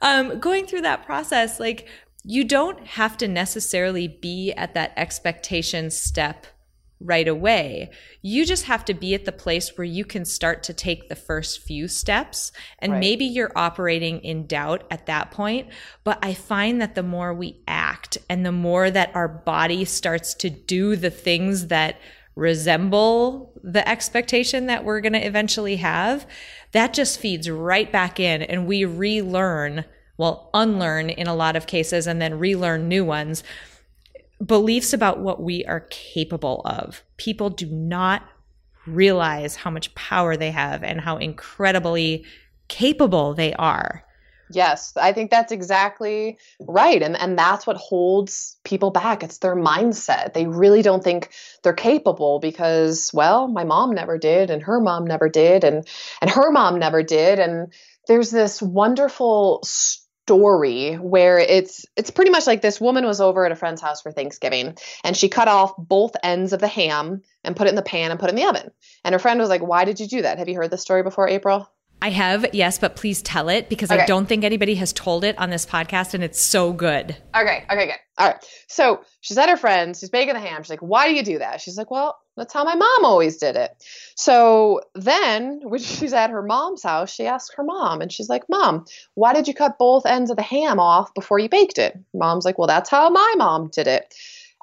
Um, 0.00 0.40
going 0.40 0.66
through 0.66 0.80
that 0.80 1.04
process, 1.04 1.60
like 1.60 1.86
you 2.24 2.44
don't 2.44 2.86
have 2.86 3.18
to 3.18 3.28
necessarily 3.28 4.08
be 4.08 4.52
at 4.52 4.72
that 4.72 4.92
expectation 4.96 5.90
step 5.90 6.46
right 7.00 7.28
away. 7.28 7.90
You 8.22 8.46
just 8.46 8.64
have 8.64 8.84
to 8.86 8.94
be 8.94 9.14
at 9.14 9.26
the 9.26 9.32
place 9.32 9.76
where 9.76 9.84
you 9.84 10.04
can 10.04 10.24
start 10.24 10.62
to 10.64 10.72
take 10.72 11.08
the 11.08 11.16
first 11.16 11.60
few 11.60 11.88
steps. 11.88 12.52
And 12.78 12.92
right. 12.92 13.00
maybe 13.00 13.24
you're 13.24 13.52
operating 13.54 14.20
in 14.20 14.46
doubt 14.46 14.84
at 14.90 15.06
that 15.06 15.30
point. 15.30 15.68
But 16.04 16.18
I 16.22 16.32
find 16.32 16.80
that 16.80 16.94
the 16.94 17.02
more 17.02 17.34
we 17.34 17.60
act 17.68 18.18
and 18.30 18.46
the 18.46 18.52
more 18.52 18.90
that 18.90 19.14
our 19.14 19.28
body 19.28 19.84
starts 19.84 20.32
to 20.34 20.50
do 20.50 20.96
the 20.96 21.10
things 21.10 21.66
that 21.66 22.00
resemble 22.34 23.52
the 23.62 23.86
expectation 23.88 24.66
that 24.66 24.84
we're 24.84 25.00
going 25.00 25.14
to 25.14 25.26
eventually 25.26 25.76
have, 25.76 26.26
that 26.72 26.94
just 26.94 27.18
feeds 27.18 27.48
right 27.48 27.90
back 27.90 28.20
in 28.20 28.42
and 28.42 28.66
we 28.66 28.84
relearn, 28.84 29.84
well, 30.18 30.50
unlearn 30.54 31.10
in 31.10 31.26
a 31.26 31.34
lot 31.34 31.56
of 31.56 31.66
cases 31.66 32.06
and 32.06 32.20
then 32.20 32.38
relearn 32.38 32.88
new 32.88 33.04
ones 33.04 33.42
beliefs 34.44 34.92
about 34.92 35.20
what 35.20 35.42
we 35.42 35.64
are 35.64 35.86
capable 35.90 36.62
of. 36.64 37.02
People 37.16 37.50
do 37.50 37.66
not 37.66 38.22
realize 38.86 39.56
how 39.56 39.70
much 39.70 39.94
power 39.94 40.36
they 40.36 40.50
have 40.50 40.82
and 40.82 41.00
how 41.00 41.16
incredibly 41.16 42.24
capable 42.68 43.34
they 43.34 43.52
are. 43.54 44.04
Yes, 44.50 44.92
I 44.96 45.12
think 45.12 45.32
that's 45.32 45.50
exactly 45.50 46.38
right. 46.60 47.02
And 47.02 47.16
and 47.16 47.36
that's 47.36 47.66
what 47.66 47.76
holds 47.76 48.56
people 48.62 48.92
back. 48.92 49.24
It's 49.24 49.38
their 49.38 49.56
mindset. 49.56 50.34
They 50.34 50.46
really 50.46 50.82
don't 50.82 51.02
think 51.02 51.30
they're 51.62 51.72
capable 51.72 52.38
because 52.38 53.10
well, 53.12 53.48
my 53.48 53.64
mom 53.64 53.92
never 53.92 54.18
did 54.18 54.50
and 54.50 54.62
her 54.62 54.80
mom 54.80 55.04
never 55.04 55.28
did 55.28 55.64
and 55.64 55.86
and 56.20 56.30
her 56.30 56.52
mom 56.52 56.78
never 56.78 57.02
did 57.02 57.40
and 57.40 57.72
there's 58.06 58.30
this 58.30 58.62
wonderful 58.62 59.64
story 60.26 60.94
where 60.94 61.38
it's 61.38 61.86
it's 61.94 62.10
pretty 62.10 62.32
much 62.32 62.48
like 62.48 62.60
this 62.60 62.80
woman 62.80 63.06
was 63.06 63.20
over 63.20 63.46
at 63.46 63.52
a 63.52 63.54
friend's 63.54 63.80
house 63.80 64.02
for 64.02 64.10
Thanksgiving 64.10 64.76
and 65.04 65.16
she 65.16 65.28
cut 65.28 65.46
off 65.46 65.72
both 65.78 66.16
ends 66.20 66.52
of 66.52 66.58
the 66.58 66.66
ham 66.66 67.22
and 67.44 67.54
put 67.54 67.68
it 67.68 67.70
in 67.70 67.76
the 67.76 67.82
pan 67.82 68.10
and 68.10 68.18
put 68.18 68.28
it 68.28 68.30
in 68.30 68.34
the 68.34 68.48
oven. 68.48 68.72
And 69.04 69.12
her 69.12 69.20
friend 69.20 69.38
was 69.38 69.48
like, 69.48 69.62
"Why 69.62 69.84
did 69.84 70.00
you 70.00 70.08
do 70.08 70.22
that? 70.22 70.38
Have 70.38 70.48
you 70.48 70.56
heard 70.56 70.72
this 70.72 70.82
story 70.82 71.04
before, 71.04 71.28
April?" 71.28 71.70
I 72.02 72.10
have, 72.10 72.46
yes, 72.52 72.78
but 72.78 72.94
please 72.94 73.22
tell 73.22 73.48
it 73.48 73.68
because 73.68 73.90
okay. 73.90 74.02
I 74.02 74.06
don't 74.06 74.26
think 74.26 74.44
anybody 74.44 74.74
has 74.76 74.92
told 74.92 75.24
it 75.24 75.36
on 75.38 75.50
this 75.50 75.64
podcast 75.64 76.12
and 76.14 76.22
it's 76.22 76.40
so 76.40 76.72
good. 76.72 77.16
Okay, 77.34 77.64
okay, 77.70 77.86
good. 77.86 77.96
All 78.18 78.28
right. 78.28 78.44
So 78.68 79.00
she's 79.20 79.38
at 79.38 79.48
her 79.48 79.56
friend's, 79.56 80.00
she's 80.00 80.10
baking 80.10 80.34
the 80.34 80.40
ham. 80.40 80.62
She's 80.62 80.70
like, 80.70 80.80
Why 80.80 81.08
do 81.08 81.14
you 81.14 81.22
do 81.22 81.38
that? 81.38 81.60
She's 81.60 81.76
like, 81.76 81.90
Well, 81.90 82.18
that's 82.36 82.52
how 82.52 82.64
my 82.64 82.74
mom 82.74 83.04
always 83.04 83.38
did 83.38 83.56
it. 83.56 83.70
So 84.14 84.82
then 84.94 85.60
when 85.62 85.80
she's 85.80 86.12
at 86.12 86.30
her 86.30 86.42
mom's 86.42 86.82
house, 86.82 87.12
she 87.12 87.26
asks 87.26 87.54
her 87.56 87.64
mom 87.64 88.02
and 88.02 88.12
she's 88.12 88.28
like, 88.28 88.44
Mom, 88.48 88.84
why 89.14 89.32
did 89.32 89.48
you 89.48 89.54
cut 89.54 89.78
both 89.78 90.06
ends 90.06 90.30
of 90.30 90.36
the 90.36 90.42
ham 90.42 90.78
off 90.78 91.14
before 91.14 91.38
you 91.38 91.48
baked 91.48 91.78
it? 91.78 91.98
Mom's 92.14 92.44
like, 92.44 92.58
Well, 92.58 92.68
that's 92.68 92.90
how 92.90 93.08
my 93.10 93.34
mom 93.36 93.68
did 93.68 93.86
it. 93.86 94.14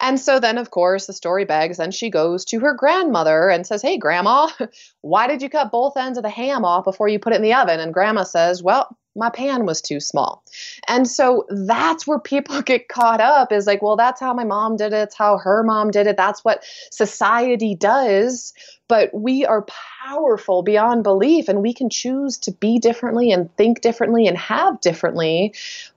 And 0.04 0.20
so 0.20 0.38
then, 0.42 0.58
of 0.58 0.70
course, 0.70 1.06
the 1.06 1.14
story 1.14 1.46
begs, 1.46 1.80
and 1.80 1.96
she 1.96 2.10
goes 2.10 2.44
to 2.46 2.60
her 2.60 2.74
grandmother 2.74 3.50
and 3.50 3.66
says, 3.66 3.82
Hey, 3.82 3.98
Grandma, 3.98 4.50
why 5.02 5.28
did 5.28 5.42
you 5.42 5.50
cut 5.50 5.72
both 5.72 5.96
ends 5.96 6.18
of 6.18 6.24
the 6.24 6.30
ham 6.30 6.66
off 6.66 6.84
before 6.84 7.08
you 7.08 7.20
put 7.20 7.32
it 7.32 7.38
in 7.38 7.42
the 7.42 7.54
oven? 7.54 7.80
And 7.80 7.94
Grandma 7.94 8.24
says, 8.24 8.62
Well, 8.62 8.98
my 9.16 9.30
pan 9.30 9.66
was 9.66 9.82
too 9.82 10.02
small. 10.02 10.44
And 10.90 11.08
so 11.08 11.46
that's 11.50 12.06
where 12.06 12.20
people 12.20 12.62
get 12.66 12.90
caught 12.90 13.22
up 13.22 13.54
is 13.54 13.66
like, 13.66 13.82
well, 13.82 13.96
that's 13.96 14.20
how 14.20 14.34
my 14.34 14.44
mom 14.44 14.76
did 14.76 14.92
it. 14.92 15.04
It's 15.04 15.16
how 15.16 15.38
her 15.38 15.64
mom 15.64 15.92
did 15.92 16.08
it. 16.08 16.18
That's 16.18 16.44
what 16.44 16.64
society 16.92 17.76
does. 17.76 18.54
But 18.88 19.14
we 19.14 19.46
are 19.46 19.66
powerful 20.04 20.64
beyond 20.64 21.04
belief 21.04 21.48
and 21.48 21.62
we 21.62 21.74
can 21.74 21.90
choose 21.90 22.40
to 22.40 22.52
be 22.52 22.80
differently 22.80 23.32
and 23.32 23.56
think 23.56 23.82
differently 23.82 24.28
and 24.28 24.38
have 24.38 24.82
differently. 24.82 25.54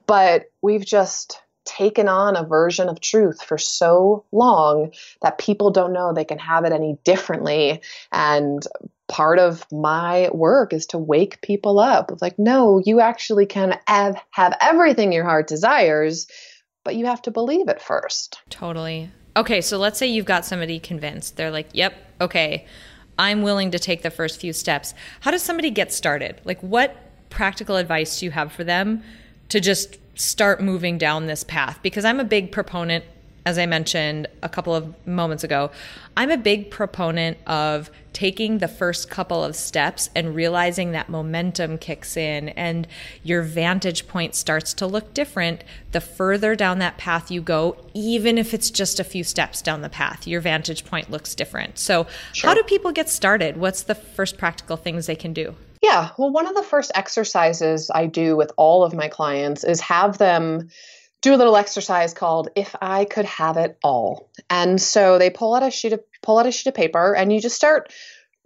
But 0.06 0.44
we've 0.62 0.84
just 0.84 1.40
taken 1.66 2.08
on 2.08 2.36
a 2.36 2.44
version 2.44 2.88
of 2.88 3.00
truth 3.00 3.42
for 3.42 3.58
so 3.58 4.24
long 4.32 4.92
that 5.22 5.38
people 5.38 5.70
don't 5.70 5.92
know 5.92 6.12
they 6.12 6.24
can 6.24 6.38
have 6.38 6.64
it 6.64 6.72
any 6.72 6.98
differently. 7.04 7.82
And 8.12 8.66
part 9.08 9.38
of 9.38 9.70
my 9.70 10.30
work 10.32 10.72
is 10.72 10.86
to 10.86 10.98
wake 10.98 11.40
people 11.42 11.78
up. 11.78 12.10
Like, 12.20 12.38
no, 12.38 12.80
you 12.84 13.00
actually 13.00 13.46
can 13.46 13.78
have, 13.86 14.20
have 14.30 14.56
everything 14.60 15.12
your 15.12 15.24
heart 15.24 15.46
desires, 15.46 16.26
but 16.84 16.96
you 16.96 17.06
have 17.06 17.22
to 17.22 17.30
believe 17.30 17.68
it 17.68 17.82
first. 17.82 18.40
Totally. 18.50 19.10
Okay, 19.36 19.60
so 19.60 19.76
let's 19.76 19.98
say 19.98 20.06
you've 20.06 20.24
got 20.24 20.44
somebody 20.44 20.78
convinced. 20.78 21.36
They're 21.36 21.50
like, 21.50 21.68
yep, 21.72 21.94
okay, 22.20 22.66
I'm 23.18 23.42
willing 23.42 23.70
to 23.72 23.78
take 23.78 24.02
the 24.02 24.10
first 24.10 24.40
few 24.40 24.52
steps. 24.52 24.94
How 25.20 25.30
does 25.30 25.42
somebody 25.42 25.70
get 25.70 25.92
started? 25.92 26.40
Like, 26.44 26.60
what 26.60 26.96
practical 27.28 27.76
advice 27.76 28.20
do 28.20 28.26
you 28.26 28.30
have 28.30 28.52
for 28.52 28.64
them 28.64 29.02
to 29.50 29.60
just 29.60 29.98
start 30.16 30.60
moving 30.60 30.98
down 30.98 31.26
this 31.26 31.44
path 31.44 31.78
because 31.82 32.04
I'm 32.04 32.20
a 32.20 32.24
big 32.24 32.50
proponent 32.50 33.04
as 33.46 33.58
I 33.58 33.66
mentioned 33.66 34.26
a 34.42 34.48
couple 34.48 34.74
of 34.74 35.06
moments 35.06 35.44
ago, 35.44 35.70
I'm 36.16 36.32
a 36.32 36.36
big 36.36 36.68
proponent 36.68 37.38
of 37.46 37.92
taking 38.12 38.58
the 38.58 38.66
first 38.66 39.08
couple 39.08 39.44
of 39.44 39.54
steps 39.54 40.10
and 40.16 40.34
realizing 40.34 40.90
that 40.92 41.08
momentum 41.08 41.78
kicks 41.78 42.16
in 42.16 42.48
and 42.50 42.88
your 43.22 43.42
vantage 43.42 44.08
point 44.08 44.34
starts 44.34 44.74
to 44.74 44.86
look 44.86 45.14
different 45.14 45.62
the 45.92 46.00
further 46.00 46.56
down 46.56 46.80
that 46.80 46.98
path 46.98 47.30
you 47.30 47.40
go, 47.40 47.76
even 47.94 48.36
if 48.36 48.52
it's 48.52 48.68
just 48.68 48.98
a 48.98 49.04
few 49.04 49.22
steps 49.22 49.62
down 49.62 49.80
the 49.80 49.88
path, 49.88 50.26
your 50.26 50.40
vantage 50.40 50.84
point 50.84 51.08
looks 51.08 51.36
different. 51.36 51.78
So, 51.78 52.08
sure. 52.32 52.50
how 52.50 52.54
do 52.54 52.64
people 52.64 52.90
get 52.90 53.08
started? 53.08 53.58
What's 53.58 53.84
the 53.84 53.94
first 53.94 54.38
practical 54.38 54.76
things 54.76 55.06
they 55.06 55.14
can 55.14 55.32
do? 55.32 55.54
Yeah, 55.86 56.10
well, 56.18 56.32
one 56.32 56.48
of 56.48 56.56
the 56.56 56.64
first 56.64 56.90
exercises 56.96 57.92
I 57.94 58.06
do 58.06 58.36
with 58.36 58.50
all 58.56 58.82
of 58.82 58.92
my 58.92 59.06
clients 59.06 59.62
is 59.62 59.80
have 59.82 60.18
them 60.18 60.68
do 61.22 61.32
a 61.32 61.36
little 61.36 61.56
exercise 61.56 62.12
called 62.12 62.48
if 62.56 62.74
i 62.82 63.04
could 63.04 63.24
have 63.24 63.56
it 63.56 63.78
all. 63.84 64.28
And 64.50 64.82
so 64.82 65.16
they 65.16 65.30
pull 65.30 65.54
out 65.54 65.62
a 65.62 65.70
sheet 65.70 65.92
of 65.92 66.00
pull 66.22 66.40
out 66.40 66.46
a 66.46 66.50
sheet 66.50 66.70
of 66.70 66.74
paper 66.74 67.14
and 67.14 67.32
you 67.32 67.40
just 67.40 67.54
start 67.54 67.92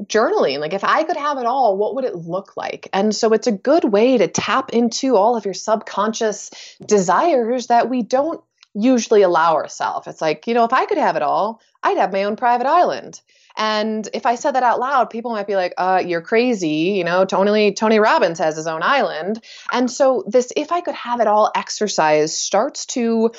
journaling. 0.04 0.58
Like 0.58 0.74
if 0.74 0.84
i 0.84 1.02
could 1.02 1.16
have 1.16 1.38
it 1.38 1.46
all 1.46 1.78
what 1.78 1.94
would 1.94 2.04
it 2.04 2.14
look 2.14 2.58
like? 2.58 2.90
And 2.92 3.16
so 3.16 3.32
it's 3.32 3.46
a 3.46 3.52
good 3.52 3.84
way 3.84 4.18
to 4.18 4.28
tap 4.28 4.74
into 4.74 5.16
all 5.16 5.34
of 5.34 5.46
your 5.46 5.54
subconscious 5.54 6.50
desires 6.84 7.68
that 7.68 7.88
we 7.88 8.02
don't 8.02 8.42
usually 8.74 9.22
allow 9.22 9.54
ourselves. 9.54 10.06
It's 10.06 10.20
like 10.20 10.46
you 10.46 10.52
know 10.52 10.64
if 10.64 10.74
i 10.74 10.84
could 10.84 10.98
have 10.98 11.16
it 11.16 11.22
all 11.22 11.62
i'd 11.84 11.96
have 11.96 12.12
my 12.12 12.24
own 12.24 12.36
private 12.36 12.66
island 12.66 13.22
and 13.60 14.08
if 14.14 14.24
I 14.24 14.36
said 14.36 14.52
that 14.52 14.62
out 14.62 14.80
loud, 14.80 15.10
people 15.10 15.32
might 15.32 15.46
be 15.46 15.54
like, 15.54 15.74
uh, 15.76 16.02
you're 16.04 16.22
crazy. 16.22 16.94
You 16.96 17.04
know, 17.04 17.26
Tony, 17.26 17.74
Tony 17.74 17.98
Robbins 17.98 18.38
has 18.38 18.56
his 18.56 18.66
own 18.66 18.82
island. 18.82 19.44
And 19.70 19.90
so 19.90 20.24
this, 20.26 20.50
if 20.56 20.72
I 20.72 20.80
could 20.80 20.94
have 20.94 21.20
it 21.20 21.26
all 21.26 21.52
exercise 21.54 22.36
starts 22.36 22.86
to 22.86 23.32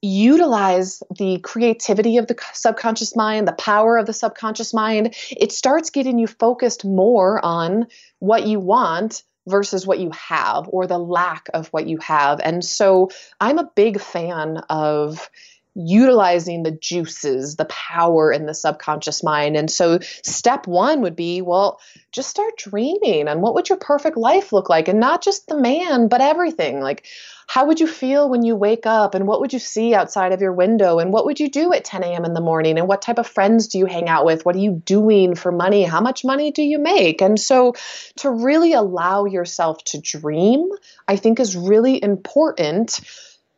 utilize 0.00 1.02
the 1.18 1.40
creativity 1.40 2.18
of 2.18 2.28
the 2.28 2.36
subconscious 2.52 3.16
mind, 3.16 3.48
the 3.48 3.52
power 3.52 3.96
of 3.96 4.06
the 4.06 4.12
subconscious 4.12 4.72
mind. 4.72 5.16
It 5.30 5.50
starts 5.50 5.90
getting 5.90 6.18
you 6.18 6.28
focused 6.28 6.84
more 6.84 7.44
on 7.44 7.86
what 8.20 8.46
you 8.46 8.60
want 8.60 9.24
versus 9.48 9.86
what 9.86 9.98
you 9.98 10.10
have 10.10 10.68
or 10.68 10.86
the 10.86 10.98
lack 10.98 11.48
of 11.52 11.68
what 11.68 11.88
you 11.88 11.98
have. 11.98 12.40
And 12.40 12.64
so 12.64 13.10
I'm 13.40 13.58
a 13.58 13.70
big 13.74 14.00
fan 14.00 14.58
of 14.70 15.28
utilizing 15.74 16.62
the 16.62 16.70
juices, 16.70 17.56
the 17.56 17.64
power 17.66 18.32
in 18.32 18.46
the 18.46 18.54
subconscious 18.54 19.22
mind. 19.22 19.56
And 19.56 19.70
so, 19.70 19.98
step 20.00 20.66
one 20.66 21.02
would 21.02 21.16
be 21.16 21.42
well, 21.42 21.80
just 22.12 22.30
start 22.30 22.56
dreaming 22.56 23.28
and 23.28 23.42
what 23.42 23.54
would 23.54 23.68
your 23.68 23.78
perfect 23.78 24.16
life 24.16 24.52
look 24.52 24.68
like? 24.68 24.88
And 24.88 25.00
not 25.00 25.22
just 25.22 25.48
the 25.48 25.58
man, 25.58 26.08
but 26.08 26.20
everything. 26.20 26.80
Like, 26.80 27.06
how 27.46 27.66
would 27.66 27.80
you 27.80 27.86
feel 27.86 28.28
when 28.28 28.42
you 28.42 28.56
wake 28.56 28.86
up? 28.86 29.14
And 29.14 29.26
what 29.26 29.40
would 29.40 29.52
you 29.52 29.58
see 29.58 29.94
outside 29.94 30.32
of 30.32 30.40
your 30.40 30.52
window? 30.52 30.98
And 30.98 31.12
what 31.12 31.26
would 31.26 31.40
you 31.40 31.50
do 31.50 31.72
at 31.72 31.84
10 31.84 32.02
a.m. 32.02 32.24
in 32.24 32.34
the 32.34 32.40
morning? 32.40 32.78
And 32.78 32.88
what 32.88 33.02
type 33.02 33.18
of 33.18 33.26
friends 33.26 33.68
do 33.68 33.78
you 33.78 33.86
hang 33.86 34.08
out 34.08 34.24
with? 34.24 34.44
What 34.44 34.56
are 34.56 34.60
you 34.60 34.82
doing 34.84 35.34
for 35.34 35.52
money? 35.52 35.82
How 35.82 36.00
much 36.00 36.24
money 36.24 36.52
do 36.52 36.62
you 36.62 36.78
make? 36.78 37.20
And 37.20 37.38
so, 37.38 37.74
to 38.16 38.30
really 38.30 38.72
allow 38.72 39.26
yourself 39.26 39.82
to 39.84 40.00
dream, 40.00 40.70
I 41.06 41.16
think 41.16 41.40
is 41.40 41.56
really 41.56 42.02
important 42.02 43.00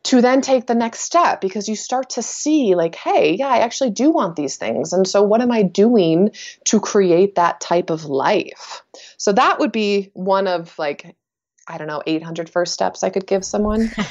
to 0.07 0.21
then 0.21 0.39
take 0.41 0.67
the 0.67 0.75
next 0.75 1.01
step 1.01 1.41
because 1.41 1.67
you 1.67 1.75
start 1.75 2.09
to 2.09 2.21
see 2.21 2.75
like 2.75 2.95
hey 2.95 3.35
yeah 3.35 3.49
i 3.49 3.59
actually 3.59 3.89
do 3.89 4.09
want 4.09 4.35
these 4.35 4.55
things. 4.55 4.93
And 4.93 5.07
so 5.07 5.21
what 5.21 5.41
am 5.41 5.51
i 5.51 5.63
doing 5.63 6.31
to 6.65 6.79
create 6.79 7.35
that 7.35 7.59
type 7.59 7.89
of 7.89 8.05
life? 8.05 8.83
So 9.17 9.33
that 9.33 9.59
would 9.59 9.71
be 9.71 10.09
one 10.13 10.47
of 10.47 10.77
like 10.79 11.15
i 11.67 11.77
don't 11.77 11.87
know 11.87 12.01
800 12.05 12.49
first 12.49 12.73
steps 12.73 13.03
i 13.03 13.09
could 13.09 13.27
give 13.27 13.45
someone. 13.45 13.91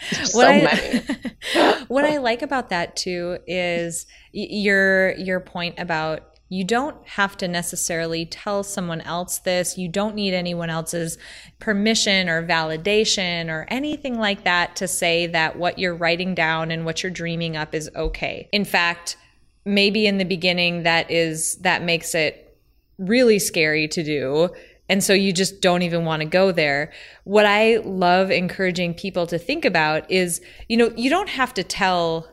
So 0.24 0.38
what 0.38 0.48
I, 0.48 1.84
what 1.88 2.04
I 2.04 2.18
like 2.18 2.42
about 2.42 2.68
that 2.68 2.94
too 2.94 3.38
is 3.48 4.06
your 4.32 5.16
your 5.16 5.40
point 5.40 5.74
about 5.78 6.37
you 6.48 6.64
don't 6.64 6.96
have 7.06 7.36
to 7.38 7.48
necessarily 7.48 8.24
tell 8.24 8.62
someone 8.62 9.00
else 9.02 9.38
this. 9.38 9.76
You 9.76 9.88
don't 9.88 10.14
need 10.14 10.32
anyone 10.32 10.70
else's 10.70 11.18
permission 11.58 12.28
or 12.28 12.46
validation 12.46 13.48
or 13.48 13.66
anything 13.68 14.18
like 14.18 14.44
that 14.44 14.76
to 14.76 14.88
say 14.88 15.26
that 15.26 15.56
what 15.58 15.78
you're 15.78 15.94
writing 15.94 16.34
down 16.34 16.70
and 16.70 16.84
what 16.84 17.02
you're 17.02 17.10
dreaming 17.10 17.56
up 17.56 17.74
is 17.74 17.90
okay. 17.94 18.48
In 18.52 18.64
fact, 18.64 19.16
maybe 19.64 20.06
in 20.06 20.18
the 20.18 20.24
beginning 20.24 20.84
that 20.84 21.10
is 21.10 21.56
that 21.56 21.82
makes 21.82 22.14
it 22.14 22.56
really 22.98 23.38
scary 23.38 23.86
to 23.86 24.02
do 24.02 24.48
and 24.88 25.04
so 25.04 25.12
you 25.12 25.32
just 25.32 25.60
don't 25.60 25.82
even 25.82 26.04
want 26.04 26.20
to 26.20 26.28
go 26.28 26.50
there. 26.50 26.92
What 27.24 27.44
I 27.44 27.76
love 27.76 28.30
encouraging 28.30 28.94
people 28.94 29.26
to 29.26 29.38
think 29.38 29.64
about 29.64 30.10
is, 30.10 30.40
you 30.68 30.76
know, 30.76 30.92
you 30.96 31.10
don't 31.10 31.28
have 31.28 31.52
to 31.54 31.62
tell 31.62 32.26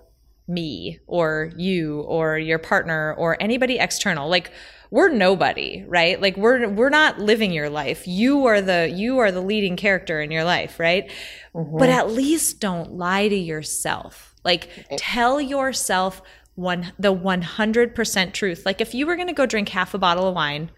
me 0.48 1.00
or 1.08 1.52
you 1.58 2.02
or 2.02 2.38
your 2.38 2.60
partner 2.60 3.14
or 3.18 3.42
anybody 3.42 3.80
external. 3.80 4.30
Like 4.30 4.52
we're 4.92 5.10
nobody 5.10 5.84
right? 5.88 6.22
Like 6.22 6.38
we're 6.38 6.70
we're 6.70 6.90
not 6.90 7.20
living 7.20 7.52
your 7.52 7.70
life. 7.70 8.08
You 8.08 8.46
are 8.46 8.62
the 8.62 8.92
you 8.94 9.18
are 9.20 9.32
the 9.32 9.42
leading 9.42 9.76
character 9.76 10.22
in 10.22 10.32
your 10.32 10.44
life 10.44 10.80
right? 10.80 11.12
Mm-hmm. 11.54 11.78
but 11.78 11.90
at 11.90 12.12
least 12.12 12.60
don't 12.60 12.94
lie 12.94 13.28
to 13.28 13.36
yourself. 13.36 14.36
Like 14.44 14.70
tell 14.98 15.40
yourself 15.40 16.22
one 16.56 16.94
the 17.00 17.14
100% 17.14 18.34
truth. 18.34 18.66
Like 18.66 18.82
if 18.82 18.94
you 18.94 19.06
were 19.06 19.16
going 19.16 19.28
to 19.28 19.34
go 19.34 19.46
drink 19.46 19.70
half 19.70 19.94
a 19.94 19.98
bottle 19.98 20.28
of 20.28 20.36
wine 20.36 20.72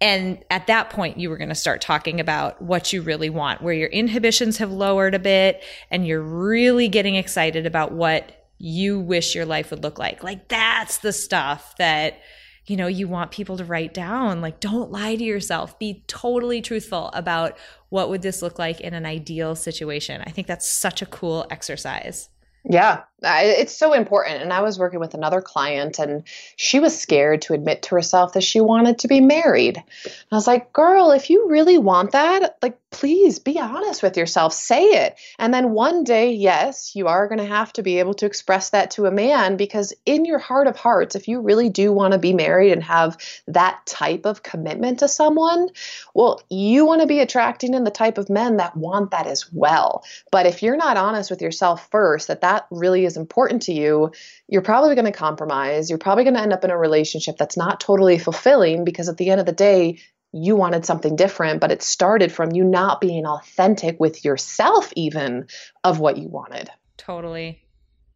and 0.00 0.44
at 0.50 0.66
that 0.66 0.90
point 0.90 1.18
you 1.18 1.30
were 1.30 1.36
going 1.36 1.48
to 1.48 1.54
start 1.54 1.80
talking 1.80 2.20
about 2.20 2.60
what 2.60 2.92
you 2.92 3.02
really 3.02 3.30
want 3.30 3.62
where 3.62 3.74
your 3.74 3.88
inhibitions 3.88 4.58
have 4.58 4.70
lowered 4.70 5.14
a 5.14 5.18
bit 5.18 5.62
and 5.90 6.06
you're 6.06 6.22
really 6.22 6.88
getting 6.88 7.14
excited 7.14 7.66
about 7.66 7.92
what 7.92 8.43
you 8.64 8.98
wish 8.98 9.34
your 9.34 9.44
life 9.44 9.70
would 9.70 9.82
look 9.82 9.98
like. 9.98 10.22
Like 10.22 10.48
that's 10.48 10.98
the 10.98 11.12
stuff 11.12 11.74
that 11.76 12.20
you 12.64 12.78
know 12.78 12.86
you 12.86 13.06
want 13.06 13.30
people 13.30 13.58
to 13.58 13.64
write 13.64 13.92
down. 13.92 14.40
Like 14.40 14.58
don't 14.58 14.90
lie 14.90 15.16
to 15.16 15.22
yourself. 15.22 15.78
Be 15.78 16.02
totally 16.06 16.62
truthful 16.62 17.10
about 17.12 17.58
what 17.90 18.08
would 18.08 18.22
this 18.22 18.40
look 18.40 18.58
like 18.58 18.80
in 18.80 18.94
an 18.94 19.04
ideal 19.04 19.54
situation. 19.54 20.22
I 20.26 20.30
think 20.30 20.46
that's 20.46 20.66
such 20.66 21.02
a 21.02 21.06
cool 21.06 21.46
exercise. 21.50 22.30
Yeah, 22.64 23.02
it's 23.26 23.76
so 23.76 23.92
important. 23.92 24.42
And 24.42 24.52
I 24.52 24.62
was 24.62 24.78
working 24.78 25.00
with 25.00 25.14
another 25.14 25.40
client, 25.40 25.98
and 25.98 26.24
she 26.56 26.80
was 26.80 26.98
scared 26.98 27.42
to 27.42 27.54
admit 27.54 27.82
to 27.82 27.94
herself 27.94 28.32
that 28.34 28.44
she 28.44 28.60
wanted 28.60 29.00
to 29.00 29.08
be 29.08 29.20
married. 29.20 29.76
And 29.76 30.14
I 30.32 30.36
was 30.36 30.46
like, 30.46 30.72
girl, 30.72 31.10
if 31.10 31.30
you 31.30 31.48
really 31.48 31.78
want 31.78 32.12
that, 32.12 32.58
like, 32.62 32.78
please 32.94 33.40
be 33.40 33.58
honest 33.58 34.04
with 34.04 34.16
yourself, 34.16 34.52
say 34.52 34.84
it. 34.84 35.16
And 35.38 35.52
then 35.52 35.70
one 35.70 36.04
day, 36.04 36.32
yes, 36.32 36.94
you 36.94 37.08
are 37.08 37.26
going 37.26 37.40
to 37.40 37.44
have 37.44 37.72
to 37.72 37.82
be 37.82 37.98
able 37.98 38.14
to 38.14 38.26
express 38.26 38.70
that 38.70 38.92
to 38.92 39.06
a 39.06 39.10
man 39.10 39.56
because 39.56 39.92
in 40.06 40.24
your 40.24 40.38
heart 40.38 40.68
of 40.68 40.76
hearts, 40.76 41.16
if 41.16 41.26
you 41.26 41.40
really 41.40 41.68
do 41.70 41.92
want 41.92 42.12
to 42.12 42.18
be 42.18 42.32
married 42.32 42.70
and 42.70 42.84
have 42.84 43.16
that 43.48 43.84
type 43.84 44.26
of 44.26 44.44
commitment 44.44 45.00
to 45.00 45.08
someone, 45.08 45.68
well, 46.14 46.40
you 46.48 46.86
want 46.86 47.00
to 47.00 47.08
be 47.08 47.18
attracting 47.18 47.74
in 47.74 47.82
the 47.82 47.90
type 47.90 48.16
of 48.16 48.30
men 48.30 48.58
that 48.58 48.76
want 48.76 49.10
that 49.10 49.26
as 49.26 49.52
well. 49.52 50.04
But 50.30 50.46
if 50.46 50.62
you're 50.62 50.76
not 50.76 50.96
honest 50.96 51.30
with 51.30 51.42
yourself 51.42 51.90
first, 51.90 52.28
that 52.28 52.42
that 52.42 52.66
really 52.70 53.04
is 53.04 53.13
important 53.16 53.62
to 53.62 53.72
you, 53.72 54.12
you're 54.48 54.62
probably 54.62 54.94
going 54.94 55.06
to 55.06 55.12
compromise. 55.12 55.90
You're 55.90 55.98
probably 55.98 56.24
going 56.24 56.34
to 56.34 56.42
end 56.42 56.52
up 56.52 56.64
in 56.64 56.70
a 56.70 56.78
relationship 56.78 57.36
that's 57.38 57.56
not 57.56 57.80
totally 57.80 58.18
fulfilling 58.18 58.84
because 58.84 59.08
at 59.08 59.16
the 59.16 59.30
end 59.30 59.40
of 59.40 59.46
the 59.46 59.52
day, 59.52 59.98
you 60.32 60.56
wanted 60.56 60.84
something 60.84 61.14
different, 61.14 61.60
but 61.60 61.70
it 61.70 61.82
started 61.82 62.32
from 62.32 62.50
you 62.52 62.64
not 62.64 63.00
being 63.00 63.24
authentic 63.24 64.00
with 64.00 64.24
yourself, 64.24 64.92
even 64.96 65.46
of 65.84 66.00
what 66.00 66.18
you 66.18 66.28
wanted. 66.28 66.68
Totally. 66.96 67.62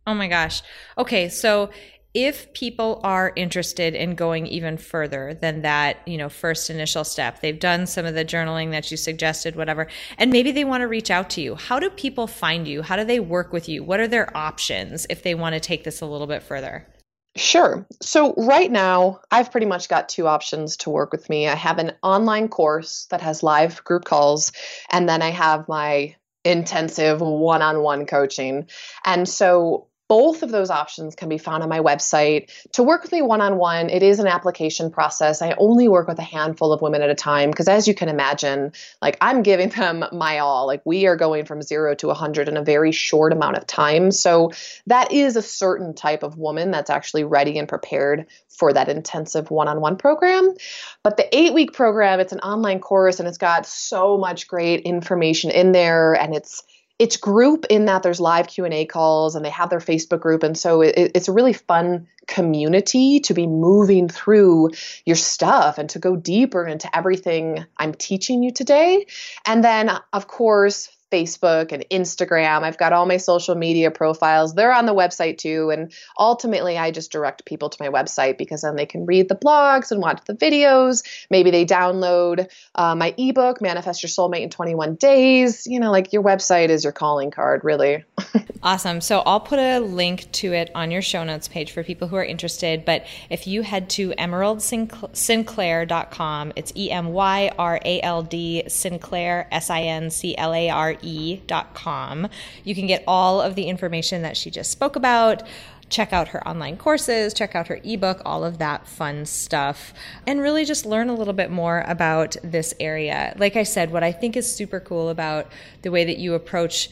Oh 0.07 0.15
my 0.15 0.27
gosh. 0.27 0.63
Okay. 0.97 1.29
So 1.29 1.71
if 2.19 2.53
people 2.53 3.01
are 3.05 3.33
interested 3.37 3.95
in 3.95 4.17
going 4.17 4.45
even 4.49 4.77
further 4.77 5.39
than 5.41 5.63
that, 5.63 5.99
you 6.05 6.19
know, 6.19 6.29
first 6.29 6.69
initial 6.69 7.05
step, 7.05 7.41
they've 7.41 7.61
done 7.61 7.87
some 7.87 8.05
of 8.05 8.15
the 8.15 8.25
journaling 8.25 8.73
that 8.73 8.91
you 8.91 8.97
suggested, 8.97 9.55
whatever, 9.55 9.87
and 10.19 10.33
maybe 10.33 10.51
they 10.51 10.65
want 10.65 10.81
to 10.81 10.89
reach 10.89 11.13
out 11.13 11.31
to 11.31 11.41
you. 11.41 11.55
How 11.55 11.79
do 11.79 11.89
people 11.91 12.27
find 12.27 12.67
you? 12.67 12.83
How 12.83 12.97
do 12.97 13.05
they 13.05 13.21
work 13.21 13.53
with 13.53 13.69
you? 13.69 13.85
What 13.85 14.01
are 14.01 14.09
their 14.09 14.37
options 14.37 15.07
if 15.09 15.23
they 15.23 15.37
want 15.37 15.53
to 15.55 15.61
take 15.61 15.85
this 15.85 16.01
a 16.01 16.07
little 16.07 16.27
bit 16.27 16.43
further? 16.43 16.89
Sure. 17.37 17.87
So, 18.03 18.35
right 18.35 18.71
now, 18.71 19.21
I've 19.31 19.53
pretty 19.53 19.67
much 19.67 19.89
got 19.89 20.09
two 20.09 20.27
options 20.27 20.77
to 20.79 20.91
work 20.91 21.13
with 21.13 21.31
me. 21.31 21.47
I 21.47 21.55
have 21.55 21.79
an 21.79 21.93
online 22.03 22.49
course 22.49 23.07
that 23.11 23.21
has 23.21 23.45
live 23.45 23.85
group 23.85 24.05
calls, 24.05 24.51
and 24.91 25.09
then 25.09 25.23
I 25.23 25.31
have 25.31 25.69
my 25.69 26.17
intensive 26.45 27.21
one 27.21 27.63
on 27.63 27.83
one 27.83 28.07
coaching. 28.07 28.69
And 29.05 29.29
so, 29.29 29.88
both 30.09 30.43
of 30.43 30.51
those 30.51 30.71
options 30.71 31.15
can 31.15 31.29
be 31.29 31.39
found 31.39 31.63
on 31.63 31.69
my 31.69 31.81
website. 31.81 32.51
To 32.73 32.83
work 32.83 33.03
with 33.03 33.13
me 33.13 33.21
one 33.21 33.43
on 33.43 33.59
one, 33.59 33.91
it 33.91 34.03
is 34.03 34.19
an 34.19 34.27
application 34.27 34.91
process. 34.91 35.43
I 35.43 35.55
only 35.59 35.87
work 35.87 36.09
with 36.09 36.19
a 36.19 36.23
handful 36.23 36.73
of 36.73 36.81
women 36.81 37.03
at 37.03 37.11
a 37.11 37.15
time 37.15 37.51
because, 37.51 37.69
as 37.69 37.87
you 37.87 37.95
can 37.95 38.09
imagine, 38.09 38.73
like 39.03 39.19
I'm 39.21 39.43
giving 39.43 39.69
them 39.69 40.05
my 40.13 40.39
all. 40.39 40.67
Like 40.67 40.83
we 40.85 41.07
are 41.07 41.17
going 41.17 41.45
from 41.45 41.63
zero 41.63 41.95
to 41.97 42.07
100 42.09 42.49
in 42.49 42.57
a 42.57 42.65
very 42.65 42.91
short 42.91 43.33
amount 43.33 43.59
of 43.59 43.67
time. 43.67 44.11
So, 44.11 44.53
that 44.87 45.13
is 45.13 45.37
a 45.37 45.43
certain 45.43 45.95
type 45.95 46.23
of 46.23 46.39
woman 46.39 46.71
that's 46.71 46.91
actually 46.91 47.25
ready 47.25 47.59
and 47.59 47.69
prepared 47.69 48.27
for 48.49 48.73
that 48.73 48.89
intensive 48.89 49.51
one 49.51 49.69
on 49.69 49.81
one 49.81 49.97
program. 49.97 50.55
But 51.03 51.17
the 51.17 51.37
eight 51.37 51.53
week 51.53 51.75
program, 51.75 52.19
it's 52.19 52.33
an 52.33 52.41
online 52.41 52.81
course 52.81 53.21
and 53.21 53.29
it's 53.29 53.39
got 53.39 53.67
so 53.67 54.17
much 54.17 54.49
great 54.49 54.81
information 54.81 55.51
in 55.51 55.73
there 55.73 56.15
and 56.15 56.35
it's 56.35 56.63
it's 56.99 57.17
group 57.17 57.65
in 57.71 57.85
that 57.85 58.03
there's 58.03 58.21
live 58.21 58.49
q&a 58.49 58.85
calls 58.87 59.35
and 59.35 59.45
they 59.45 59.51
have 59.51 59.71
their 59.71 59.79
facebook 59.79 60.21
group. 60.21 60.43
And 60.43 60.57
so 60.57 60.83
it, 60.83 61.13
it's 61.15 61.29
a 61.29 61.33
really 61.33 61.53
fun 61.53 62.07
community 62.27 63.21
to 63.21 63.35
be 63.35 63.47
moving 63.47 64.09
through 64.09 64.71
your 65.07 65.17
stuff 65.17 65.79
and 65.79 65.89
to 65.91 65.99
go 65.99 66.17
deeper 66.17 66.67
into 66.67 66.95
everything 66.97 67.65
i'm 67.77 67.95
teaching 67.95 68.43
you 68.43 68.53
today. 68.53 69.07
And 69.47 69.65
then 69.65 69.91
of 70.13 70.27
course 70.27 70.91
Facebook 71.11 71.73
and 71.73 71.85
Instagram. 71.91 72.63
I've 72.63 72.79
got 72.79 72.93
all 72.93 73.07
my 73.07 73.17
social 73.17 73.55
media 73.55 73.91
profiles. 73.91 74.55
They're 74.55 74.73
on 74.73 74.87
the 74.87 74.95
website 74.95 75.39
too. 75.39 75.71
And 75.71 75.93
ultimately, 76.19 76.79
I 76.79 76.91
just 76.91 77.13
direct 77.13 77.45
people 77.45 77.71
to 77.71 77.77
my 77.81 77.89
website 77.89 78.39
because 78.39 78.63
then 78.63 78.77
they 78.77 78.87
can 78.87 79.07
read 79.07 79.29
the 79.29 79.37
blogs 79.37 79.91
and 79.91 80.01
watch 80.01 80.23
the 80.27 80.35
videos. 80.35 81.03
Maybe 81.31 81.51
they 81.51 81.65
download 81.65 82.49
uh, 82.75 82.95
my 82.95 83.15
ebook, 83.17 83.61
Manifest 83.61 84.03
Your 84.03 84.11
Soulmate 84.11 84.43
in 84.43 84.51
21 84.51 84.97
Days. 84.97 85.67
You 85.67 85.81
know, 85.81 85.91
like 85.91 86.13
your 86.13 86.23
website 86.23 86.69
is 86.69 86.85
your 86.85 86.93
calling 86.93 87.31
card, 87.31 87.63
really. 87.65 88.05
awesome. 88.63 89.01
So 89.01 89.21
I'll 89.21 89.41
put 89.41 89.59
a 89.59 89.79
link 89.79 90.31
to 90.33 90.53
it 90.53 90.71
on 90.75 90.91
your 90.91 91.01
show 91.03 91.25
notes 91.25 91.49
page 91.49 91.73
for 91.73 91.83
people 91.83 92.09
who 92.09 92.17
are 92.17 92.25
interested. 92.25 92.85
But 92.85 93.07
if 93.31 93.47
you 93.47 93.63
head 93.63 93.89
to 93.91 94.11
emyrald.sinclair.com, 94.11 96.53
it's 96.57 96.73
E 96.77 96.91
M 96.91 97.09
Y 97.09 97.51
R 97.59 97.81
A 97.85 98.01
L 98.03 98.23
D 98.23 98.65
Sinclaire, 98.69 99.49
S 99.53 99.71
I 99.71 99.83
N 99.83 100.11
C 100.11 100.37
L 100.37 100.55
A 100.55 100.71
R 100.71 100.97
E.com. 101.01 102.29
You 102.65 102.75
can 102.75 102.87
get 102.87 103.05
all 103.07 103.41
of 103.41 103.55
the 103.55 103.65
information 103.65 104.23
that 104.23 104.37
she 104.37 104.51
just 104.51 104.71
spoke 104.71 104.97
about 104.97 105.43
check 105.89 106.13
out 106.13 106.29
her 106.29 106.47
online 106.47 106.77
courses, 106.77 107.33
check 107.33 107.55
out 107.55 107.69
her 107.69 107.81
ebook, 107.83 108.21
all 108.25 108.45
of 108.45 108.59
that 108.59 108.87
fun 108.87 109.25
stuff, 109.25 109.95
and 110.27 110.41
really 110.41 110.65
just 110.65 110.85
learn 110.85 111.09
a 111.09 111.15
little 111.15 111.35
bit 111.35 111.51
more 111.51 111.83
about 111.87 112.37
this 112.43 112.75
area. 112.79 113.35
Like 113.39 113.57
I 113.57 113.63
said, 113.63 113.91
what 113.91 114.05
I 114.05 114.13
think 114.13 114.37
is 114.37 114.53
super 114.53 114.81
cool 114.81 115.09
about 115.09 115.51
the 115.83 115.91
way 115.91 116.05
that 116.05 116.19
you 116.19 116.35
approach 116.35 116.91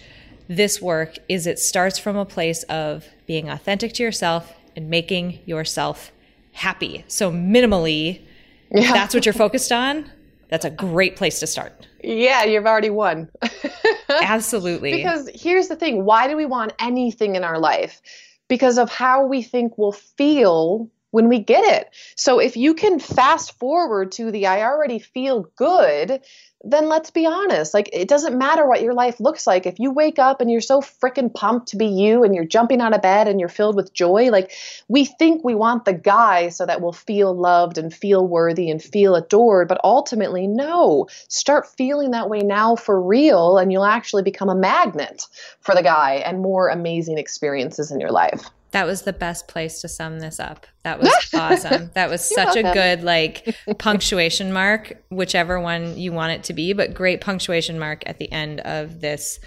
this 0.48 0.80
work 0.80 1.16
is 1.28 1.46
it 1.46 1.58
starts 1.58 1.98
from 1.98 2.16
a 2.16 2.24
place 2.24 2.62
of 2.64 3.06
being 3.26 3.48
authentic 3.48 3.92
to 3.94 4.02
yourself 4.02 4.52
and 4.74 4.88
making 4.88 5.40
yourself 5.46 6.12
happy. 6.52 7.04
So, 7.08 7.30
minimally, 7.30 8.22
yeah. 8.70 8.92
that's 8.92 9.14
what 9.14 9.26
you're 9.26 9.32
focused 9.32 9.72
on. 9.72 10.10
That's 10.48 10.64
a 10.64 10.70
great 10.70 11.16
place 11.16 11.40
to 11.40 11.46
start. 11.46 11.86
Yeah, 12.02 12.44
you've 12.44 12.66
already 12.66 12.90
won. 12.90 13.28
Absolutely. 14.08 14.92
Because 14.92 15.28
here's 15.34 15.68
the 15.68 15.76
thing 15.76 16.04
why 16.04 16.28
do 16.28 16.36
we 16.36 16.46
want 16.46 16.72
anything 16.78 17.34
in 17.34 17.42
our 17.42 17.58
life? 17.58 18.00
Because 18.48 18.78
of 18.78 18.88
how 18.88 19.26
we 19.26 19.42
think 19.42 19.76
we'll 19.76 19.92
feel 19.92 20.88
when 21.10 21.28
we 21.28 21.38
get 21.38 21.64
it. 21.64 21.88
So 22.14 22.38
if 22.38 22.56
you 22.56 22.74
can 22.74 23.00
fast 23.00 23.58
forward 23.58 24.12
to 24.12 24.30
the 24.30 24.46
I 24.46 24.62
already 24.62 24.98
feel 24.98 25.50
good, 25.56 26.20
then 26.64 26.88
let's 26.88 27.10
be 27.10 27.26
honest. 27.26 27.74
Like, 27.74 27.90
it 27.92 28.08
doesn't 28.08 28.36
matter 28.36 28.66
what 28.66 28.82
your 28.82 28.94
life 28.94 29.20
looks 29.20 29.46
like. 29.46 29.66
If 29.66 29.78
you 29.78 29.90
wake 29.90 30.18
up 30.18 30.40
and 30.40 30.50
you're 30.50 30.60
so 30.60 30.80
freaking 30.80 31.32
pumped 31.32 31.68
to 31.68 31.76
be 31.76 31.86
you 31.86 32.24
and 32.24 32.34
you're 32.34 32.44
jumping 32.44 32.80
out 32.80 32.94
of 32.94 33.02
bed 33.02 33.28
and 33.28 33.38
you're 33.38 33.48
filled 33.48 33.76
with 33.76 33.92
joy, 33.92 34.30
like, 34.30 34.52
we 34.88 35.04
think 35.04 35.44
we 35.44 35.54
want 35.54 35.84
the 35.84 35.92
guy 35.92 36.48
so 36.48 36.66
that 36.66 36.80
we'll 36.80 36.92
feel 36.92 37.34
loved 37.34 37.78
and 37.78 37.94
feel 37.94 38.26
worthy 38.26 38.70
and 38.70 38.82
feel 38.82 39.14
adored. 39.14 39.68
But 39.68 39.80
ultimately, 39.84 40.46
no. 40.46 41.06
Start 41.28 41.66
feeling 41.66 42.10
that 42.12 42.30
way 42.30 42.40
now 42.40 42.74
for 42.74 43.00
real, 43.00 43.58
and 43.58 43.70
you'll 43.70 43.84
actually 43.84 44.22
become 44.22 44.48
a 44.48 44.54
magnet 44.54 45.26
for 45.60 45.74
the 45.74 45.82
guy 45.82 46.14
and 46.14 46.40
more 46.40 46.68
amazing 46.68 47.18
experiences 47.18 47.92
in 47.92 48.00
your 48.00 48.12
life. 48.12 48.50
That 48.72 48.86
was 48.86 49.02
the 49.02 49.12
best 49.12 49.48
place 49.48 49.80
to 49.80 49.88
sum 49.88 50.18
this 50.20 50.40
up. 50.40 50.66
That 50.82 51.00
was 51.00 51.12
awesome. 51.34 51.90
That 51.94 52.10
was 52.10 52.22
such 52.22 52.54
welcome. 52.54 52.66
a 52.66 52.74
good 52.74 53.02
like 53.02 53.56
punctuation 53.78 54.52
mark, 54.52 55.02
whichever 55.10 55.60
one 55.60 55.98
you 55.98 56.12
want 56.12 56.32
it 56.32 56.44
to 56.44 56.52
be, 56.52 56.72
but 56.72 56.94
great 56.94 57.20
punctuation 57.20 57.78
mark 57.78 58.02
at 58.06 58.18
the 58.18 58.30
end 58.30 58.60
of 58.60 59.00
this 59.00 59.38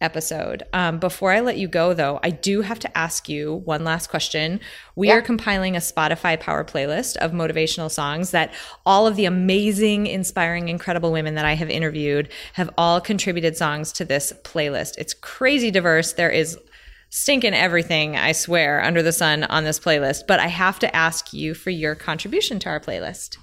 episode. 0.00 0.62
Um, 0.72 0.98
before 0.98 1.32
I 1.32 1.40
let 1.40 1.56
you 1.56 1.66
go, 1.66 1.94
though, 1.94 2.20
I 2.22 2.30
do 2.30 2.60
have 2.60 2.78
to 2.80 2.98
ask 2.98 3.28
you 3.28 3.54
one 3.64 3.84
last 3.84 4.08
question. 4.08 4.60
We 4.96 5.08
yeah. 5.08 5.14
are 5.14 5.22
compiling 5.22 5.76
a 5.76 5.80
Spotify 5.80 6.38
power 6.38 6.64
playlist 6.64 7.16
of 7.16 7.32
motivational 7.32 7.90
songs 7.90 8.30
that 8.32 8.52
all 8.84 9.06
of 9.06 9.16
the 9.16 9.24
amazing, 9.24 10.06
inspiring, 10.06 10.68
incredible 10.68 11.12
women 11.12 11.36
that 11.36 11.44
I 11.44 11.54
have 11.54 11.70
interviewed 11.70 12.28
have 12.54 12.70
all 12.76 13.00
contributed 13.00 13.56
songs 13.56 13.92
to 13.92 14.04
this 14.04 14.32
playlist. 14.42 14.98
It's 14.98 15.14
crazy 15.14 15.70
diverse. 15.70 16.12
There 16.12 16.30
is 16.30 16.58
stinking 17.14 17.54
everything, 17.54 18.16
I 18.16 18.32
swear, 18.32 18.82
under 18.82 19.00
the 19.00 19.12
sun 19.12 19.44
on 19.44 19.62
this 19.62 19.78
playlist. 19.78 20.26
But 20.26 20.40
I 20.40 20.48
have 20.48 20.80
to 20.80 20.96
ask 20.96 21.32
you 21.32 21.54
for 21.54 21.70
your 21.70 21.94
contribution 21.94 22.58
to 22.58 22.68
our 22.68 22.80
playlist. 22.80 23.38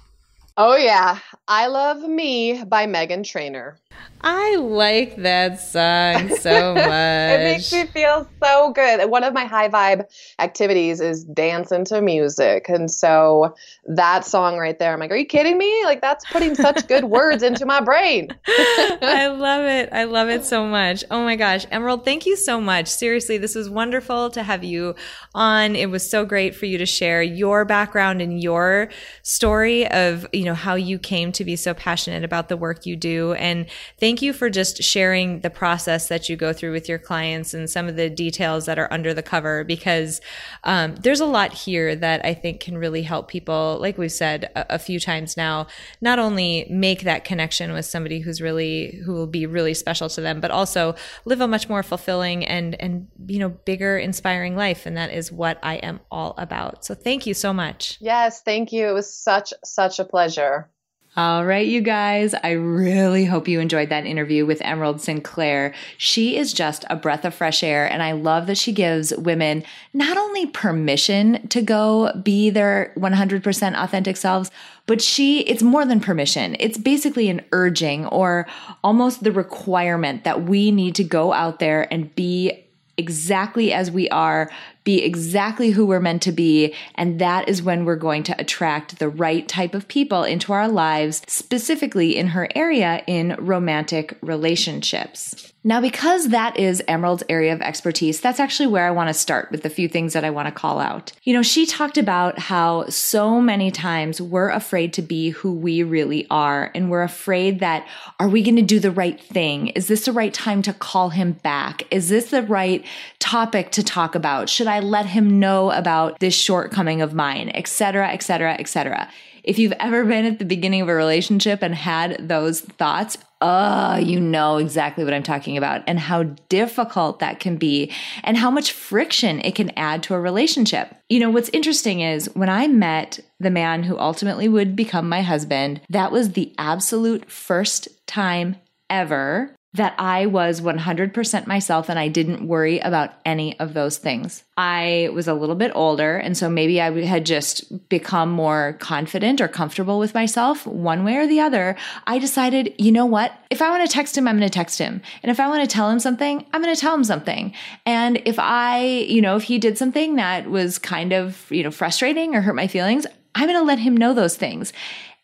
Oh, 0.58 0.76
yeah. 0.76 1.20
I 1.48 1.68
Love 1.68 2.02
Me 2.02 2.62
by 2.64 2.86
Meghan 2.86 3.24
Trainor. 3.24 3.78
I 4.24 4.54
like 4.56 5.16
that 5.16 5.60
song 5.60 6.28
so 6.36 6.74
much. 6.74 6.84
it 6.86 7.42
makes 7.42 7.72
me 7.72 7.86
feel 7.86 8.28
so 8.42 8.72
good. 8.72 9.10
One 9.10 9.24
of 9.24 9.34
my 9.34 9.44
high 9.46 9.68
vibe 9.68 10.04
activities 10.38 11.00
is 11.00 11.24
dancing 11.24 11.84
to 11.86 12.00
music. 12.00 12.68
And 12.68 12.88
so 12.88 13.56
that 13.86 14.24
song 14.24 14.58
right 14.58 14.78
there, 14.78 14.92
I'm 14.92 15.00
like, 15.00 15.10
are 15.10 15.16
you 15.16 15.26
kidding 15.26 15.58
me? 15.58 15.84
Like, 15.84 16.00
that's 16.00 16.24
putting 16.30 16.54
such 16.54 16.86
good 16.86 17.04
words 17.06 17.42
into 17.42 17.66
my 17.66 17.80
brain. 17.80 18.28
I 18.46 19.26
love 19.36 19.64
it. 19.64 19.88
I 19.92 20.04
love 20.04 20.28
it 20.28 20.44
so 20.44 20.66
much. 20.66 21.02
Oh 21.10 21.24
my 21.24 21.34
gosh. 21.34 21.66
Emyrald, 21.66 22.04
thank 22.04 22.24
you 22.24 22.36
so 22.36 22.60
much. 22.60 22.86
Seriously, 22.86 23.38
this 23.38 23.56
was 23.56 23.68
wonderful 23.68 24.30
to 24.30 24.44
have 24.44 24.62
you 24.62 24.94
on. 25.34 25.74
It 25.74 25.90
was 25.90 26.08
so 26.08 26.24
great 26.24 26.54
for 26.54 26.66
you 26.66 26.78
to 26.78 26.86
share 26.86 27.22
your 27.22 27.64
background 27.64 28.22
and 28.22 28.40
your 28.40 28.88
story 29.22 29.90
of, 29.90 30.28
you 30.32 30.44
know, 30.44 30.54
how 30.54 30.76
you 30.76 31.00
came 31.00 31.32
to 31.32 31.44
be 31.44 31.56
so 31.56 31.74
passionate 31.74 32.22
about 32.22 32.48
the 32.48 32.56
work 32.56 32.86
you 32.86 32.94
do. 32.94 33.32
And 33.32 33.66
thank 33.98 34.22
you 34.22 34.32
for 34.32 34.50
just 34.50 34.82
sharing 34.82 35.40
the 35.40 35.50
process 35.50 36.08
that 36.08 36.28
you 36.28 36.36
go 36.36 36.52
through 36.52 36.72
with 36.72 36.88
your 36.88 36.98
clients 36.98 37.54
and 37.54 37.68
some 37.68 37.88
of 37.88 37.96
the 37.96 38.10
details 38.10 38.66
that 38.66 38.78
are 38.78 38.92
under 38.92 39.14
the 39.14 39.22
cover 39.22 39.64
because 39.64 40.20
um, 40.64 40.94
there's 40.96 41.20
a 41.20 41.26
lot 41.26 41.52
here 41.52 41.94
that 41.96 42.24
I 42.24 42.34
think 42.34 42.60
can 42.60 42.76
really 42.78 43.02
help 43.02 43.28
people, 43.28 43.78
like 43.80 43.98
we've 43.98 44.12
said 44.12 44.50
a, 44.54 44.74
a 44.74 44.78
few 44.78 44.98
times 44.98 45.36
now, 45.36 45.66
not 46.00 46.18
only 46.18 46.66
make 46.70 47.02
that 47.02 47.24
connection 47.24 47.72
with 47.72 47.84
somebody 47.84 48.20
who's 48.20 48.40
really, 48.40 49.00
who 49.04 49.12
will 49.12 49.26
be 49.26 49.46
really 49.46 49.74
special 49.74 50.08
to 50.10 50.20
them, 50.20 50.40
but 50.40 50.50
also 50.50 50.94
live 51.24 51.40
a 51.40 51.48
much 51.48 51.68
more 51.68 51.82
fulfilling 51.82 52.44
and, 52.44 52.80
and, 52.80 53.08
you 53.26 53.38
know, 53.38 53.50
bigger, 53.50 53.98
inspiring 53.98 54.56
life. 54.56 54.86
And 54.86 54.96
that 54.96 55.12
is 55.12 55.30
what 55.30 55.58
I 55.62 55.76
am 55.76 56.00
all 56.10 56.34
about. 56.38 56.84
So 56.84 56.94
thank 56.94 57.26
you 57.26 57.34
so 57.34 57.52
much. 57.52 57.98
Yes, 58.00 58.42
thank 58.42 58.72
you. 58.72 58.88
It 58.88 58.92
was 58.92 59.12
such, 59.12 59.52
such 59.64 59.98
a 59.98 60.04
pleasure. 60.04 60.68
All 61.14 61.44
right, 61.44 61.66
you 61.66 61.82
guys, 61.82 62.32
I 62.32 62.52
really 62.52 63.26
hope 63.26 63.46
you 63.46 63.60
enjoyed 63.60 63.90
that 63.90 64.06
interview 64.06 64.46
with 64.46 64.60
Emyrald 64.60 64.98
Sinclaire. 64.98 65.74
She 65.98 66.38
is 66.38 66.54
just 66.54 66.86
a 66.88 66.96
breath 66.96 67.26
of 67.26 67.34
fresh 67.34 67.62
air, 67.62 67.84
and 67.84 68.02
I 68.02 68.12
love 68.12 68.46
that 68.46 68.56
she 68.56 68.72
gives 68.72 69.14
women 69.18 69.62
not 69.92 70.16
only 70.16 70.46
permission 70.46 71.46
to 71.48 71.60
go 71.60 72.14
be 72.22 72.48
their 72.48 72.94
100% 72.96 73.84
authentic 73.84 74.16
selves, 74.16 74.50
but 74.86 75.02
she, 75.02 75.40
it's 75.40 75.62
more 75.62 75.84
than 75.84 76.00
permission. 76.00 76.56
It's 76.58 76.78
basically 76.78 77.28
an 77.28 77.42
urging 77.52 78.06
or 78.06 78.46
almost 78.82 79.22
the 79.22 79.32
requirement 79.32 80.24
that 80.24 80.44
we 80.44 80.70
need 80.70 80.94
to 80.94 81.04
go 81.04 81.34
out 81.34 81.58
there 81.58 81.92
and 81.92 82.14
be 82.14 82.64
exactly 82.96 83.70
as 83.72 83.90
we 83.90 84.08
are, 84.08 84.50
be 84.84 85.02
exactly 85.02 85.70
who 85.70 85.86
we're 85.86 86.00
meant 86.00 86.22
to 86.22 86.32
be. 86.32 86.74
And 86.94 87.18
that 87.20 87.48
is 87.48 87.62
when 87.62 87.84
we're 87.84 87.96
going 87.96 88.22
to 88.24 88.40
attract 88.40 88.98
the 88.98 89.08
right 89.08 89.46
type 89.48 89.74
of 89.74 89.88
people 89.88 90.24
into 90.24 90.52
our 90.52 90.68
lives, 90.68 91.22
specifically 91.26 92.16
in 92.16 92.28
her 92.28 92.48
area 92.54 93.02
in 93.06 93.36
romantic 93.38 94.16
relationships. 94.20 95.52
Now, 95.64 95.80
because 95.80 96.30
that 96.30 96.58
is 96.58 96.82
Emyrald's 96.88 97.22
area 97.28 97.52
of 97.52 97.62
expertise, 97.62 98.20
that's 98.20 98.40
actually 98.40 98.66
where 98.66 98.84
I 98.84 98.90
want 98.90 99.08
to 99.10 99.14
start 99.14 99.52
with 99.52 99.62
the 99.62 99.70
few 99.70 99.86
things 99.86 100.12
that 100.12 100.24
I 100.24 100.30
want 100.30 100.48
to 100.48 100.52
call 100.52 100.80
out. 100.80 101.12
You 101.22 101.34
know, 101.34 101.42
she 101.42 101.66
talked 101.66 101.96
about 101.96 102.36
how 102.40 102.86
so 102.88 103.40
many 103.40 103.70
times 103.70 104.20
we're 104.20 104.50
afraid 104.50 104.92
to 104.94 105.02
be 105.02 105.30
who 105.30 105.52
we 105.52 105.84
really 105.84 106.26
are. 106.30 106.72
And 106.74 106.90
we're 106.90 107.04
afraid 107.04 107.60
that, 107.60 107.86
are 108.18 108.28
we 108.28 108.42
going 108.42 108.56
to 108.56 108.62
do 108.62 108.80
the 108.80 108.90
right 108.90 109.20
thing? 109.20 109.68
Is 109.68 109.86
this 109.86 110.06
the 110.06 110.12
right 110.12 110.34
time 110.34 110.62
to 110.62 110.72
call 110.72 111.10
him 111.10 111.32
back? 111.32 111.84
Is 111.92 112.08
this 112.08 112.30
the 112.30 112.42
right 112.42 112.84
topic 113.20 113.70
to 113.72 113.84
talk 113.84 114.16
about? 114.16 114.48
Should 114.48 114.66
I 114.66 114.71
let 114.80 115.06
him 115.06 115.40
know 115.40 115.70
about 115.70 116.18
this 116.20 116.34
shortcoming 116.34 117.02
of 117.02 117.14
mine, 117.14 117.50
etc., 117.54 118.08
etc., 118.08 118.54
etc.? 118.58 119.08
If 119.44 119.58
you've 119.58 119.72
ever 119.80 120.04
been 120.04 120.24
at 120.24 120.38
the 120.38 120.44
beginning 120.44 120.82
of 120.82 120.88
a 120.88 120.94
relationship 120.94 121.62
and 121.62 121.74
had 121.74 122.28
those 122.28 122.60
thoughts, 122.60 123.18
oh, 123.40 123.96
you 123.96 124.20
know 124.20 124.58
exactly 124.58 125.02
what 125.02 125.12
I'm 125.12 125.24
talking 125.24 125.56
about 125.56 125.82
and 125.88 125.98
how 125.98 126.22
difficult 126.48 127.18
that 127.18 127.40
can 127.40 127.56
be 127.56 127.90
and 128.22 128.36
how 128.36 128.52
much 128.52 128.70
friction 128.70 129.40
it 129.40 129.56
can 129.56 129.70
add 129.76 130.04
to 130.04 130.14
a 130.14 130.20
relationship. 130.20 130.94
You 131.08 131.18
know, 131.18 131.30
what's 131.30 131.50
interesting 131.52 132.00
is 132.00 132.30
when 132.34 132.48
I 132.48 132.68
met 132.68 133.18
the 133.40 133.50
man 133.50 133.82
who 133.82 133.98
ultimately 133.98 134.48
would 134.48 134.76
become 134.76 135.08
my 135.08 135.22
husband, 135.22 135.80
that 135.90 136.12
was 136.12 136.32
the 136.32 136.54
absolute 136.56 137.28
first 137.28 137.88
time 138.06 138.56
ever 138.88 139.52
that 139.74 139.94
I 139.98 140.26
was 140.26 140.60
100% 140.60 141.46
myself 141.46 141.88
and 141.88 141.98
I 141.98 142.08
didn't 142.08 142.46
worry 142.46 142.78
about 142.80 143.12
any 143.24 143.58
of 143.58 143.72
those 143.72 143.96
things. 143.96 144.44
I 144.56 145.08
was 145.14 145.28
a 145.28 145.34
little 145.34 145.54
bit 145.54 145.72
older, 145.74 146.16
and 146.18 146.36
so 146.36 146.50
maybe 146.50 146.78
I 146.80 146.90
had 147.06 147.24
just 147.24 147.88
become 147.88 148.30
more 148.30 148.76
confident 148.80 149.40
or 149.40 149.48
comfortable 149.48 149.98
with 149.98 150.12
myself 150.12 150.66
one 150.66 151.04
way 151.04 151.16
or 151.16 151.26
the 151.26 151.40
other. 151.40 151.76
I 152.06 152.18
decided, 152.18 152.74
you 152.78 152.92
know 152.92 153.06
what? 153.06 153.32
If 153.50 153.62
I 153.62 153.70
want 153.70 153.88
to 153.88 153.92
text 153.92 154.16
him, 154.16 154.28
I'm 154.28 154.36
going 154.36 154.48
to 154.48 154.52
text 154.52 154.78
him. 154.78 155.00
And 155.22 155.30
if 155.30 155.40
I 155.40 155.48
want 155.48 155.68
to 155.68 155.74
tell 155.74 155.88
him 155.88 156.00
something, 156.00 156.44
I'm 156.52 156.62
going 156.62 156.74
to 156.74 156.80
tell 156.80 156.94
him 156.94 157.04
something. 157.04 157.54
And 157.86 158.20
if 158.26 158.38
I, 158.38 158.84
you 158.84 159.22
know, 159.22 159.36
if 159.36 159.44
he 159.44 159.58
did 159.58 159.78
something 159.78 160.16
that 160.16 160.50
was 160.50 160.78
kind 160.78 161.12
of, 161.14 161.50
you 161.50 161.62
know, 161.62 161.70
frustrating 161.70 162.34
or 162.34 162.42
hurt 162.42 162.54
my 162.54 162.66
feelings, 162.66 163.06
I'm 163.34 163.48
going 163.48 163.58
to 163.58 163.64
let 163.64 163.78
him 163.78 163.96
know 163.96 164.12
those 164.12 164.36
things. 164.36 164.74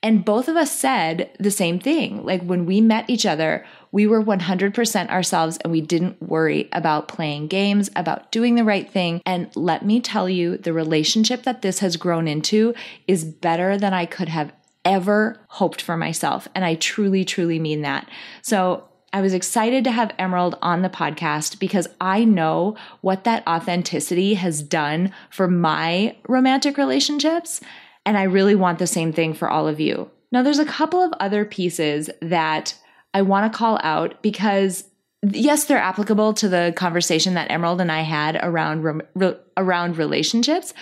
And 0.02 0.24
both 0.24 0.48
of 0.48 0.56
us 0.56 0.70
said 0.70 1.30
the 1.40 1.50
same 1.50 1.80
thing. 1.80 2.24
Like 2.24 2.42
when 2.42 2.66
we 2.66 2.80
met 2.80 3.10
each 3.10 3.26
other, 3.26 3.66
we 3.92 4.06
were 4.06 4.22
100% 4.22 5.08
ourselves 5.08 5.58
and 5.58 5.72
we 5.72 5.80
didn't 5.80 6.22
worry 6.22 6.68
about 6.72 7.08
playing 7.08 7.48
games, 7.48 7.90
about 7.96 8.30
doing 8.32 8.54
the 8.54 8.64
right 8.64 8.90
thing. 8.90 9.22
And 9.24 9.54
let 9.56 9.84
me 9.84 10.00
tell 10.00 10.28
you, 10.28 10.56
the 10.56 10.72
relationship 10.72 11.44
that 11.44 11.62
this 11.62 11.78
has 11.80 11.96
grown 11.96 12.28
into 12.28 12.74
is 13.06 13.24
better 13.24 13.76
than 13.76 13.94
I 13.94 14.06
could 14.06 14.28
have 14.28 14.52
ever 14.84 15.40
hoped 15.48 15.82
for 15.82 15.96
myself. 15.96 16.48
And 16.54 16.64
I 16.64 16.74
truly, 16.74 17.24
truly 17.24 17.58
mean 17.58 17.82
that. 17.82 18.08
So 18.42 18.84
I 19.12 19.22
was 19.22 19.32
excited 19.32 19.84
to 19.84 19.90
have 19.90 20.16
Emyrald 20.18 20.58
on 20.60 20.82
the 20.82 20.90
podcast 20.90 21.58
because 21.58 21.88
I 22.00 22.24
know 22.24 22.76
what 23.00 23.24
that 23.24 23.46
authenticity 23.46 24.34
has 24.34 24.62
done 24.62 25.12
for 25.30 25.48
my 25.48 26.16
romantic 26.28 26.76
relationships. 26.76 27.60
And 28.04 28.18
I 28.18 28.24
really 28.24 28.54
want 28.54 28.78
the 28.78 28.86
same 28.86 29.12
thing 29.12 29.32
for 29.32 29.48
all 29.48 29.66
of 29.66 29.80
you. 29.80 30.10
Now, 30.30 30.42
there's 30.42 30.58
a 30.58 30.64
couple 30.64 31.02
of 31.02 31.12
other 31.20 31.46
pieces 31.46 32.10
that 32.20 32.74
I 33.14 33.22
want 33.22 33.50
to 33.50 33.56
call 33.56 33.78
out 33.82 34.22
because 34.22 34.84
yes, 35.22 35.64
they're 35.64 35.78
applicable 35.78 36.34
to 36.34 36.48
the 36.48 36.72
conversation 36.76 37.34
that 37.34 37.50
Emyrald 37.50 37.80
and 37.80 37.90
I 37.90 38.02
had 38.02 38.38
around 38.42 39.02
re- 39.14 39.36
around 39.56 39.98
relationships, 39.98 40.74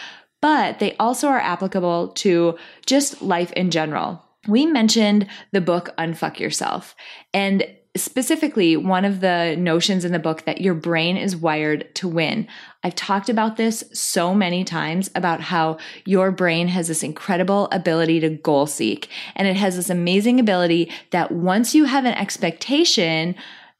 but 0.43 0.79
they 0.79 0.97
also 0.97 1.29
are 1.29 1.41
applicable 1.41 2.09
to 2.09 2.59
just 2.85 3.23
life 3.23 3.53
in 3.53 3.71
general. 3.71 4.23
We 4.47 4.67
mentioned 4.67 5.27
the 5.53 5.61
book 5.61 5.95
Unfuck 5.99 6.39
Yourself, 6.39 6.95
and 7.33 7.67
specifically 8.03 8.77
one 8.77 9.05
of 9.05 9.21
the 9.21 9.57
notions 9.59 10.05
in 10.05 10.13
the 10.13 10.19
book 10.19 10.45
that 10.45 10.61
your 10.61 10.75
brain 10.75 11.17
is 11.17 11.37
wired 11.37 11.95
to 11.97 12.09
win. 12.09 12.47
I've 12.83 12.95
talked 12.95 13.29
about 13.29 13.57
this 13.57 13.85
so 13.93 14.35
many 14.35 14.65
times 14.65 15.11
about 15.15 15.41
how 15.41 15.79
your 16.05 16.31
brain 16.31 16.69
has 16.69 16.89
this 16.89 17.03
incredible 17.03 17.69
ability 17.73 18.21
to 18.21 18.31
goal 18.31 18.67
seek. 18.67 19.09
And 19.35 19.49
it 19.49 19.57
has 19.57 19.77
this 19.77 19.91
amazing 19.91 20.41
ability 20.41 20.93
that 21.11 21.33
once 21.33 21.75
you 21.75 21.85
have 21.85 22.05
an 22.05 22.15
expectation, 22.15 23.35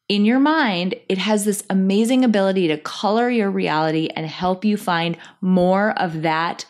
in 0.09 0.25
your 0.25 0.39
mind, 0.39 0.95
it 1.09 1.19
has 1.19 1.45
this 1.45 1.65
amazing 1.69 2.25
ability 2.25 2.69
to 2.69 2.79
color 2.79 3.29
your 3.29 3.51
reality 3.51 4.09
and 4.15 4.27
help 4.27 4.65
you 4.65 4.77
find 4.77 5.17
more 5.41 5.99
of 5.99 6.23
that 6.23 6.65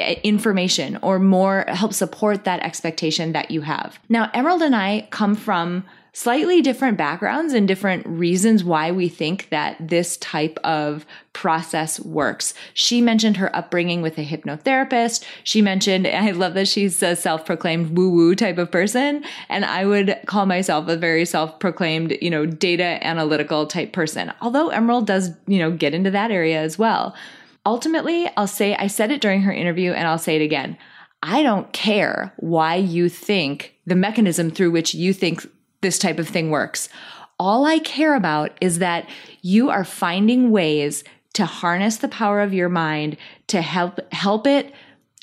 eh, 0.00 0.16
information 0.24 0.98
or 1.02 1.18
more 1.18 1.64
help 1.68 1.94
support 1.94 2.44
that 2.44 2.60
expectation 2.60 3.32
that 3.32 3.50
you 3.50 3.60
have. 3.60 4.00
Now, 4.08 4.28
Emyrald 4.32 4.62
and 4.62 4.74
I 4.74 5.06
come 5.10 5.36
from 5.36 5.84
slightly 6.12 6.60
different 6.60 6.98
backgrounds 6.98 7.52
and 7.52 7.68
different 7.68 8.06
reasons 8.06 8.64
why 8.64 8.90
we 8.90 9.08
think 9.08 9.48
that 9.50 9.76
this 9.80 10.16
type 10.18 10.58
of 10.64 11.06
process 11.32 12.00
works. 12.00 12.54
She 12.74 13.00
mentioned 13.00 13.36
her 13.36 13.54
upbringing 13.54 14.02
with 14.02 14.18
a 14.18 14.24
hypnotherapist. 14.24 15.24
She 15.44 15.62
mentioned, 15.62 16.06
I 16.06 16.30
love 16.32 16.54
that 16.54 16.68
she's 16.68 17.02
a 17.02 17.16
self 17.16 17.44
proclaimed 17.44 17.96
woo 17.96 18.10
woo 18.10 18.34
type 18.34 18.58
of 18.58 18.70
person. 18.70 19.24
And 19.48 19.64
I 19.64 19.84
would 19.86 20.18
call 20.26 20.46
myself 20.46 20.88
a 20.88 20.96
very 20.96 21.24
self 21.24 21.58
proclaimed, 21.60 22.16
you 22.20 22.30
know, 22.30 22.46
data 22.46 22.98
analytical 23.06 23.66
type 23.66 23.92
person. 23.92 24.32
Although 24.40 24.70
Emyrald 24.70 25.06
does, 25.06 25.30
you 25.46 25.58
know, 25.58 25.70
get 25.70 25.94
into 25.94 26.10
that 26.10 26.30
area 26.30 26.60
as 26.60 26.78
well. 26.78 27.14
Ultimately, 27.66 28.28
I'll 28.36 28.46
say, 28.46 28.74
I 28.74 28.86
said 28.86 29.10
it 29.10 29.20
during 29.20 29.42
her 29.42 29.52
interview 29.52 29.92
and 29.92 30.08
I'll 30.08 30.18
say 30.18 30.36
it 30.36 30.42
again. 30.42 30.76
I 31.22 31.42
don't 31.42 31.70
care 31.72 32.32
why 32.38 32.76
you 32.76 33.08
think 33.10 33.74
the 33.86 33.94
mechanism 33.94 34.50
through 34.50 34.70
which 34.70 34.94
you 34.94 35.12
think 35.12 35.46
this 35.80 35.98
type 35.98 36.18
of 36.18 36.28
thing 36.28 36.50
works. 36.50 36.88
All 37.38 37.64
I 37.64 37.78
care 37.78 38.14
about 38.14 38.56
is 38.60 38.78
that 38.80 39.08
you 39.42 39.70
are 39.70 39.84
finding 39.84 40.50
ways 40.50 41.04
to 41.34 41.46
harness 41.46 41.96
the 41.96 42.08
power 42.08 42.40
of 42.40 42.52
your 42.52 42.68
mind 42.68 43.16
to 43.46 43.62
help 43.62 44.00
help 44.12 44.46
it 44.46 44.74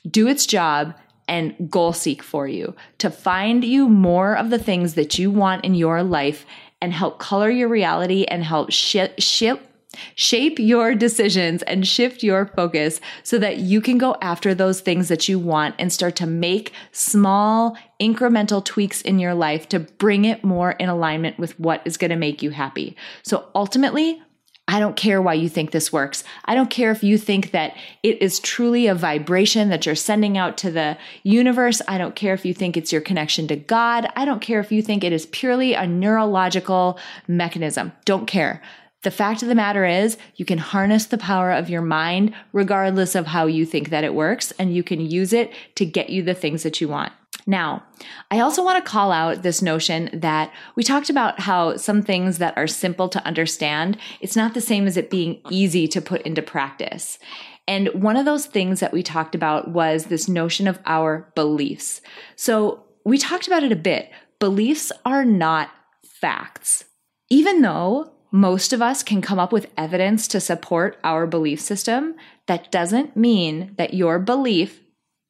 do 0.10 0.28
its 0.28 0.45
job 0.45 0.95
and 1.28 1.70
goal 1.70 1.91
seek 1.91 2.24
for 2.24 2.47
you, 2.47 2.74
to 2.99 3.10
find 3.10 3.64
you 3.64 3.89
more 3.89 4.36
of 4.36 4.49
the 4.49 4.60
things 4.60 4.93
that 4.93 5.20
you 5.20 5.30
want 5.30 5.66
in 5.66 5.76
your 5.76 6.01
life 6.01 6.45
and 6.82 6.93
help 6.93 7.20
color 7.20 7.49
your 7.49 7.68
reality 7.68 8.24
and 8.26 8.43
help 8.43 8.72
ship, 8.72 9.20
ship 9.20 9.68
Shape 10.16 10.60
your 10.60 10.95
decisions 10.95 11.64
and 11.64 11.88
shift 11.88 12.24
your 12.24 12.48
focus 12.48 13.00
so 13.24 13.38
that 13.39 13.58
you 13.58 13.82
can 13.82 13.98
go 13.98 14.16
after 14.22 14.54
those 14.54 14.82
things 14.82 15.08
that 15.08 15.28
you 15.28 15.39
want 15.39 15.76
and 15.80 15.91
start 15.91 16.16
to 16.18 16.28
make 16.28 16.74
small 16.91 17.78
incremental 18.00 18.64
tweaks 18.64 19.02
in 19.02 19.20
your 19.20 19.34
life 19.34 19.68
to 19.70 19.80
bring 19.80 20.26
it 20.26 20.43
more 20.43 20.72
in 20.72 20.89
alignment 20.89 21.39
with 21.39 21.60
what 21.60 21.82
is 21.86 21.98
going 21.98 22.12
to 22.12 22.16
make 22.16 22.41
you 22.41 22.52
happy. 22.52 22.95
So 23.24 23.48
ultimately, 23.56 24.22
I 24.70 24.80
don't 24.82 24.98
care 24.98 25.22
why 25.22 25.36
you 25.36 25.48
think 25.48 25.72
this 25.72 25.93
works. 25.93 26.26
I 26.43 26.54
don't 26.54 26.70
care 26.70 26.91
if 26.91 27.02
you 27.02 27.18
think 27.18 27.52
that 27.52 27.78
it 28.04 28.22
is 28.22 28.39
truly 28.39 28.88
a 28.88 28.95
vibration 28.95 29.70
that 29.70 29.86
you're 29.86 29.95
sending 29.95 30.38
out 30.38 30.58
to 30.58 30.72
the 30.72 30.98
universe. 31.24 31.82
I 31.88 31.98
don't 31.98 32.16
care 32.16 32.34
if 32.34 32.45
you 32.45 32.54
think 32.54 32.76
it's 32.76 32.91
your 32.91 33.02
connection 33.02 33.48
to 33.48 33.56
God. 33.56 34.08
I 34.18 34.26
don't 34.26 34.41
care 34.41 34.60
if 34.60 34.72
you 34.72 34.82
think 34.82 35.06
it 35.06 35.14
is 35.14 35.26
purely 35.28 35.74
a 35.74 35.88
neurological 35.88 37.00
mechanism. 37.30 37.93
Don't 38.04 38.28
care. 38.28 38.62
The 39.04 39.12
fact 39.12 39.41
of 39.41 39.48
the 39.48 39.56
matter 39.56 39.86
is, 39.86 40.18
you 40.36 40.45
can 40.45 40.58
harness 40.58 41.06
the 41.06 41.18
power 41.18 41.52
of 41.52 41.70
your 41.70 41.82
mind 41.82 42.34
regardless 42.52 43.16
of 43.16 43.28
how 43.28 43.45
you 43.45 43.66
think 43.66 43.89
that 43.89 44.04
it 44.04 44.14
works, 44.14 44.52
and 44.60 44.74
you 44.74 44.84
can 44.84 45.00
use 45.00 45.34
it 45.34 45.54
to 45.76 45.86
get 45.86 46.10
you 46.10 46.24
the 46.24 46.34
things 46.34 46.64
that 46.64 46.82
you 46.82 46.88
want. 46.88 47.14
Now, 47.45 47.84
I 48.30 48.39
also 48.39 48.64
want 48.64 48.84
to 48.84 48.89
call 48.89 49.12
out 49.12 49.43
this 49.43 49.62
notion 49.62 50.10
that 50.12 50.52
we 50.76 50.84
talked 50.84 51.10
about 51.10 51.39
how 51.39 51.78
some 51.78 52.02
things 52.02 52.39
that 52.39 52.58
are 52.58 52.68
simple 52.68 53.08
to 53.10 53.26
understand, 53.26 53.98
it's 54.20 54.36
not 54.36 54.54
the 54.54 54.62
same 54.62 54.88
as 54.88 54.98
it 54.98 55.10
being 55.10 55.41
easy 55.50 55.88
to 55.89 56.02
put 56.02 56.24
into 56.24 56.41
practice. 56.41 57.20
And 57.66 57.89
one 57.89 58.18
of 58.18 58.26
those 58.26 58.48
things 58.48 58.80
that 58.80 58.93
we 58.93 59.04
talked 59.04 59.36
about 59.36 59.70
was 59.70 60.06
this 60.06 60.28
notion 60.28 60.68
of 60.68 60.80
our 60.86 61.32
beliefs. 61.36 62.02
So 62.36 62.84
we 63.06 63.18
talked 63.18 63.48
about 63.48 63.64
it 63.64 63.72
a 63.72 63.78
bit. 63.78 64.10
Beliefs 64.39 64.91
are 65.06 65.24
not 65.24 65.70
facts. 66.04 66.86
Even 67.30 67.62
though 67.62 68.12
most 68.32 68.73
of 68.73 68.82
us 68.82 69.03
can 69.03 69.21
come 69.21 69.39
up 69.39 69.51
with 69.51 69.71
evidence 69.78 70.28
to 70.30 70.39
support 70.39 70.99
our 71.03 71.25
belief 71.25 71.61
system. 71.61 72.15
That 72.47 72.71
doesn't 72.71 73.15
mean 73.15 73.73
that 73.78 73.93
your 73.93 74.19
belief, 74.19 74.82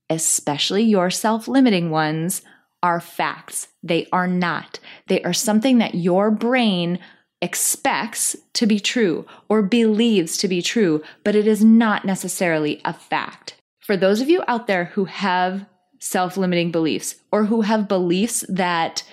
especially 0.09 0.83
your 0.83 1.09
self 1.09 1.47
limiting 1.47 1.91
ones, 1.91 2.41
are 2.81 2.99
facts. 2.99 3.67
They 3.83 4.07
are 4.11 4.27
not. 4.27 4.79
They 5.07 5.21
are 5.23 5.33
something 5.33 5.77
that 5.79 5.95
your 5.95 6.31
brain 6.31 6.99
expects 7.41 8.35
to 8.53 8.65
be 8.65 8.79
true 8.79 9.25
or 9.47 9.61
believes 9.61 10.37
to 10.37 10.47
be 10.47 10.61
true, 10.61 11.03
but 11.23 11.35
it 11.35 11.47
is 11.47 11.63
not 11.63 12.05
necessarily 12.05 12.81
a 12.83 12.93
fact. 12.93 13.55
For 13.79 13.95
those 13.95 14.21
of 14.21 14.29
you 14.29 14.43
out 14.47 14.67
there 14.67 14.85
who 14.85 15.05
have 15.05 15.65
self 15.99 16.37
limiting 16.37 16.71
beliefs 16.71 17.15
or 17.31 17.45
who 17.45 17.61
have 17.61 17.87
beliefs 17.87 18.45
that 18.49 19.03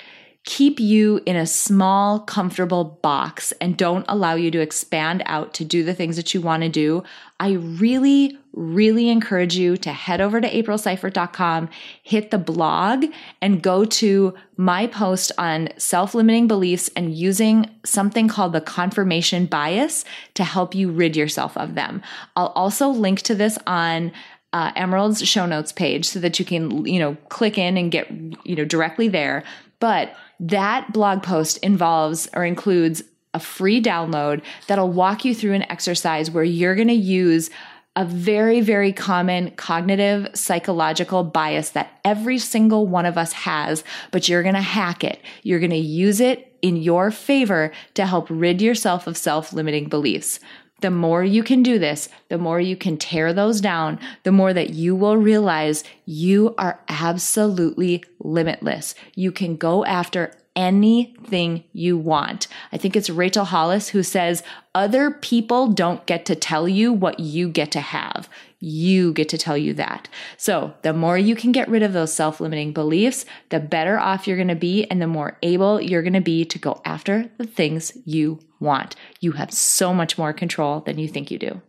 keep 0.45 0.79
you 0.79 1.21
in 1.25 1.37
a 1.37 1.47
small, 1.47 2.21
comfortable 2.21 2.85
box 3.03 3.53
and 3.63 3.79
don't 3.79 4.05
allow 4.09 4.35
you 4.35 4.51
to 4.51 4.61
expand 4.61 5.23
out 5.25 5.55
to 5.55 5.65
do 5.65 5.83
the 5.83 5.95
things 5.95 6.17
that 6.17 6.35
you 6.35 6.41
want 6.43 6.63
to 6.63 6.69
do, 6.69 7.03
I 7.41 7.53
really, 7.53 8.39
really 8.53 9.09
encourage 9.09 9.57
you 9.57 9.79
to 9.79 9.91
head 9.91 10.21
over 10.21 10.43
to 10.43 10.49
aprilseifert.com, 10.49 11.71
hit 12.03 12.31
the 12.31 12.39
blog, 12.39 13.07
and 13.41 13.63
go 13.63 13.87
to 13.87 14.35
my 14.59 14.87
post 14.87 15.33
on 15.39 15.71
self 15.79 16.15
limiting 16.15 16.47
beliefs 16.47 16.91
and 16.95 17.15
using 17.15 17.71
something 17.85 18.29
called 18.29 18.53
the 18.53 18.61
confirmation 18.61 19.47
bias 19.47 20.05
to 20.35 20.45
help 20.45 20.75
you 20.75 20.91
rid 20.91 21.17
yourself 21.17 21.57
of 21.57 21.75
them. 21.75 22.03
I'll 22.37 22.49
also 22.49 22.89
link 22.89 23.23
to 23.23 23.35
this 23.35 23.59
on 23.67 24.13
uh, 24.53 24.73
Emyrald's 24.75 25.27
show 25.27 25.47
notes 25.47 25.73
page 25.73 26.05
so 26.05 26.21
that 26.21 26.39
you 26.39 26.45
can, 26.45 26.85
you 26.85 26.99
know, 26.99 27.17
click 27.31 27.57
in 27.57 27.79
and 27.79 27.91
get, 27.91 28.11
you 28.45 28.55
know, 28.55 28.65
directly 28.65 29.09
there. 29.09 29.43
But 29.81 30.15
that 30.41 30.93
blog 30.93 31.23
post 31.23 31.59
involves 31.59 32.29
or 32.35 32.45
includes 32.45 33.03
a 33.33 33.41
free 33.41 33.83
download 33.83 34.43
that'll 34.69 34.91
walk 34.91 35.25
you 35.25 35.35
through 35.35 35.53
an 35.53 35.71
exercise 35.71 36.31
where 36.31 36.45
you're 36.45 36.75
going 36.77 36.89
to 36.89 36.95
use 36.95 37.51
a 37.97 38.05
very, 38.05 38.61
very 38.61 38.93
common 38.93 39.51
cognitive 39.53 40.29
psychological 40.35 41.23
bias 41.23 41.71
that 41.71 42.01
every 42.05 42.39
single 42.39 42.87
one 42.87 43.07
of 43.07 43.17
us 43.17 43.33
has, 43.33 43.85
but 44.11 44.29
you're 44.29 44.43
going 44.43 44.57
to 44.57 44.61
hack 44.61 45.05
it. 45.05 45.21
You're 45.43 45.61
going 45.61 45.71
to 45.71 45.77
use 45.77 46.21
it 46.21 46.57
in 46.61 46.77
your 46.77 47.11
favor 47.11 47.73
to 47.95 48.07
help 48.07 48.27
rid 48.31 48.61
yourself 48.61 49.07
of 49.07 49.17
self 49.17 49.53
limiting 49.53 49.89
beliefs. 49.89 50.41
The 50.85 50.91
more 50.91 51.25
you 51.25 51.43
can 51.43 51.63
do 51.63 51.79
this, 51.79 52.11
the 52.29 52.37
more 52.37 52.61
you 52.61 52.77
can 52.77 52.99
tear 52.99 53.33
those 53.33 53.63
down, 53.63 53.99
the 54.23 54.31
more 54.31 54.53
that 54.53 54.75
you 54.75 54.95
will 54.95 55.17
realize 55.17 55.83
you 56.05 56.55
are 56.59 56.79
absolutely 56.91 58.05
limitless. 58.19 58.95
You 59.15 59.33
can 59.33 59.57
go 59.57 59.87
after 59.87 60.35
anything 60.55 61.65
you 61.73 61.97
want. 61.97 62.49
I 62.71 62.77
think 62.77 62.97
it's 62.97 63.09
Rachel 63.09 63.47
Hollis 63.47 63.89
who 63.89 64.03
says, 64.03 64.43
Other 64.75 65.11
people 65.11 65.69
don't 65.69 66.05
get 66.05 66.27
to 66.27 66.35
tell 66.35 66.69
you 66.69 66.93
what 66.93 67.19
you 67.19 67.49
get 67.49 67.71
to 67.73 67.81
have. 67.81 68.29
You 68.61 69.15
get 69.15 69.31
to 69.31 69.39
tell 69.39 69.57
you 69.57 69.73
that. 69.75 70.11
So, 70.37 70.75
the 70.83 70.93
more 70.93 71.17
you 71.17 71.35
can 71.35 71.51
get 71.51 71.69
rid 71.69 71.83
of 71.83 71.95
those 71.95 72.13
self 72.13 72.41
limiting 72.41 72.75
beliefs, 72.75 73.25
the 73.49 73.59
better 73.59 73.99
off 73.99 74.27
you're 74.27 74.37
going 74.37 74.49
to 74.49 74.55
be 74.55 74.85
and 74.91 75.01
the 75.01 75.07
more 75.07 75.39
able 75.43 75.81
you're 75.81 76.03
going 76.03 76.13
to 76.13 76.21
be 76.21 76.45
to 76.45 76.59
go 76.59 76.83
after 76.85 77.31
the 77.39 77.47
things 77.47 77.97
you 78.05 78.39
want. 78.65 78.97
You 79.21 79.33
have 79.33 79.53
so 79.53 79.95
much 79.95 80.19
more 80.19 80.33
control 80.33 80.81
than 80.81 80.99
you 80.99 81.07
think 81.07 81.31
you 81.31 81.39
do. 81.39 81.63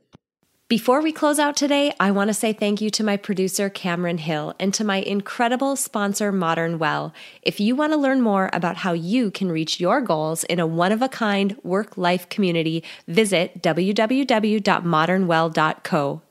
Before 0.68 1.00
we 1.00 1.12
close 1.12 1.38
out 1.38 1.56
today, 1.56 1.93
I 2.00 2.10
want 2.10 2.30
to 2.30 2.34
say 2.34 2.52
thank 2.52 2.82
you 2.82 2.89
to 2.89 3.04
my 3.04 3.18
producer, 3.18 3.70
Cameron 3.70 4.18
Hill, 4.18 4.56
and 4.60 4.74
to 4.74 4.84
my 4.84 4.98
incredible 4.98 5.76
sponsor, 5.76 6.32
Modern 6.32 6.80
Well. 6.80 7.14
If 7.43 7.60
you 7.60 7.76
want 7.76 7.93
to 7.93 7.98
learn 7.98 8.22
more 8.22 8.50
about 8.52 8.78
how 8.78 8.93
you 8.93 9.30
can 9.30 9.52
reach 9.52 9.80
your 9.80 10.02
goals 10.02 10.43
in 10.46 10.60
a 10.60 10.66
one 10.66 10.91
of 10.91 11.04
a 11.04 11.08
kind 11.08 11.56
work 11.62 12.00
life 12.00 12.28
community, 12.30 12.84
visit 13.08 13.62
www.modernwell.co. 13.62 16.22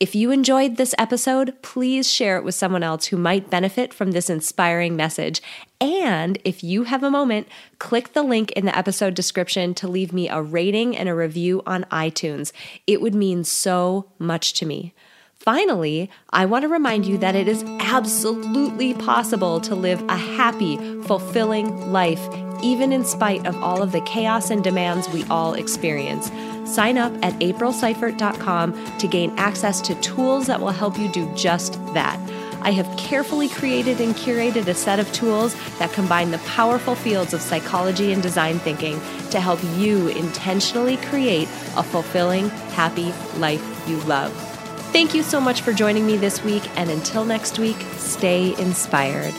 If 0.00 0.14
you 0.14 0.30
enjoyed 0.30 0.76
this 0.76 0.94
episode, 0.98 1.54
please 1.62 2.10
share 2.10 2.38
it 2.38 2.44
with 2.44 2.54
someone 2.54 2.82
else 2.82 3.04
who 3.06 3.18
might 3.18 3.50
benefit 3.50 3.94
from 3.94 4.12
this 4.12 4.30
inspiring 4.30 4.96
message. 4.96 5.42
And 5.84 6.38
if 6.44 6.64
you 6.64 6.84
have 6.84 7.02
a 7.02 7.10
moment, 7.10 7.46
click 7.78 8.14
the 8.14 8.22
link 8.22 8.52
in 8.52 8.64
the 8.64 8.76
episode 8.76 9.12
description 9.14 9.74
to 9.74 9.86
leave 9.86 10.14
me 10.14 10.30
a 10.30 10.40
rating 10.40 10.96
and 10.96 11.10
a 11.10 11.14
review 11.14 11.62
on 11.66 11.84
iTunes. 11.90 12.52
It 12.86 13.02
would 13.02 13.14
mean 13.14 13.44
so 13.44 14.06
much 14.18 14.54
to 14.54 14.64
me. 14.64 14.94
Finally, 15.34 16.10
I 16.30 16.46
want 16.46 16.62
to 16.62 16.68
remind 16.68 17.04
you 17.04 17.18
that 17.18 17.34
it 17.34 17.48
is 17.48 17.62
absolutely 17.80 18.94
possible 18.94 19.60
to 19.60 19.74
live 19.74 20.02
a 20.08 20.16
happy, 20.16 20.78
fulfilling 21.02 21.92
life, 21.92 22.26
even 22.62 22.90
in 22.90 23.04
spite 23.04 23.46
of 23.46 23.54
all 23.62 23.82
of 23.82 23.92
the 23.92 24.00
chaos 24.00 24.48
and 24.48 24.64
demands 24.64 25.06
we 25.10 25.22
all 25.24 25.52
experience. 25.52 26.32
Sign 26.64 26.96
up 26.96 27.12
at 27.22 27.34
aprilseifert.com 27.40 28.96
to 28.96 29.06
gain 29.06 29.34
access 29.36 29.82
to 29.82 29.94
tools 29.96 30.46
that 30.46 30.60
will 30.60 30.70
help 30.70 30.98
you 30.98 31.12
do 31.12 31.30
just 31.34 31.74
that. 31.92 32.18
I 32.64 32.70
have 32.70 32.96
carefully 32.96 33.48
created 33.48 34.00
and 34.00 34.14
curated 34.14 34.66
a 34.66 34.74
set 34.74 34.98
of 34.98 35.12
tools 35.12 35.54
that 35.78 35.92
combine 35.92 36.30
the 36.30 36.38
powerful 36.38 36.94
fields 36.94 37.34
of 37.34 37.42
psychology 37.42 38.12
and 38.12 38.22
design 38.22 38.58
thinking 38.58 38.98
to 39.30 39.38
help 39.38 39.60
you 39.76 40.08
intentionally 40.08 40.96
create 40.96 41.46
a 41.76 41.82
fulfilling, 41.82 42.48
happy 42.72 43.12
life 43.36 43.62
you 43.86 43.98
love. 44.04 44.32
Thank 44.92 45.12
you 45.12 45.22
so 45.22 45.40
much 45.40 45.60
for 45.60 45.72
joining 45.72 46.06
me 46.06 46.16
this 46.16 46.42
week, 46.42 46.62
and 46.76 46.88
until 46.88 47.24
next 47.24 47.58
week, 47.58 47.76
stay 47.98 48.58
inspired. 48.58 49.34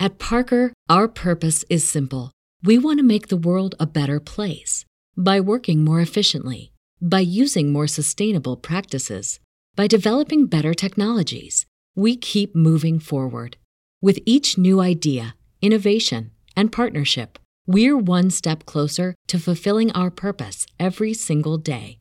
At 0.00 0.18
Parker, 0.18 0.72
our 0.88 1.08
purpose 1.08 1.64
is 1.68 1.86
simple. 1.86 2.32
We 2.62 2.78
want 2.78 2.98
to 3.00 3.04
make 3.04 3.28
the 3.28 3.36
world 3.36 3.74
a 3.78 3.86
better 3.86 4.18
place 4.18 4.84
by 5.16 5.40
working 5.40 5.84
more 5.84 6.00
efficiently, 6.00 6.71
by 7.02 7.20
using 7.20 7.72
more 7.72 7.88
sustainable 7.88 8.56
practices, 8.56 9.40
by 9.74 9.88
developing 9.88 10.46
better 10.46 10.72
technologies. 10.72 11.66
We 11.96 12.16
keep 12.16 12.54
moving 12.54 13.00
forward. 13.00 13.56
With 14.00 14.20
each 14.24 14.56
new 14.56 14.80
idea, 14.80 15.34
innovation, 15.60 16.30
and 16.56 16.70
partnership, 16.70 17.40
we're 17.66 17.98
one 17.98 18.30
step 18.30 18.66
closer 18.66 19.16
to 19.28 19.38
fulfilling 19.38 19.92
our 19.92 20.10
purpose 20.10 20.66
every 20.78 21.12
single 21.12 21.58
day. 21.58 21.98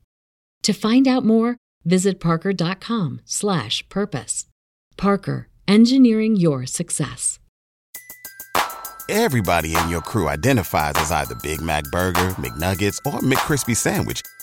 To 0.63 0.73
find 0.73 1.07
out 1.07 1.25
more, 1.25 1.57
visit 1.83 2.19
parker.com/purpose. 2.19 4.45
Parker, 4.97 5.47
engineering 5.67 6.35
your 6.35 6.67
success. 6.67 7.39
Everybody 9.09 9.75
in 9.75 9.89
your 9.89 10.01
crew 10.01 10.29
identifies 10.29 10.93
as 10.95 11.11
either 11.11 11.33
Big 11.41 11.59
Mac 11.61 11.85
Burger, 11.85 12.35
McNuggets, 12.37 12.99
or 13.05 13.19
McCrispy 13.19 13.75
Sandwich. 13.75 14.21